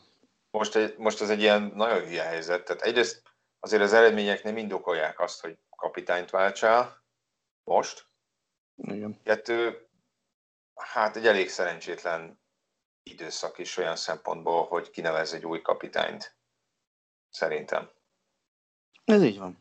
most, 0.51 0.77
egy, 0.77 0.97
most 0.97 1.21
ez 1.21 1.31
egy 1.31 1.41
ilyen 1.41 1.73
nagyon 1.75 2.05
hülye 2.05 2.23
helyzet. 2.23 2.65
Tehát 2.65 2.83
egyrészt 2.83 3.23
azért 3.61 3.83
az 3.83 3.93
eredmények 3.93 4.43
nem 4.43 4.57
indokolják 4.57 5.21
azt, 5.21 5.41
hogy 5.41 5.59
kapitányt 5.77 6.31
váltsál 6.31 7.05
most. 7.65 8.07
Igen. 8.75 9.21
Kettő, 9.23 9.89
hát 10.75 11.17
egy 11.17 11.27
elég 11.27 11.49
szerencsétlen 11.49 12.42
időszak 13.03 13.59
is 13.59 13.77
olyan 13.77 13.97
szempontból, 13.97 14.67
hogy 14.67 14.91
kinevez 14.91 15.33
egy 15.33 15.47
új 15.47 15.61
kapitányt. 15.63 16.35
Szerintem. 17.31 17.91
Ez 19.05 19.23
így 19.23 19.39
van. 19.39 19.61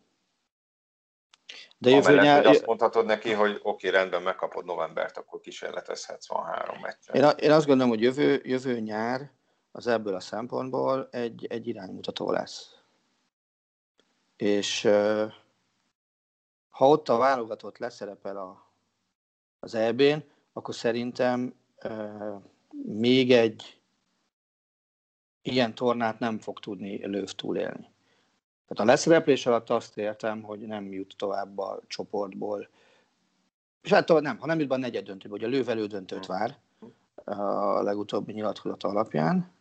De 1.77 1.89
jövő 1.89 2.01
Amellett, 2.01 2.23
nyár... 2.23 2.45
hogy 2.45 2.55
azt 2.55 2.65
mondhatod 2.65 3.05
neki, 3.05 3.31
hogy 3.31 3.59
oké, 3.63 3.87
okay, 3.87 3.99
rendben, 3.99 4.21
megkapod 4.21 4.65
novembert, 4.65 5.17
akkor 5.17 5.39
kísérletezhetsz, 5.39 6.27
van 6.27 6.45
három 6.45 6.79
meccsen. 6.81 7.15
Én, 7.15 7.29
én 7.37 7.51
azt 7.51 7.65
gondolom, 7.65 7.91
hogy 7.91 8.01
jövő, 8.01 8.41
jövő 8.43 8.79
nyár 8.79 9.31
az 9.71 9.87
ebből 9.87 10.15
a 10.15 10.19
szempontból 10.19 11.07
egy, 11.11 11.45
egy 11.49 11.67
iránymutató 11.67 12.31
lesz. 12.31 12.75
És 14.35 14.81
ha 16.69 16.87
ott 16.87 17.09
a 17.09 17.17
válogatott 17.17 17.77
leszerepel 17.77 18.37
a, 18.37 18.71
az 19.59 19.75
EB-n, 19.75 20.17
akkor 20.53 20.75
szerintem 20.75 21.55
még 22.85 23.31
egy 23.31 23.79
ilyen 25.41 25.75
tornát 25.75 26.19
nem 26.19 26.39
fog 26.39 26.59
tudni 26.59 27.07
löv 27.07 27.29
túlélni. 27.29 27.89
Tehát 28.67 28.89
a 28.89 28.91
leszereplés 28.91 29.45
alatt 29.45 29.69
azt 29.69 29.97
értem, 29.97 30.41
hogy 30.41 30.59
nem 30.59 30.91
jut 30.91 31.13
tovább 31.17 31.57
a 31.57 31.79
csoportból. 31.87 32.69
És 33.81 33.91
hát 33.91 34.21
nem, 34.21 34.37
ha 34.37 34.45
nem 34.45 34.59
jut 34.59 34.67
be 34.67 34.75
a 34.75 34.77
negyed 34.77 35.05
döntőbe, 35.05 35.33
hogy 35.33 35.43
a 35.43 35.47
lőv 35.47 35.69
elődöntőt 35.69 36.25
vár 36.25 36.57
a 37.23 37.81
legutóbbi 37.81 38.33
nyilatkozata 38.33 38.87
alapján, 38.87 39.51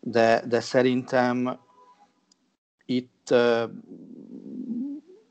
de, 0.00 0.46
de 0.46 0.60
szerintem 0.60 1.58
itt 2.84 3.34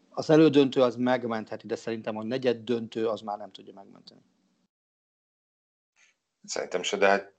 az 0.10 0.30
elődöntő 0.30 0.82
az 0.82 0.96
megmentheti, 0.96 1.68
de 1.68 1.76
szerintem 1.76 2.18
a 2.18 2.24
negyed 2.24 2.64
döntő 2.64 3.08
az 3.08 3.22
már 3.22 3.38
nem 3.38 3.52
tudja 3.52 3.74
megmenteni. 3.74 4.22
Szerintem 6.50 6.84
se, 6.84 6.98
de 6.98 7.08
hát 7.08 7.34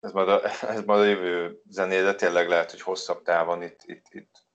ez 0.00 0.12
majd 0.12 0.28
a, 0.28 0.44
ez 0.74 0.82
majd 0.84 1.00
a 1.00 1.04
jövő 1.04 1.60
zené, 1.68 2.02
de 2.02 2.14
tényleg 2.14 2.48
lehet, 2.48 2.70
hogy 2.70 2.80
hosszabb 2.80 3.22
távon 3.22 3.62
itt, 3.62 3.80
itt, 3.82 4.06
itt 4.08 4.46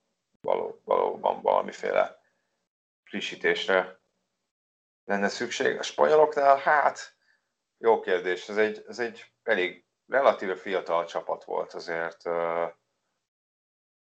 való, 0.42 0.82
valóban 0.84 1.42
valamiféle 1.42 2.20
frissítésre 3.04 4.00
lenne 5.04 5.28
szükség. 5.28 5.78
A 5.78 5.84
spanyoloknál, 5.84 6.58
hát 6.58 7.16
jó 7.78 8.00
kérdés, 8.00 8.50
ez 8.50 8.58
egy, 8.58 8.84
ez 8.88 9.00
egy 9.00 9.26
elég 9.44 9.86
relatíve 10.08 10.56
fiatal 10.56 11.06
csapat 11.06 11.44
volt 11.44 11.74
azért 11.74 12.26
uh, 12.26 12.72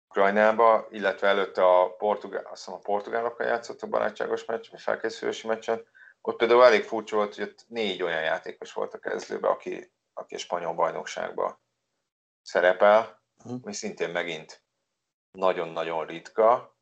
Ukrajnába, 0.07 0.87
illetve 0.89 1.27
előtte 1.27 1.65
a, 1.65 1.95
portugál, 1.95 2.43
azt 2.43 2.65
hiszem 2.65 2.79
a 2.79 2.83
portugálokkal 2.83 3.47
játszott 3.47 3.81
a 3.81 3.87
barátságos 3.87 4.45
meccs, 4.45 4.69
felkészülési 4.75 5.47
meccsen. 5.47 5.87
Ott 6.21 6.37
például 6.37 6.65
elég 6.65 6.83
furcsa 6.83 7.15
volt, 7.15 7.35
hogy 7.35 7.43
ott 7.43 7.65
négy 7.67 8.01
olyan 8.01 8.21
játékos 8.21 8.73
volt 8.73 8.93
a 8.93 8.99
kezdőben, 8.99 9.51
aki, 9.51 9.93
aki 10.13 10.35
a 10.35 10.37
spanyol 10.37 10.73
bajnokságban 10.73 11.59
szerepel, 12.41 13.23
uh-huh. 13.37 13.59
ami 13.63 13.73
szintén 13.73 14.09
megint 14.09 14.63
nagyon-nagyon 15.31 16.05
ritka, 16.05 16.77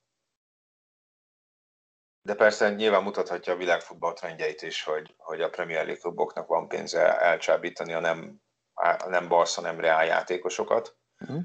de 2.22 2.36
persze 2.36 2.70
nyilván 2.70 3.04
mutathatja 3.04 3.54
a 3.54 3.58
világfutball 3.58 4.14
trendjeit 4.14 4.62
is, 4.62 4.84
hogy, 4.84 5.16
hogy 5.18 5.42
a 5.42 5.50
Premier 5.50 5.86
League 5.86 6.02
kluboknak 6.02 6.48
van 6.48 6.68
pénze 6.68 7.20
elcsábítani 7.20 7.94
a 7.94 8.00
nem, 8.00 8.42
a 8.74 9.10
nem 9.10 9.28
Barca, 9.28 9.62
nem 9.62 9.80
Real 9.80 10.04
játékosokat. 10.04 10.98
Uh-huh. 11.20 11.44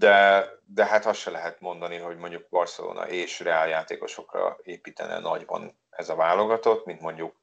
De, 0.00 0.48
de 0.64 0.86
hát 0.86 1.06
azt 1.06 1.20
se 1.20 1.30
lehet 1.30 1.60
mondani, 1.60 1.96
hogy 1.96 2.16
mondjuk 2.16 2.48
Barcelona 2.48 3.08
és 3.08 3.40
Real 3.40 3.68
játékosokra 3.68 4.58
építene 4.62 5.18
nagyban 5.18 5.80
ez 5.90 6.08
a 6.08 6.14
válogatott, 6.14 6.84
mint 6.84 7.00
mondjuk 7.00 7.40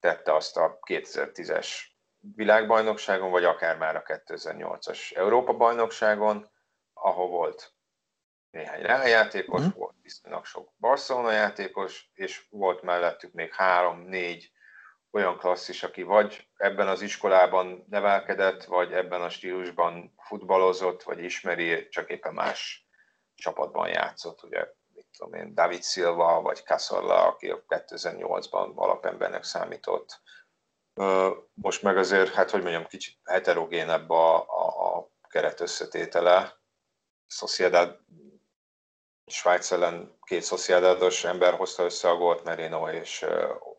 tette 0.00 0.34
azt 0.34 0.56
a 0.56 0.78
2010-es 0.88 1.68
világbajnokságon, 2.34 3.30
vagy 3.30 3.44
akár 3.44 3.76
már 3.76 3.96
a 3.96 4.02
2008-as 4.02 5.16
Európa-bajnokságon, 5.16 6.50
ahol 6.92 7.28
volt 7.28 7.74
néhány 8.50 8.82
Real 8.82 9.08
játékos, 9.08 9.60
mm. 9.60 9.68
volt 9.74 9.96
viszonylag 10.02 10.44
sok 10.44 10.72
Barcelona 10.76 11.30
játékos, 11.30 12.10
és 12.14 12.46
volt 12.50 12.82
mellettük 12.82 13.32
még 13.32 13.54
három-négy 13.54 14.52
olyan 15.12 15.38
klasszis, 15.38 15.82
aki 15.82 16.02
vagy 16.02 16.48
ebben 16.56 16.88
az 16.88 17.02
iskolában 17.02 17.84
nevelkedett, 17.88 18.64
vagy 18.64 18.92
ebben 18.92 19.22
a 19.22 19.28
stílusban 19.28 20.14
futballozott, 20.16 21.02
vagy 21.02 21.22
ismeri, 21.22 21.88
csak 21.88 22.10
éppen 22.10 22.34
más 22.34 22.86
csapatban 23.34 23.88
játszott. 23.88 24.42
Ugye, 24.42 24.68
mit 24.94 25.06
tudom 25.16 25.34
én, 25.34 25.54
David 25.54 25.82
Silva, 25.82 26.40
vagy 26.40 26.62
Cazorla, 26.64 27.26
aki 27.26 27.54
2008-ban 27.68 28.74
alapembernek 28.74 29.44
számított. 29.44 30.20
Most 31.54 31.82
meg 31.82 31.96
azért, 31.96 32.34
hát 32.34 32.50
hogy 32.50 32.62
mondjam, 32.62 32.86
kicsit 32.86 33.18
heterogénebb 33.24 34.10
a, 34.10 34.36
a, 34.36 34.96
a 34.96 35.10
keret 35.28 35.60
összetétele. 35.60 36.60
Sociedad 37.26 38.00
Svájc 39.26 39.70
ellen 39.70 40.18
két 40.22 40.42
szociádatos 40.42 41.24
ember 41.24 41.54
hozta 41.54 41.84
össze 41.84 42.08
a 42.08 42.16
gólt, 42.16 42.44
Merino 42.44 42.88
és 42.88 43.26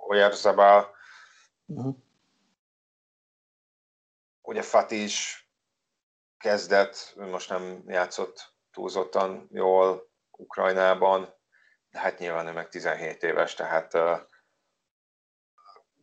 Oyarzabal. 0.08 0.93
Uh-huh. 1.78 1.96
Ugye 4.42 4.62
Fati 4.62 5.04
is 5.04 5.48
kezdett, 6.38 7.14
most 7.16 7.50
nem 7.50 7.84
játszott 7.88 8.54
túlzottan 8.72 9.48
jól 9.52 10.10
Ukrajnában, 10.32 11.34
de 11.90 12.00
hát 12.00 12.20
nyilván 12.20 12.48
ő 12.48 12.52
meg 12.52 12.70
17 12.70 13.24
éves, 13.24 13.54
tehát 13.54 13.94
uh, 13.94 14.20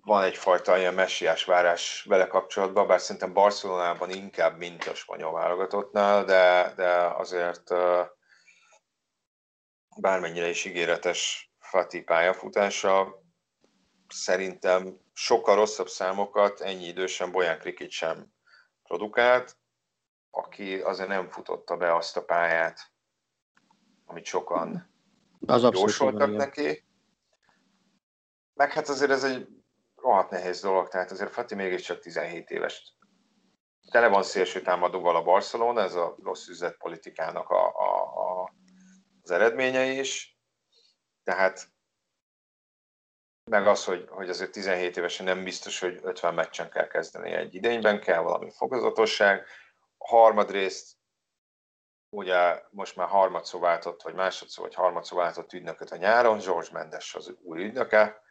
van 0.01 0.23
egyfajta 0.23 0.79
ilyen 0.79 0.95
messiás 0.95 1.45
várás 1.45 2.05
vele 2.09 2.27
kapcsolatban, 2.27 2.87
bár 2.87 3.01
szerintem 3.01 3.33
Barcelonában 3.33 4.11
inkább, 4.11 4.57
mint 4.57 4.85
a 4.85 4.95
spanyol 4.95 5.33
válogatottnál, 5.33 6.25
de, 6.25 6.73
de 6.77 6.91
azért 6.93 7.71
uh, 7.71 8.07
bármennyire 9.97 10.49
is 10.49 10.65
ígéretes 10.65 11.51
Fati 11.59 12.03
pályafutása, 12.03 13.23
szerintem 14.09 15.01
sokkal 15.21 15.55
rosszabb 15.55 15.89
számokat 15.89 16.61
ennyi 16.61 16.87
idősen 16.87 17.31
Bojan 17.31 17.59
Krikit 17.59 17.91
sem 17.91 18.27
produkált, 18.83 19.57
aki 20.31 20.81
azért 20.81 21.09
nem 21.09 21.29
futotta 21.29 21.77
be 21.77 21.95
azt 21.95 22.17
a 22.17 22.25
pályát, 22.25 22.81
amit 24.05 24.25
sokan 24.25 24.91
az 25.47 25.63
jósoltak 25.63 26.37
neki. 26.37 26.85
Meg 28.55 28.73
hát 28.73 28.89
azért 28.89 29.11
ez 29.11 29.25
egy 29.25 29.49
rohadt 29.97 30.31
nehéz 30.31 30.61
dolog, 30.61 30.89
tehát 30.89 31.11
azért 31.11 31.33
Fati 31.33 31.55
mégiscsak 31.55 32.01
17 32.01 32.51
éves. 32.51 32.97
Tele 33.91 34.09
van 34.09 34.23
szélső 34.23 34.63
támadóval 34.63 35.17
a 35.17 35.23
Barcelona, 35.23 35.83
ez 35.83 35.95
a 35.95 36.17
rossz 36.23 36.47
üzletpolitikának 36.47 37.49
a, 37.49 37.67
a, 37.67 38.41
a 38.43 38.53
az 39.23 39.31
eredménye 39.31 39.85
is, 39.85 40.39
tehát 41.23 41.69
meg 43.51 43.67
az, 43.67 43.85
hogy, 43.85 44.07
hogy 44.09 44.29
azért 44.29 44.51
17 44.51 44.97
évesen 44.97 45.27
nem 45.27 45.45
biztos, 45.45 45.81
hogy 45.81 45.99
50 46.03 46.35
meccsen 46.35 46.71
kell 46.71 46.87
kezdeni 46.87 47.31
egy 47.31 47.55
idényben, 47.55 48.01
kell 48.01 48.21
valami 48.21 48.51
fokozatosság. 48.51 49.47
A 49.99 50.09
harmadrészt 50.09 50.97
ugye 52.11 52.63
most 52.71 52.97
már 52.97 53.09
harmadszó 53.09 53.59
váltott, 53.59 54.03
vagy 54.03 54.15
másodszor, 54.15 54.65
vagy 54.65 54.75
harmadszor 54.75 55.19
váltott 55.19 55.53
ügynököt 55.53 55.91
a 55.91 55.97
nyáron, 55.97 56.39
George 56.39 56.69
Mendes 56.73 57.15
az 57.15 57.35
új 57.43 57.65
ügynöke, 57.65 58.23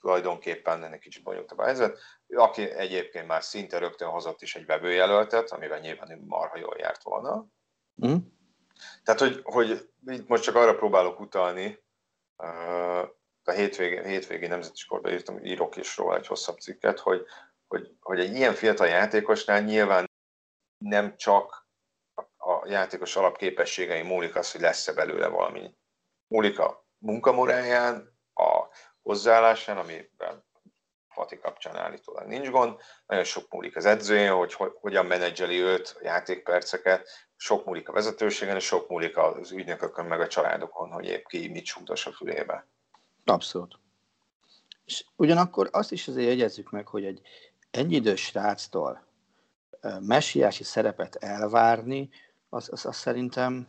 tulajdonképpen 0.00 0.84
ennek 0.84 1.00
kicsit 1.00 1.22
bonyolultabb 1.22 1.58
a 1.58 1.64
helyzet, 1.64 1.98
aki 2.28 2.70
egyébként 2.70 3.26
már 3.26 3.42
szinte 3.42 3.78
rögtön 3.78 4.08
hozott 4.08 4.42
is 4.42 4.56
egy 4.56 4.66
vevőjelöltet, 4.66 5.50
amivel 5.50 5.78
nyilván 5.78 6.10
ő 6.10 6.20
marha 6.24 6.58
jól 6.58 6.76
járt 6.78 7.02
volna. 7.02 7.46
Mm 8.06 8.16
Tehát, 9.02 9.20
hogy, 9.20 9.40
hogy 9.42 9.90
itt 10.06 10.28
most 10.28 10.42
csak 10.42 10.54
arra 10.54 10.74
próbálok 10.74 11.20
utalni, 11.20 11.84
a 13.48 13.52
hétvégén, 13.52 14.04
hétvégi 14.04 14.46
nemzeti 14.46 14.76
sportban 14.76 15.12
írtam, 15.12 15.44
írok 15.44 15.76
is 15.76 15.96
róla 15.96 16.16
egy 16.16 16.26
hosszabb 16.26 16.58
cikket, 16.58 16.98
hogy, 16.98 17.26
hogy, 17.66 17.96
hogy 18.00 18.20
egy 18.20 18.34
ilyen 18.34 18.54
fiatal 18.54 18.86
játékosnál 18.86 19.60
nyilván 19.60 20.10
nem 20.78 21.16
csak 21.16 21.68
a 22.36 22.68
játékos 22.68 23.16
alapképességei 23.16 24.02
múlik 24.02 24.36
az, 24.36 24.52
hogy 24.52 24.60
lesz-e 24.60 24.92
belőle 24.92 25.26
valami. 25.26 25.74
Múlik 26.26 26.58
a 26.58 26.86
munkamoráján, 26.98 28.18
a 28.34 28.66
hozzáállásán, 29.02 29.78
amiben 29.78 30.44
Fati 31.08 31.38
kapcsán 31.38 31.76
állítólag 31.76 32.26
nincs 32.26 32.50
gond, 32.50 32.80
nagyon 33.06 33.24
sok 33.24 33.52
múlik 33.52 33.76
az 33.76 33.84
edzőjén, 33.84 34.32
hogy 34.32 34.56
hogyan 34.80 35.06
menedzseli 35.06 35.58
őt, 35.58 35.96
a 36.00 36.04
játékperceket, 36.04 37.08
sok 37.36 37.64
múlik 37.64 37.88
a 37.88 37.92
vezetőségen, 37.92 38.56
és 38.56 38.64
sok 38.64 38.88
múlik 38.88 39.16
az 39.16 39.50
ügynökökön, 39.50 40.06
meg 40.06 40.20
a 40.20 40.26
családokon, 40.26 40.90
hogy 40.90 41.06
épp 41.06 41.26
ki 41.26 41.48
mit 41.48 41.64
súgdos 41.64 42.06
a 42.06 42.12
fülébe. 42.12 42.66
Abszolút. 43.28 43.78
És 44.84 45.04
ugyanakkor 45.16 45.68
azt 45.72 45.92
is 45.92 46.08
azért 46.08 46.28
jegyezzük 46.28 46.70
meg, 46.70 46.86
hogy 46.86 47.04
egy 47.04 47.20
ennyi 47.70 47.94
idős 47.94 48.20
sráctól 48.20 49.06
messiási 50.00 50.64
szerepet 50.64 51.14
elvárni, 51.14 52.10
az, 52.48 52.68
az, 52.72 52.86
az 52.86 52.96
szerintem 52.96 53.68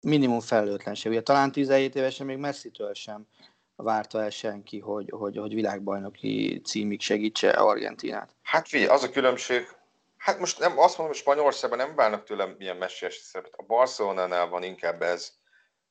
minimum 0.00 0.40
felelőtlenség. 0.40 1.12
Ugye 1.12 1.22
talán 1.22 1.52
17 1.52 1.94
évesen 1.94 2.26
még 2.26 2.36
messzitől 2.36 2.94
sem 2.94 3.26
várta 3.76 4.22
el 4.22 4.30
senki, 4.30 4.78
hogy, 4.78 5.10
hogy, 5.10 5.36
hogy 5.36 5.54
világbajnoki 5.54 6.60
címig 6.64 7.00
segítse 7.00 7.50
Argentinát. 7.50 8.34
Hát 8.42 8.68
figyelj, 8.68 8.90
az 8.90 9.02
a 9.02 9.10
különbség, 9.10 9.68
hát 10.16 10.38
most 10.38 10.58
nem, 10.58 10.78
azt 10.78 10.98
mondom, 10.98 11.06
hogy 11.06 11.16
Spanyolországban 11.16 11.78
nem 11.78 11.94
várnak 11.94 12.24
tőlem 12.24 12.56
ilyen 12.58 12.76
messiási 12.76 13.20
szerepet. 13.20 13.54
A 13.56 13.62
Barcelonánál 13.62 14.48
van 14.48 14.62
inkább 14.62 15.02
ez 15.02 15.32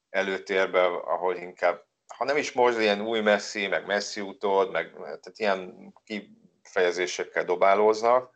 előtérben, 0.09 0.91
ahol 0.93 1.35
inkább, 1.35 1.85
ha 2.17 2.23
nem 2.25 2.37
is 2.37 2.51
most 2.51 2.77
ilyen 2.77 3.01
új 3.01 3.19
messzi, 3.19 3.67
meg 3.67 3.85
messzi 3.85 4.21
utód, 4.21 4.71
meg 4.71 4.93
tehát 4.93 5.31
ilyen 5.33 5.93
kifejezésekkel 6.03 7.45
dobálóznak, 7.45 8.35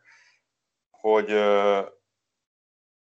hogy 0.90 1.30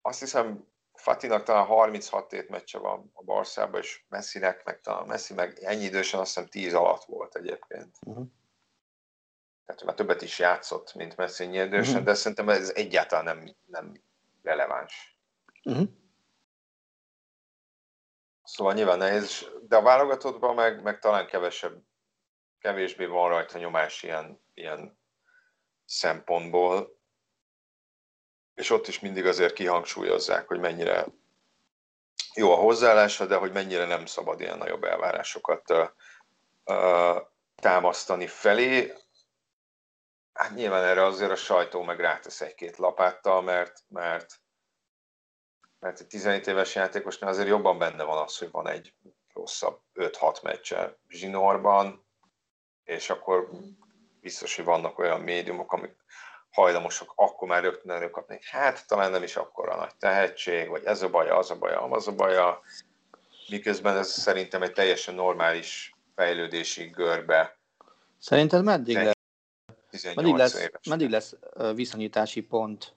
azt 0.01 0.19
hiszem 0.19 0.67
Fatinak 0.93 1.43
talán 1.43 1.65
36 1.65 2.27
tét 2.27 2.49
meccse 2.49 2.77
van 2.77 3.11
a 3.13 3.23
Barszában, 3.23 3.81
és 3.81 4.03
Messinek 4.09 4.65
meg 4.65 4.81
talán 4.81 5.07
Messi 5.07 5.33
meg 5.33 5.59
ennyi 5.61 5.83
idősen 5.83 6.19
azt 6.19 6.33
hiszem 6.33 6.49
10 6.49 6.73
alatt 6.73 7.03
volt 7.03 7.35
egyébként. 7.35 7.97
Uh-huh. 8.05 8.25
Tehát 9.65 9.83
már 9.83 9.95
többet 9.95 10.21
is 10.21 10.39
játszott, 10.39 10.93
mint 10.93 11.17
Messi 11.17 11.43
ennyi 11.43 11.57
idősen, 11.57 11.91
uh-huh. 11.91 12.05
de 12.05 12.13
szerintem 12.13 12.49
ez 12.49 12.71
egyáltalán 12.75 13.25
nem, 13.25 13.55
nem 13.65 14.01
releváns. 14.41 15.19
Uh-huh. 15.63 15.87
Szóval 18.43 18.73
nyilván 18.73 18.97
nehéz, 18.97 19.49
de 19.67 19.75
a 19.75 19.81
válogatottban 19.81 20.55
meg, 20.55 20.81
meg 20.81 20.99
talán 20.99 21.27
kevesebb, 21.27 21.81
kevésbé 22.59 23.05
van 23.05 23.29
rajta 23.29 23.57
nyomás 23.57 24.03
ilyen, 24.03 24.43
ilyen 24.53 24.99
szempontból 25.85 26.95
és 28.55 28.69
ott 28.69 28.87
is 28.87 28.99
mindig 28.99 29.25
azért 29.25 29.53
kihangsúlyozzák, 29.53 30.47
hogy 30.47 30.59
mennyire 30.59 31.05
jó 32.33 32.51
a 32.51 32.55
hozzáállása, 32.55 33.25
de 33.25 33.35
hogy 33.35 33.51
mennyire 33.51 33.85
nem 33.85 34.05
szabad 34.05 34.39
ilyen 34.39 34.57
nagyobb 34.57 34.83
elvárásokat 34.83 35.71
uh, 35.71 35.87
uh, 36.65 37.21
támasztani 37.55 38.27
felé. 38.27 38.93
Hát 40.33 40.55
nyilván 40.55 40.83
erre 40.83 41.05
azért 41.05 41.31
a 41.31 41.35
sajtó 41.35 41.83
meg 41.83 41.99
rátesz 41.99 42.41
egy-két 42.41 42.77
lapáttal, 42.77 43.41
mert, 43.41 43.83
mert, 43.87 44.35
mert 45.79 45.99
egy 45.99 46.07
17 46.07 46.47
éves 46.47 46.75
játékosnál 46.75 47.29
azért 47.29 47.47
jobban 47.47 47.77
benne 47.77 48.03
van 48.03 48.23
az, 48.23 48.37
hogy 48.37 48.51
van 48.51 48.67
egy 48.67 48.93
rosszabb 49.35 49.79
5-6 49.95 50.41
meccse 50.43 50.97
zsinórban, 51.09 52.05
és 52.83 53.09
akkor 53.09 53.49
biztos, 54.21 54.55
hogy 54.55 54.65
vannak 54.65 54.99
olyan 54.99 55.21
médiumok, 55.21 55.73
amik 55.73 55.95
hajlamosak 56.51 57.11
akkor 57.15 57.47
már 57.47 57.63
rögtön 57.63 57.91
előkapni. 57.91 58.39
Hát 58.41 58.87
talán 58.87 59.11
nem 59.11 59.23
is 59.23 59.35
akkora 59.35 59.75
nagy 59.75 59.95
tehetség, 59.95 60.69
vagy 60.69 60.83
ez 60.83 61.01
a 61.01 61.09
baja, 61.09 61.37
az 61.37 61.51
a 61.51 61.57
baja, 61.57 61.81
az 61.81 62.07
a 62.07 62.15
baja, 62.15 62.61
miközben 63.49 63.97
ez 63.97 64.11
szerintem 64.11 64.61
egy 64.61 64.73
teljesen 64.73 65.15
normális 65.15 65.95
fejlődési 66.15 66.85
görbe. 66.85 67.57
Szerinted 68.19 68.63
meddig 68.63 68.95
lesz, 68.95 70.13
meddig 70.15 70.35
lesz, 70.35 70.67
meddig 70.89 71.09
lesz 71.09 71.35
viszonyítási 71.73 72.41
pont 72.41 72.95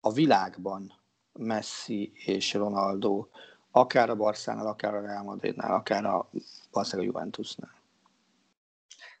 a 0.00 0.12
világban 0.12 0.98
Messi 1.32 2.12
és 2.14 2.54
Ronaldo, 2.54 3.26
akár 3.70 4.10
a 4.10 4.14
Barszánál, 4.16 4.66
akár 4.66 4.94
a 4.94 5.00
Real 5.00 5.22
Madridnál, 5.22 5.74
akár 5.74 6.04
a 6.04 6.30
valószínűleg 6.70 7.10
a 7.10 7.12
Juventusnál? 7.12 7.78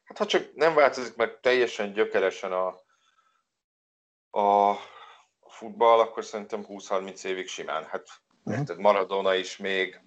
Hát 0.04 0.18
ha 0.18 0.26
csak 0.26 0.54
nem 0.54 0.74
változik 0.74 1.16
meg 1.16 1.40
teljesen 1.40 1.92
gyökeresen 1.92 2.52
a, 2.52 2.66
a 4.40 4.76
futball, 5.48 5.98
akkor 5.98 6.24
szerintem 6.24 6.64
20-30 6.68 7.24
évig 7.24 7.48
simán. 7.48 7.84
Hát 7.84 8.06
uh-huh. 8.44 8.60
érted, 8.60 8.78
Maradona 8.78 9.34
is 9.34 9.56
még, 9.56 10.00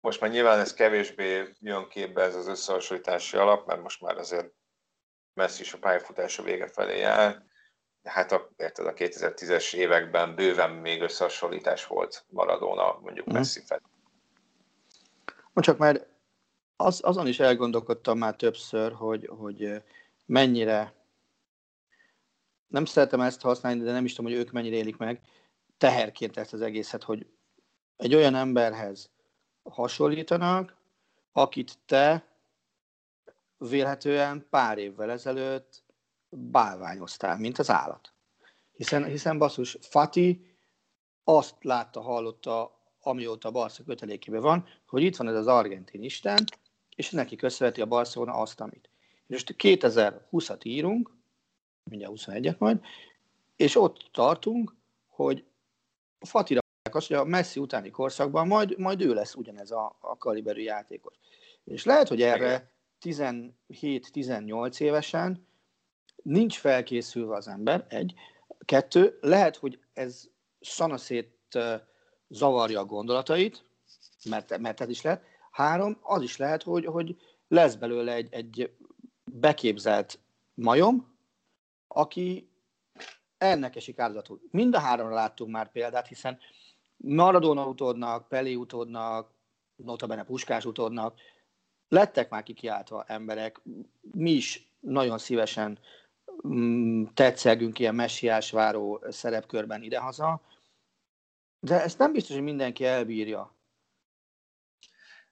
most 0.00 0.20
már 0.20 0.30
nyilván 0.30 0.58
ez 0.58 0.74
kevésbé 0.74 1.52
jön 1.60 1.88
képbe 1.88 2.22
ez 2.22 2.34
az 2.34 2.46
összehasonlítási 2.46 3.36
alap, 3.36 3.66
mert 3.66 3.82
most 3.82 4.00
már 4.00 4.18
azért 4.18 4.52
Messi 5.34 5.62
is 5.62 5.72
a 5.72 5.78
pályafutása 5.78 6.42
vége 6.42 6.68
felé 6.68 6.98
jár, 6.98 7.44
hát 8.04 8.32
a, 8.32 8.48
érted, 8.56 8.86
a 8.86 8.92
2010-es 8.92 9.74
években 9.74 10.34
bőven 10.34 10.70
még 10.70 11.02
összehasonlítás 11.02 11.86
volt 11.86 12.24
Maradona 12.28 12.98
mondjuk 13.00 13.26
uh-huh. 13.26 13.34
Messi 13.34 13.60
felé. 13.66 13.80
Csak 15.54 15.78
már 15.78 16.06
az, 16.76 17.00
azon 17.04 17.26
is 17.26 17.40
elgondolkodtam 17.40 18.18
már 18.18 18.36
többször, 18.36 18.92
hogy, 18.92 19.30
hogy 19.36 19.82
mennyire 20.26 20.94
nem 22.66 22.84
szeretem 22.84 23.20
ezt 23.20 23.40
használni, 23.40 23.82
de 23.82 23.92
nem 23.92 24.04
is 24.04 24.14
tudom, 24.14 24.30
hogy 24.30 24.40
ők 24.40 24.52
mennyire 24.52 24.76
élik 24.76 24.96
meg, 24.96 25.20
teherként 25.78 26.36
ezt 26.36 26.52
az 26.52 26.60
egészet, 26.60 27.02
hogy 27.02 27.26
egy 27.96 28.14
olyan 28.14 28.34
emberhez 28.34 29.10
hasonlítanak, 29.62 30.76
akit 31.32 31.78
te 31.86 32.26
vélhetően 33.58 34.46
pár 34.50 34.78
évvel 34.78 35.10
ezelőtt 35.10 35.82
bálványoztál, 36.36 37.38
mint 37.38 37.58
az 37.58 37.70
állat. 37.70 38.12
Hiszen, 38.72 39.04
hiszen 39.04 39.38
basszus, 39.38 39.78
Fati 39.80 40.56
azt 41.24 41.54
látta, 41.60 42.00
hallotta, 42.00 42.80
amióta 43.00 43.48
a 43.48 43.52
Barca 43.52 43.82
kötelékében 43.84 44.40
van, 44.40 44.68
hogy 44.86 45.02
itt 45.02 45.16
van 45.16 45.28
ez 45.28 45.34
az 45.34 45.46
argentin 45.46 46.02
isten, 46.02 46.44
és 46.96 47.10
neki 47.10 47.36
köszönheti 47.36 47.80
a 47.80 47.86
Barcelona 47.86 48.32
azt, 48.32 48.60
amit. 48.60 48.90
És 49.26 49.28
most 49.28 49.54
2020-at 49.58 50.66
írunk, 50.66 51.10
mindjárt 51.90 52.14
21-et 52.16 52.58
majd, 52.58 52.80
és 53.56 53.76
ott 53.76 54.08
tartunk, 54.12 54.74
hogy 55.08 55.44
a 56.18 56.26
Fatira 56.26 56.60
azt, 56.90 57.06
hogy 57.06 57.16
a 57.16 57.24
Messi 57.24 57.60
utáni 57.60 57.90
korszakban 57.90 58.46
majd, 58.46 58.78
majd 58.78 59.00
ő 59.00 59.14
lesz 59.14 59.34
ugyanez 59.34 59.70
a, 59.70 59.96
a 60.00 60.16
kaliberű 60.16 60.60
játékos. 60.60 61.14
És 61.64 61.84
lehet, 61.84 62.08
hogy 62.08 62.22
erre 62.22 62.72
17-18 63.00 64.80
évesen 64.80 65.46
nincs 66.22 66.58
felkészülve 66.58 67.36
az 67.36 67.48
ember, 67.48 67.86
egy. 67.88 68.14
Kettő, 68.64 69.18
lehet, 69.20 69.56
hogy 69.56 69.78
ez 69.92 70.28
szanaszét 70.60 71.58
zavarja 72.28 72.80
a 72.80 72.84
gondolatait, 72.84 73.64
mert, 74.24 74.58
mert 74.58 74.80
ez 74.80 74.88
is 74.88 75.02
lehet. 75.02 75.24
Három, 75.50 75.98
az 76.02 76.22
is 76.22 76.36
lehet, 76.36 76.62
hogy, 76.62 76.86
hogy 76.86 77.16
lesz 77.48 77.74
belőle 77.74 78.14
egy, 78.14 78.28
egy 78.30 78.72
beképzelt 79.24 80.18
majom, 80.54 81.14
aki 81.88 82.50
ennek 83.38 83.76
esik 83.76 83.98
áldozatul. 83.98 84.40
Mind 84.50 84.74
a 84.74 84.78
háromra 84.78 85.14
láttunk 85.14 85.50
már 85.50 85.70
példát, 85.70 86.06
hiszen 86.06 86.38
Maradona 86.96 87.66
utódnak, 87.66 88.28
Peli 88.28 88.56
utódnak, 88.56 89.30
notabene 89.76 90.24
Puskás 90.24 90.64
utódnak, 90.64 91.20
lettek 91.88 92.30
már 92.30 92.42
kikiáltva 92.42 93.04
emberek, 93.06 93.60
mi 94.00 94.30
is 94.30 94.70
nagyon 94.80 95.18
szívesen 95.18 95.78
mm, 96.48 97.04
tetszegünk 97.14 97.78
ilyen 97.78 97.94
messiás 97.94 98.50
váró 98.50 99.04
szerepkörben 99.08 99.82
idehaza, 99.82 100.40
de 101.60 101.82
ezt 101.82 101.98
nem 101.98 102.12
biztos, 102.12 102.34
hogy 102.34 102.44
mindenki 102.44 102.84
elbírja. 102.84 103.54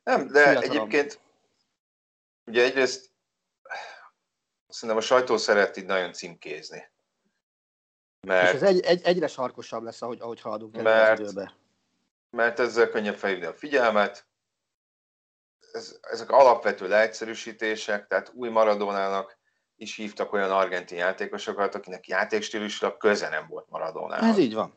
Nem, 0.03 0.27
de 0.27 0.43
Fiatalom. 0.43 0.71
egyébként 0.71 1.21
ugye 2.47 2.63
egyrészt 2.63 3.11
Szerintem 4.71 4.99
a 4.99 5.07
sajtó 5.07 5.37
szeret 5.37 5.77
így 5.77 5.85
nagyon 5.85 6.13
címkézni. 6.13 6.91
Mert, 8.27 8.49
és 8.49 8.55
ez 8.55 8.63
egy, 8.63 8.81
egy, 8.81 9.03
egyre 9.03 9.27
sarkosabb 9.27 9.83
lesz, 9.83 10.03
ahogy, 10.03 10.21
ahogy 10.21 10.41
haladunk 10.41 10.83
mert, 10.83 11.21
az 11.21 11.31
időbe. 11.31 11.55
Mert 12.31 12.59
ezzel 12.59 12.89
könnyebb 12.89 13.17
felhívni 13.17 13.47
a 13.47 13.55
figyelmet. 13.55 14.27
Ez, 15.73 15.99
ezek 16.03 16.31
alapvető 16.31 16.89
leegyszerűsítések, 16.89 18.07
tehát 18.07 18.31
új 18.35 18.49
Maradónának 18.49 19.39
is 19.81 19.97
hívtak 19.97 20.33
olyan 20.33 20.51
argentin 20.51 20.99
játékosokat, 20.99 21.75
akinek 21.75 22.09
játékstílusra 22.09 22.97
köze 22.97 23.29
nem 23.29 23.47
volt 23.47 23.69
Maradónához. 23.69 24.29
Ez 24.29 24.39
így 24.39 24.55
van. 24.55 24.75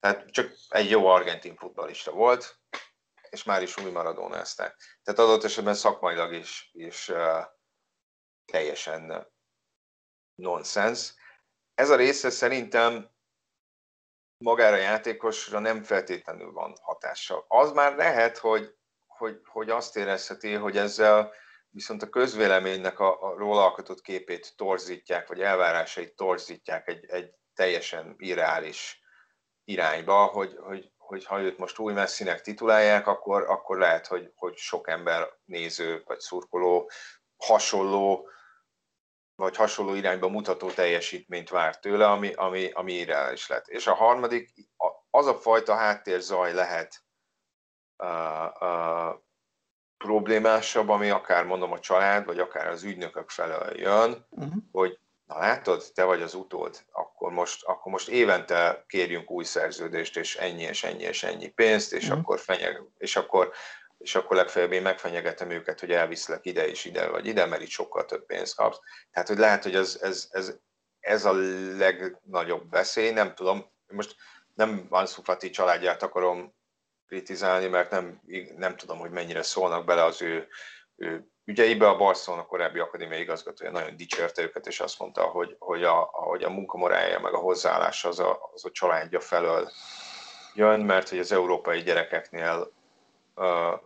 Tehát 0.00 0.30
csak 0.30 0.52
egy 0.68 0.90
jó 0.90 1.06
argentin 1.06 1.56
futballista 1.56 2.10
volt, 2.10 2.58
és 3.30 3.42
már 3.44 3.62
is 3.62 3.76
új 3.76 3.90
maradónázták. 3.90 4.76
Tehát 5.02 5.20
adott 5.20 5.44
esetben 5.44 5.74
szakmailag 5.74 6.32
is, 6.32 6.70
is 6.72 7.08
uh, 7.08 7.44
teljesen 8.44 9.26
nonsens. 10.34 11.14
Ez 11.74 11.90
a 11.90 11.96
része 11.96 12.30
szerintem 12.30 13.10
magára 14.36 14.76
a 14.76 14.78
játékosra 14.78 15.58
nem 15.58 15.82
feltétlenül 15.82 16.52
van 16.52 16.76
hatással. 16.80 17.44
Az 17.48 17.72
már 17.72 17.96
lehet, 17.96 18.38
hogy, 18.38 18.74
hogy, 19.06 19.40
hogy 19.44 19.70
azt 19.70 19.96
érezheti, 19.96 20.52
hogy 20.52 20.76
ezzel 20.76 21.32
viszont 21.72 22.02
a 22.02 22.08
közvéleménynek 22.08 22.98
a, 23.00 23.22
a 23.22 23.36
róla 23.36 23.64
alkotott 23.64 24.00
képét 24.00 24.56
torzítják, 24.56 25.28
vagy 25.28 25.40
elvárásait 25.40 26.16
torzítják 26.16 26.88
egy, 26.88 27.04
egy 27.08 27.34
teljesen 27.54 28.14
irreális 28.18 29.02
irányba, 29.64 30.24
hogy, 30.24 30.56
hogy, 30.60 30.92
hogy 30.96 31.24
ha 31.24 31.40
őt 31.40 31.58
most 31.58 31.78
új 31.78 31.92
messzinek 31.92 32.40
titulálják, 32.40 33.06
akkor, 33.06 33.42
akkor 33.42 33.78
lehet, 33.78 34.06
hogy, 34.06 34.32
hogy 34.34 34.56
sok 34.56 34.88
ember, 34.88 35.28
néző 35.44 36.02
vagy 36.06 36.20
szurkoló 36.20 36.90
hasonló 37.36 38.28
vagy 39.34 39.56
hasonló 39.56 39.94
irányba 39.94 40.28
mutató 40.28 40.70
teljesítményt 40.70 41.48
vár 41.48 41.78
tőle, 41.78 42.10
ami, 42.10 42.32
ami, 42.32 42.70
ami 42.70 42.92
irreális 42.92 43.46
lett. 43.46 43.66
És 43.66 43.86
a 43.86 43.94
harmadik, 43.94 44.52
az 45.10 45.26
a 45.26 45.34
fajta 45.34 45.74
háttérzaj 45.74 46.52
lehet 46.52 47.04
uh, 47.96 48.50
uh, 48.60 49.14
problémásabb, 50.02 50.88
ami 50.88 51.10
akár 51.10 51.44
mondom 51.44 51.72
a 51.72 51.78
család, 51.78 52.24
vagy 52.24 52.38
akár 52.38 52.68
az 52.68 52.82
ügynökök 52.82 53.30
felől 53.30 53.78
jön, 53.78 54.26
uh-huh. 54.30 54.52
hogy 54.72 54.98
na 55.26 55.38
látod, 55.38 55.84
te 55.94 56.04
vagy 56.04 56.22
az 56.22 56.34
utód, 56.34 56.84
akkor 56.92 57.32
most, 57.32 57.64
akkor 57.64 57.92
most 57.92 58.08
évente 58.08 58.84
kérjünk 58.88 59.30
új 59.30 59.44
szerződést, 59.44 60.16
és 60.16 60.36
ennyi, 60.36 60.62
és 60.62 60.84
ennyi, 60.84 61.02
és 61.02 61.22
ennyi 61.22 61.48
pénzt, 61.48 61.92
és 61.92 62.04
uh-huh. 62.04 62.18
akkor 62.18 62.38
fenyeg, 62.38 62.82
és 62.98 63.16
akkor 63.16 63.52
és 63.98 64.14
akkor 64.14 64.36
legfeljebb 64.36 64.72
én 64.72 64.82
megfenyegetem 64.82 65.50
őket, 65.50 65.80
hogy 65.80 65.90
elviszlek 65.90 66.46
ide 66.46 66.68
és 66.68 66.84
ide, 66.84 67.08
vagy 67.08 67.26
ide, 67.26 67.46
mert 67.46 67.62
itt 67.62 67.68
sokkal 67.68 68.04
több 68.04 68.26
pénzt 68.26 68.56
kapsz. 68.56 68.80
Tehát, 69.12 69.28
hogy 69.28 69.38
lehet, 69.38 69.62
hogy 69.62 69.74
ez, 69.74 69.98
ez, 70.00 70.28
ez, 70.30 70.56
ez 71.00 71.24
a 71.24 71.32
legnagyobb 71.76 72.70
veszély, 72.70 73.10
nem 73.10 73.34
tudom, 73.34 73.64
most 73.86 74.16
nem 74.54 74.86
Ansu 74.88 75.22
Fati 75.22 75.50
családját 75.50 76.02
akarom 76.02 76.54
kritizálni, 77.12 77.66
mert 77.66 77.90
nem, 77.90 78.20
nem 78.56 78.76
tudom, 78.76 78.98
hogy 78.98 79.10
mennyire 79.10 79.42
szólnak 79.42 79.84
bele 79.84 80.04
az 80.04 80.22
ő, 80.22 80.48
ő 80.96 81.26
ügyeibe. 81.44 81.88
A 81.88 81.96
Barcelona 81.96 82.46
korábbi 82.46 82.78
akadémiai 82.78 83.20
igazgatója 83.20 83.70
nagyon 83.70 83.96
dicsérte 83.96 84.42
őket, 84.42 84.66
és 84.66 84.80
azt 84.80 84.98
mondta, 84.98 85.22
hogy, 85.22 85.56
hogy, 85.58 85.84
a, 85.84 85.94
hogy 86.12 86.42
a 86.42 86.50
munkamorálja 86.50 87.20
meg 87.20 87.34
a 87.34 87.38
hozzáállás 87.38 88.04
az 88.04 88.18
a, 88.18 88.50
az 88.52 88.64
a 88.64 88.70
családja 88.70 89.20
felől 89.20 89.70
jön, 90.54 90.80
mert 90.80 91.08
hogy 91.08 91.18
az 91.18 91.32
európai 91.32 91.82
gyerekeknél 91.82 92.72
uh, 93.34 93.80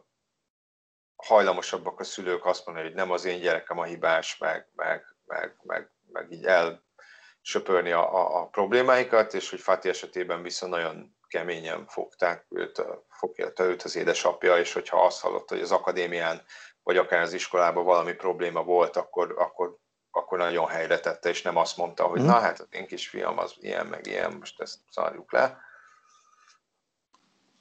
hajlamosabbak 1.16 2.00
a 2.00 2.04
szülők 2.04 2.46
azt 2.46 2.66
mondani, 2.66 2.86
hogy 2.86 2.96
nem 2.96 3.10
az 3.10 3.24
én 3.24 3.40
gyerekem 3.40 3.78
a 3.78 3.84
hibás, 3.84 4.38
meg, 4.38 4.68
meg, 4.74 5.04
meg, 5.24 5.56
meg, 5.62 5.90
meg 6.12 6.32
így 6.32 6.44
elsöpörni 6.44 7.90
a, 7.90 8.14
a, 8.14 8.40
a 8.40 8.46
problémáikat, 8.46 9.34
és 9.34 9.50
hogy 9.50 9.60
Fati 9.60 9.88
esetében 9.88 10.42
viszont 10.42 10.72
nagyon 10.72 11.15
keményen 11.28 11.86
fogták 11.86 12.46
őt, 12.48 12.82
fogja 13.10 13.52
őt 13.58 13.82
az 13.82 13.96
édesapja, 13.96 14.58
és 14.58 14.72
hogyha 14.72 15.04
azt 15.04 15.20
hallott, 15.20 15.48
hogy 15.48 15.60
az 15.60 15.72
akadémián, 15.72 16.42
vagy 16.82 16.96
akár 16.96 17.22
az 17.22 17.32
iskolában 17.32 17.84
valami 17.84 18.12
probléma 18.12 18.62
volt, 18.62 18.96
akkor, 18.96 19.34
akkor, 19.38 19.76
akkor 20.10 20.38
nagyon 20.38 20.66
helyre 20.66 21.00
tette, 21.00 21.28
és 21.28 21.42
nem 21.42 21.56
azt 21.56 21.76
mondta, 21.76 22.06
hogy 22.06 22.20
mm. 22.20 22.26
na 22.26 22.38
hát 22.38 22.60
az 22.60 22.66
én 22.70 22.86
kisfiam 22.86 23.38
az 23.38 23.54
ilyen, 23.60 23.86
meg 23.86 24.06
ilyen, 24.06 24.32
most 24.32 24.60
ezt 24.60 24.78
szarjuk 24.90 25.32
le. 25.32 25.58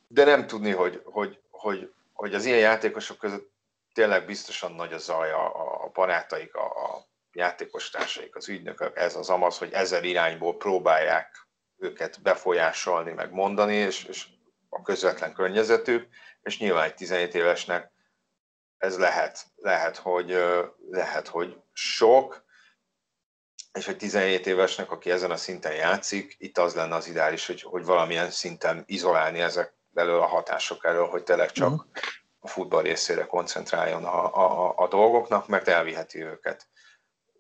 De 0.07 0.25
nem 0.25 0.47
tudni, 0.47 0.71
hogy, 0.71 1.01
hogy, 1.03 1.39
hogy, 1.51 1.93
hogy 2.13 2.33
az 2.33 2.45
ilyen 2.45 2.59
játékosok 2.59 3.17
között 3.17 3.53
tényleg 3.93 4.25
biztosan 4.25 4.71
nagy 4.71 4.93
a 4.93 4.97
zaj 4.97 5.31
a, 5.31 5.45
a 5.83 5.89
barátaik, 5.93 6.55
a, 6.55 6.65
a 6.65 7.05
játékos 7.31 7.89
társaik, 7.89 8.35
az 8.35 8.49
ügynökök, 8.49 8.97
ez 8.97 9.15
az 9.15 9.29
amaz, 9.29 9.57
hogy 9.57 9.71
ezer 9.71 10.03
irányból 10.03 10.57
próbálják 10.57 11.44
őket 11.85 12.21
befolyásolni, 12.21 13.11
meg 13.11 13.31
mondani, 13.31 13.75
és, 13.75 14.03
és 14.03 14.25
a 14.69 14.81
közvetlen 14.81 15.33
környezetük, 15.33 16.07
és 16.41 16.59
nyilván 16.59 16.83
egy 16.83 16.95
17 16.95 17.35
évesnek 17.35 17.91
ez 18.77 18.97
lehet, 18.97 19.45
lehet, 19.55 19.97
hogy, 19.97 20.37
lehet, 20.89 21.27
hogy 21.27 21.61
sok, 21.73 22.43
és 23.73 23.87
egy 23.87 23.97
17 23.97 24.47
évesnek, 24.47 24.91
aki 24.91 25.11
ezen 25.11 25.31
a 25.31 25.37
szinten 25.37 25.75
játszik, 25.75 26.35
itt 26.39 26.57
az 26.57 26.75
lenne 26.75 26.95
az 26.95 27.07
ideális, 27.07 27.45
hogy, 27.45 27.61
hogy 27.61 27.85
valamilyen 27.85 28.29
szinten 28.29 28.83
izolálni 28.85 29.39
ezek 29.39 29.73
elől 29.93 30.19
a 30.19 30.25
hatások 30.25 30.85
elől, 30.85 31.07
hogy 31.07 31.23
tényleg 31.23 31.51
csak 31.51 31.71
uh-huh. 31.71 31.85
a 32.39 32.47
futball 32.47 32.81
részére 32.81 33.25
koncentráljon 33.25 34.03
a, 34.03 34.35
a, 34.35 34.73
a 34.77 34.87
dolgoknak, 34.87 35.47
mert 35.47 35.67
elviheti 35.67 36.23
őket. 36.23 36.67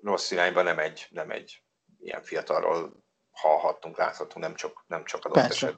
Rossz 0.01 0.31
irányba 0.31 0.61
nem 0.61 0.79
egy, 0.79 1.07
nem 1.09 1.31
egy 1.31 1.63
ilyen 1.99 2.23
fiatalról 2.23 3.04
hallhattunk, 3.35 3.97
láthatunk, 3.97 4.45
nem 4.45 4.55
csak, 4.55 4.83
nem 4.87 5.03
csak 5.03 5.25
adott 5.25 5.37
eset 5.37 5.77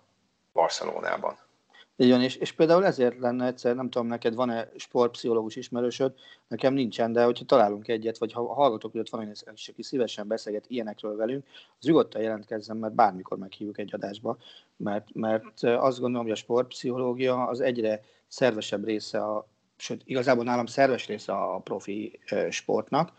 Barcelonában. 0.53 1.37
Így 1.99 2.09
van, 2.09 2.21
és, 2.21 2.35
és 2.35 2.51
például 2.51 2.85
ezért 2.85 3.19
lenne 3.19 3.45
egyszer, 3.45 3.75
nem 3.75 3.89
tudom, 3.89 4.07
neked 4.07 4.35
van-e 4.35 4.69
sportpszichológus 4.75 5.55
ismerősöd, 5.55 6.13
nekem 6.47 6.73
nincsen, 6.73 7.11
de 7.13 7.23
hogyha 7.23 7.45
találunk 7.45 7.87
egyet, 7.87 8.17
vagy 8.17 8.33
ha 8.33 8.53
hallgatok, 8.53 8.91
hogy 8.91 8.99
ott 8.99 9.09
van 9.09 9.19
olyan, 9.19 9.33
aki 9.67 9.83
szívesen 9.83 10.27
beszélget 10.27 10.65
ilyenekről 10.67 11.15
velünk, 11.15 11.45
az 11.79 11.85
nyugodtan 11.85 12.21
jelentkezzen, 12.21 12.77
mert 12.77 12.93
bármikor 12.93 13.37
meghívjuk 13.37 13.77
egy 13.77 13.93
adásba, 13.93 14.37
mert, 14.75 15.07
mert 15.13 15.63
azt 15.63 15.99
gondolom, 15.99 16.25
hogy 16.25 16.35
a 16.35 16.39
sportpszichológia 16.39 17.47
az 17.47 17.59
egyre 17.59 18.03
szervesebb 18.27 18.85
része, 18.85 19.23
a, 19.23 19.47
sőt, 19.77 20.01
igazából 20.05 20.43
nálam 20.43 20.65
szerves 20.65 21.07
része 21.07 21.33
a 21.33 21.59
profi 21.59 22.19
sportnak, 22.49 23.11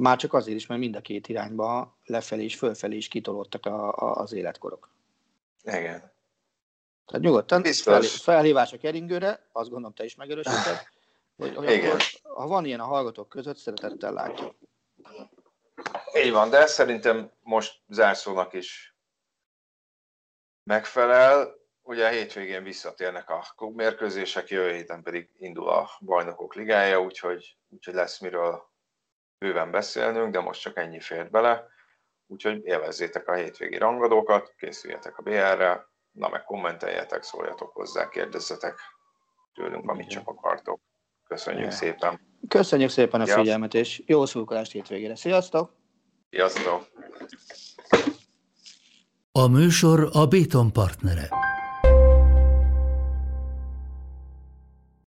már 0.00 0.16
csak 0.16 0.32
azért 0.32 0.56
is, 0.56 0.66
mert 0.66 0.80
mind 0.80 0.96
a 0.96 1.00
két 1.00 1.28
irányba 1.28 1.96
lefelé 2.04 2.44
és 2.44 2.56
fölfelé 2.56 2.96
is 2.96 3.08
kitolódtak 3.08 3.66
a, 3.66 3.92
a, 3.92 4.14
az 4.14 4.32
életkorok. 4.32 4.90
Igen. 5.62 6.12
Tehát 7.06 7.24
nyugodtan 7.24 7.62
fel, 7.64 8.02
felhívás 8.02 8.72
a 8.72 8.78
keringőre, 8.78 9.46
azt 9.52 9.68
gondolom 9.68 9.94
te 9.94 10.04
is 10.04 10.14
megerősíted, 10.14 10.88
hogy, 11.36 11.54
hogy 11.54 11.70
Igen. 11.70 11.90
Akkor, 11.90 12.02
ha 12.22 12.46
van 12.46 12.64
ilyen 12.64 12.80
a 12.80 12.84
hallgatók 12.84 13.28
között, 13.28 13.56
szeretettel 13.56 14.12
látjuk. 14.12 14.54
Így 16.24 16.30
van, 16.30 16.50
de 16.50 16.66
szerintem 16.66 17.30
most 17.42 17.80
zárszónak 17.88 18.52
is 18.52 18.94
megfelel. 20.62 21.58
Ugye 21.82 22.06
a 22.06 22.10
hétvégén 22.10 22.62
visszatérnek 22.62 23.30
a 23.30 23.44
klubmérkőzések, 23.56 24.48
jövő 24.48 24.72
héten 24.72 25.02
pedig 25.02 25.28
indul 25.38 25.68
a 25.68 25.90
bajnokok 26.00 26.54
ligája, 26.54 27.00
úgyhogy, 27.00 27.56
úgyhogy 27.68 27.94
lesz 27.94 28.18
miről 28.18 28.69
bőven 29.40 29.70
beszélnünk, 29.70 30.32
de 30.32 30.40
most 30.40 30.60
csak 30.60 30.76
ennyi 30.76 31.00
fért 31.00 31.30
bele. 31.30 31.66
Úgyhogy 32.26 32.60
élvezzétek 32.64 33.28
a 33.28 33.34
hétvégi 33.34 33.76
rangadókat, 33.76 34.54
készüljetek 34.56 35.18
a 35.18 35.22
BR-re, 35.22 35.86
na 36.10 36.28
meg 36.28 36.44
kommenteljetek, 36.44 37.22
szóljatok 37.22 37.72
hozzá, 37.72 38.08
kérdezzetek 38.08 38.78
tőlünk, 39.54 39.90
amit 39.90 40.08
csak 40.08 40.28
akartok. 40.28 40.80
Köszönjük 41.28 41.62
Igen. 41.62 41.76
szépen! 41.76 42.20
Köszönjük 42.48 42.90
szépen 42.90 43.20
a 43.20 43.26
ja. 43.26 43.34
figyelmet, 43.34 43.74
és 43.74 44.02
jó 44.06 44.26
szurkolást 44.26 44.72
hétvégére. 44.72 45.16
Sziasztok! 45.16 45.72
Sziasztok! 46.30 46.86
A 49.32 49.46
műsor 49.46 50.08
a 50.12 50.26
Béton 50.26 50.72
partnere. 50.72 51.28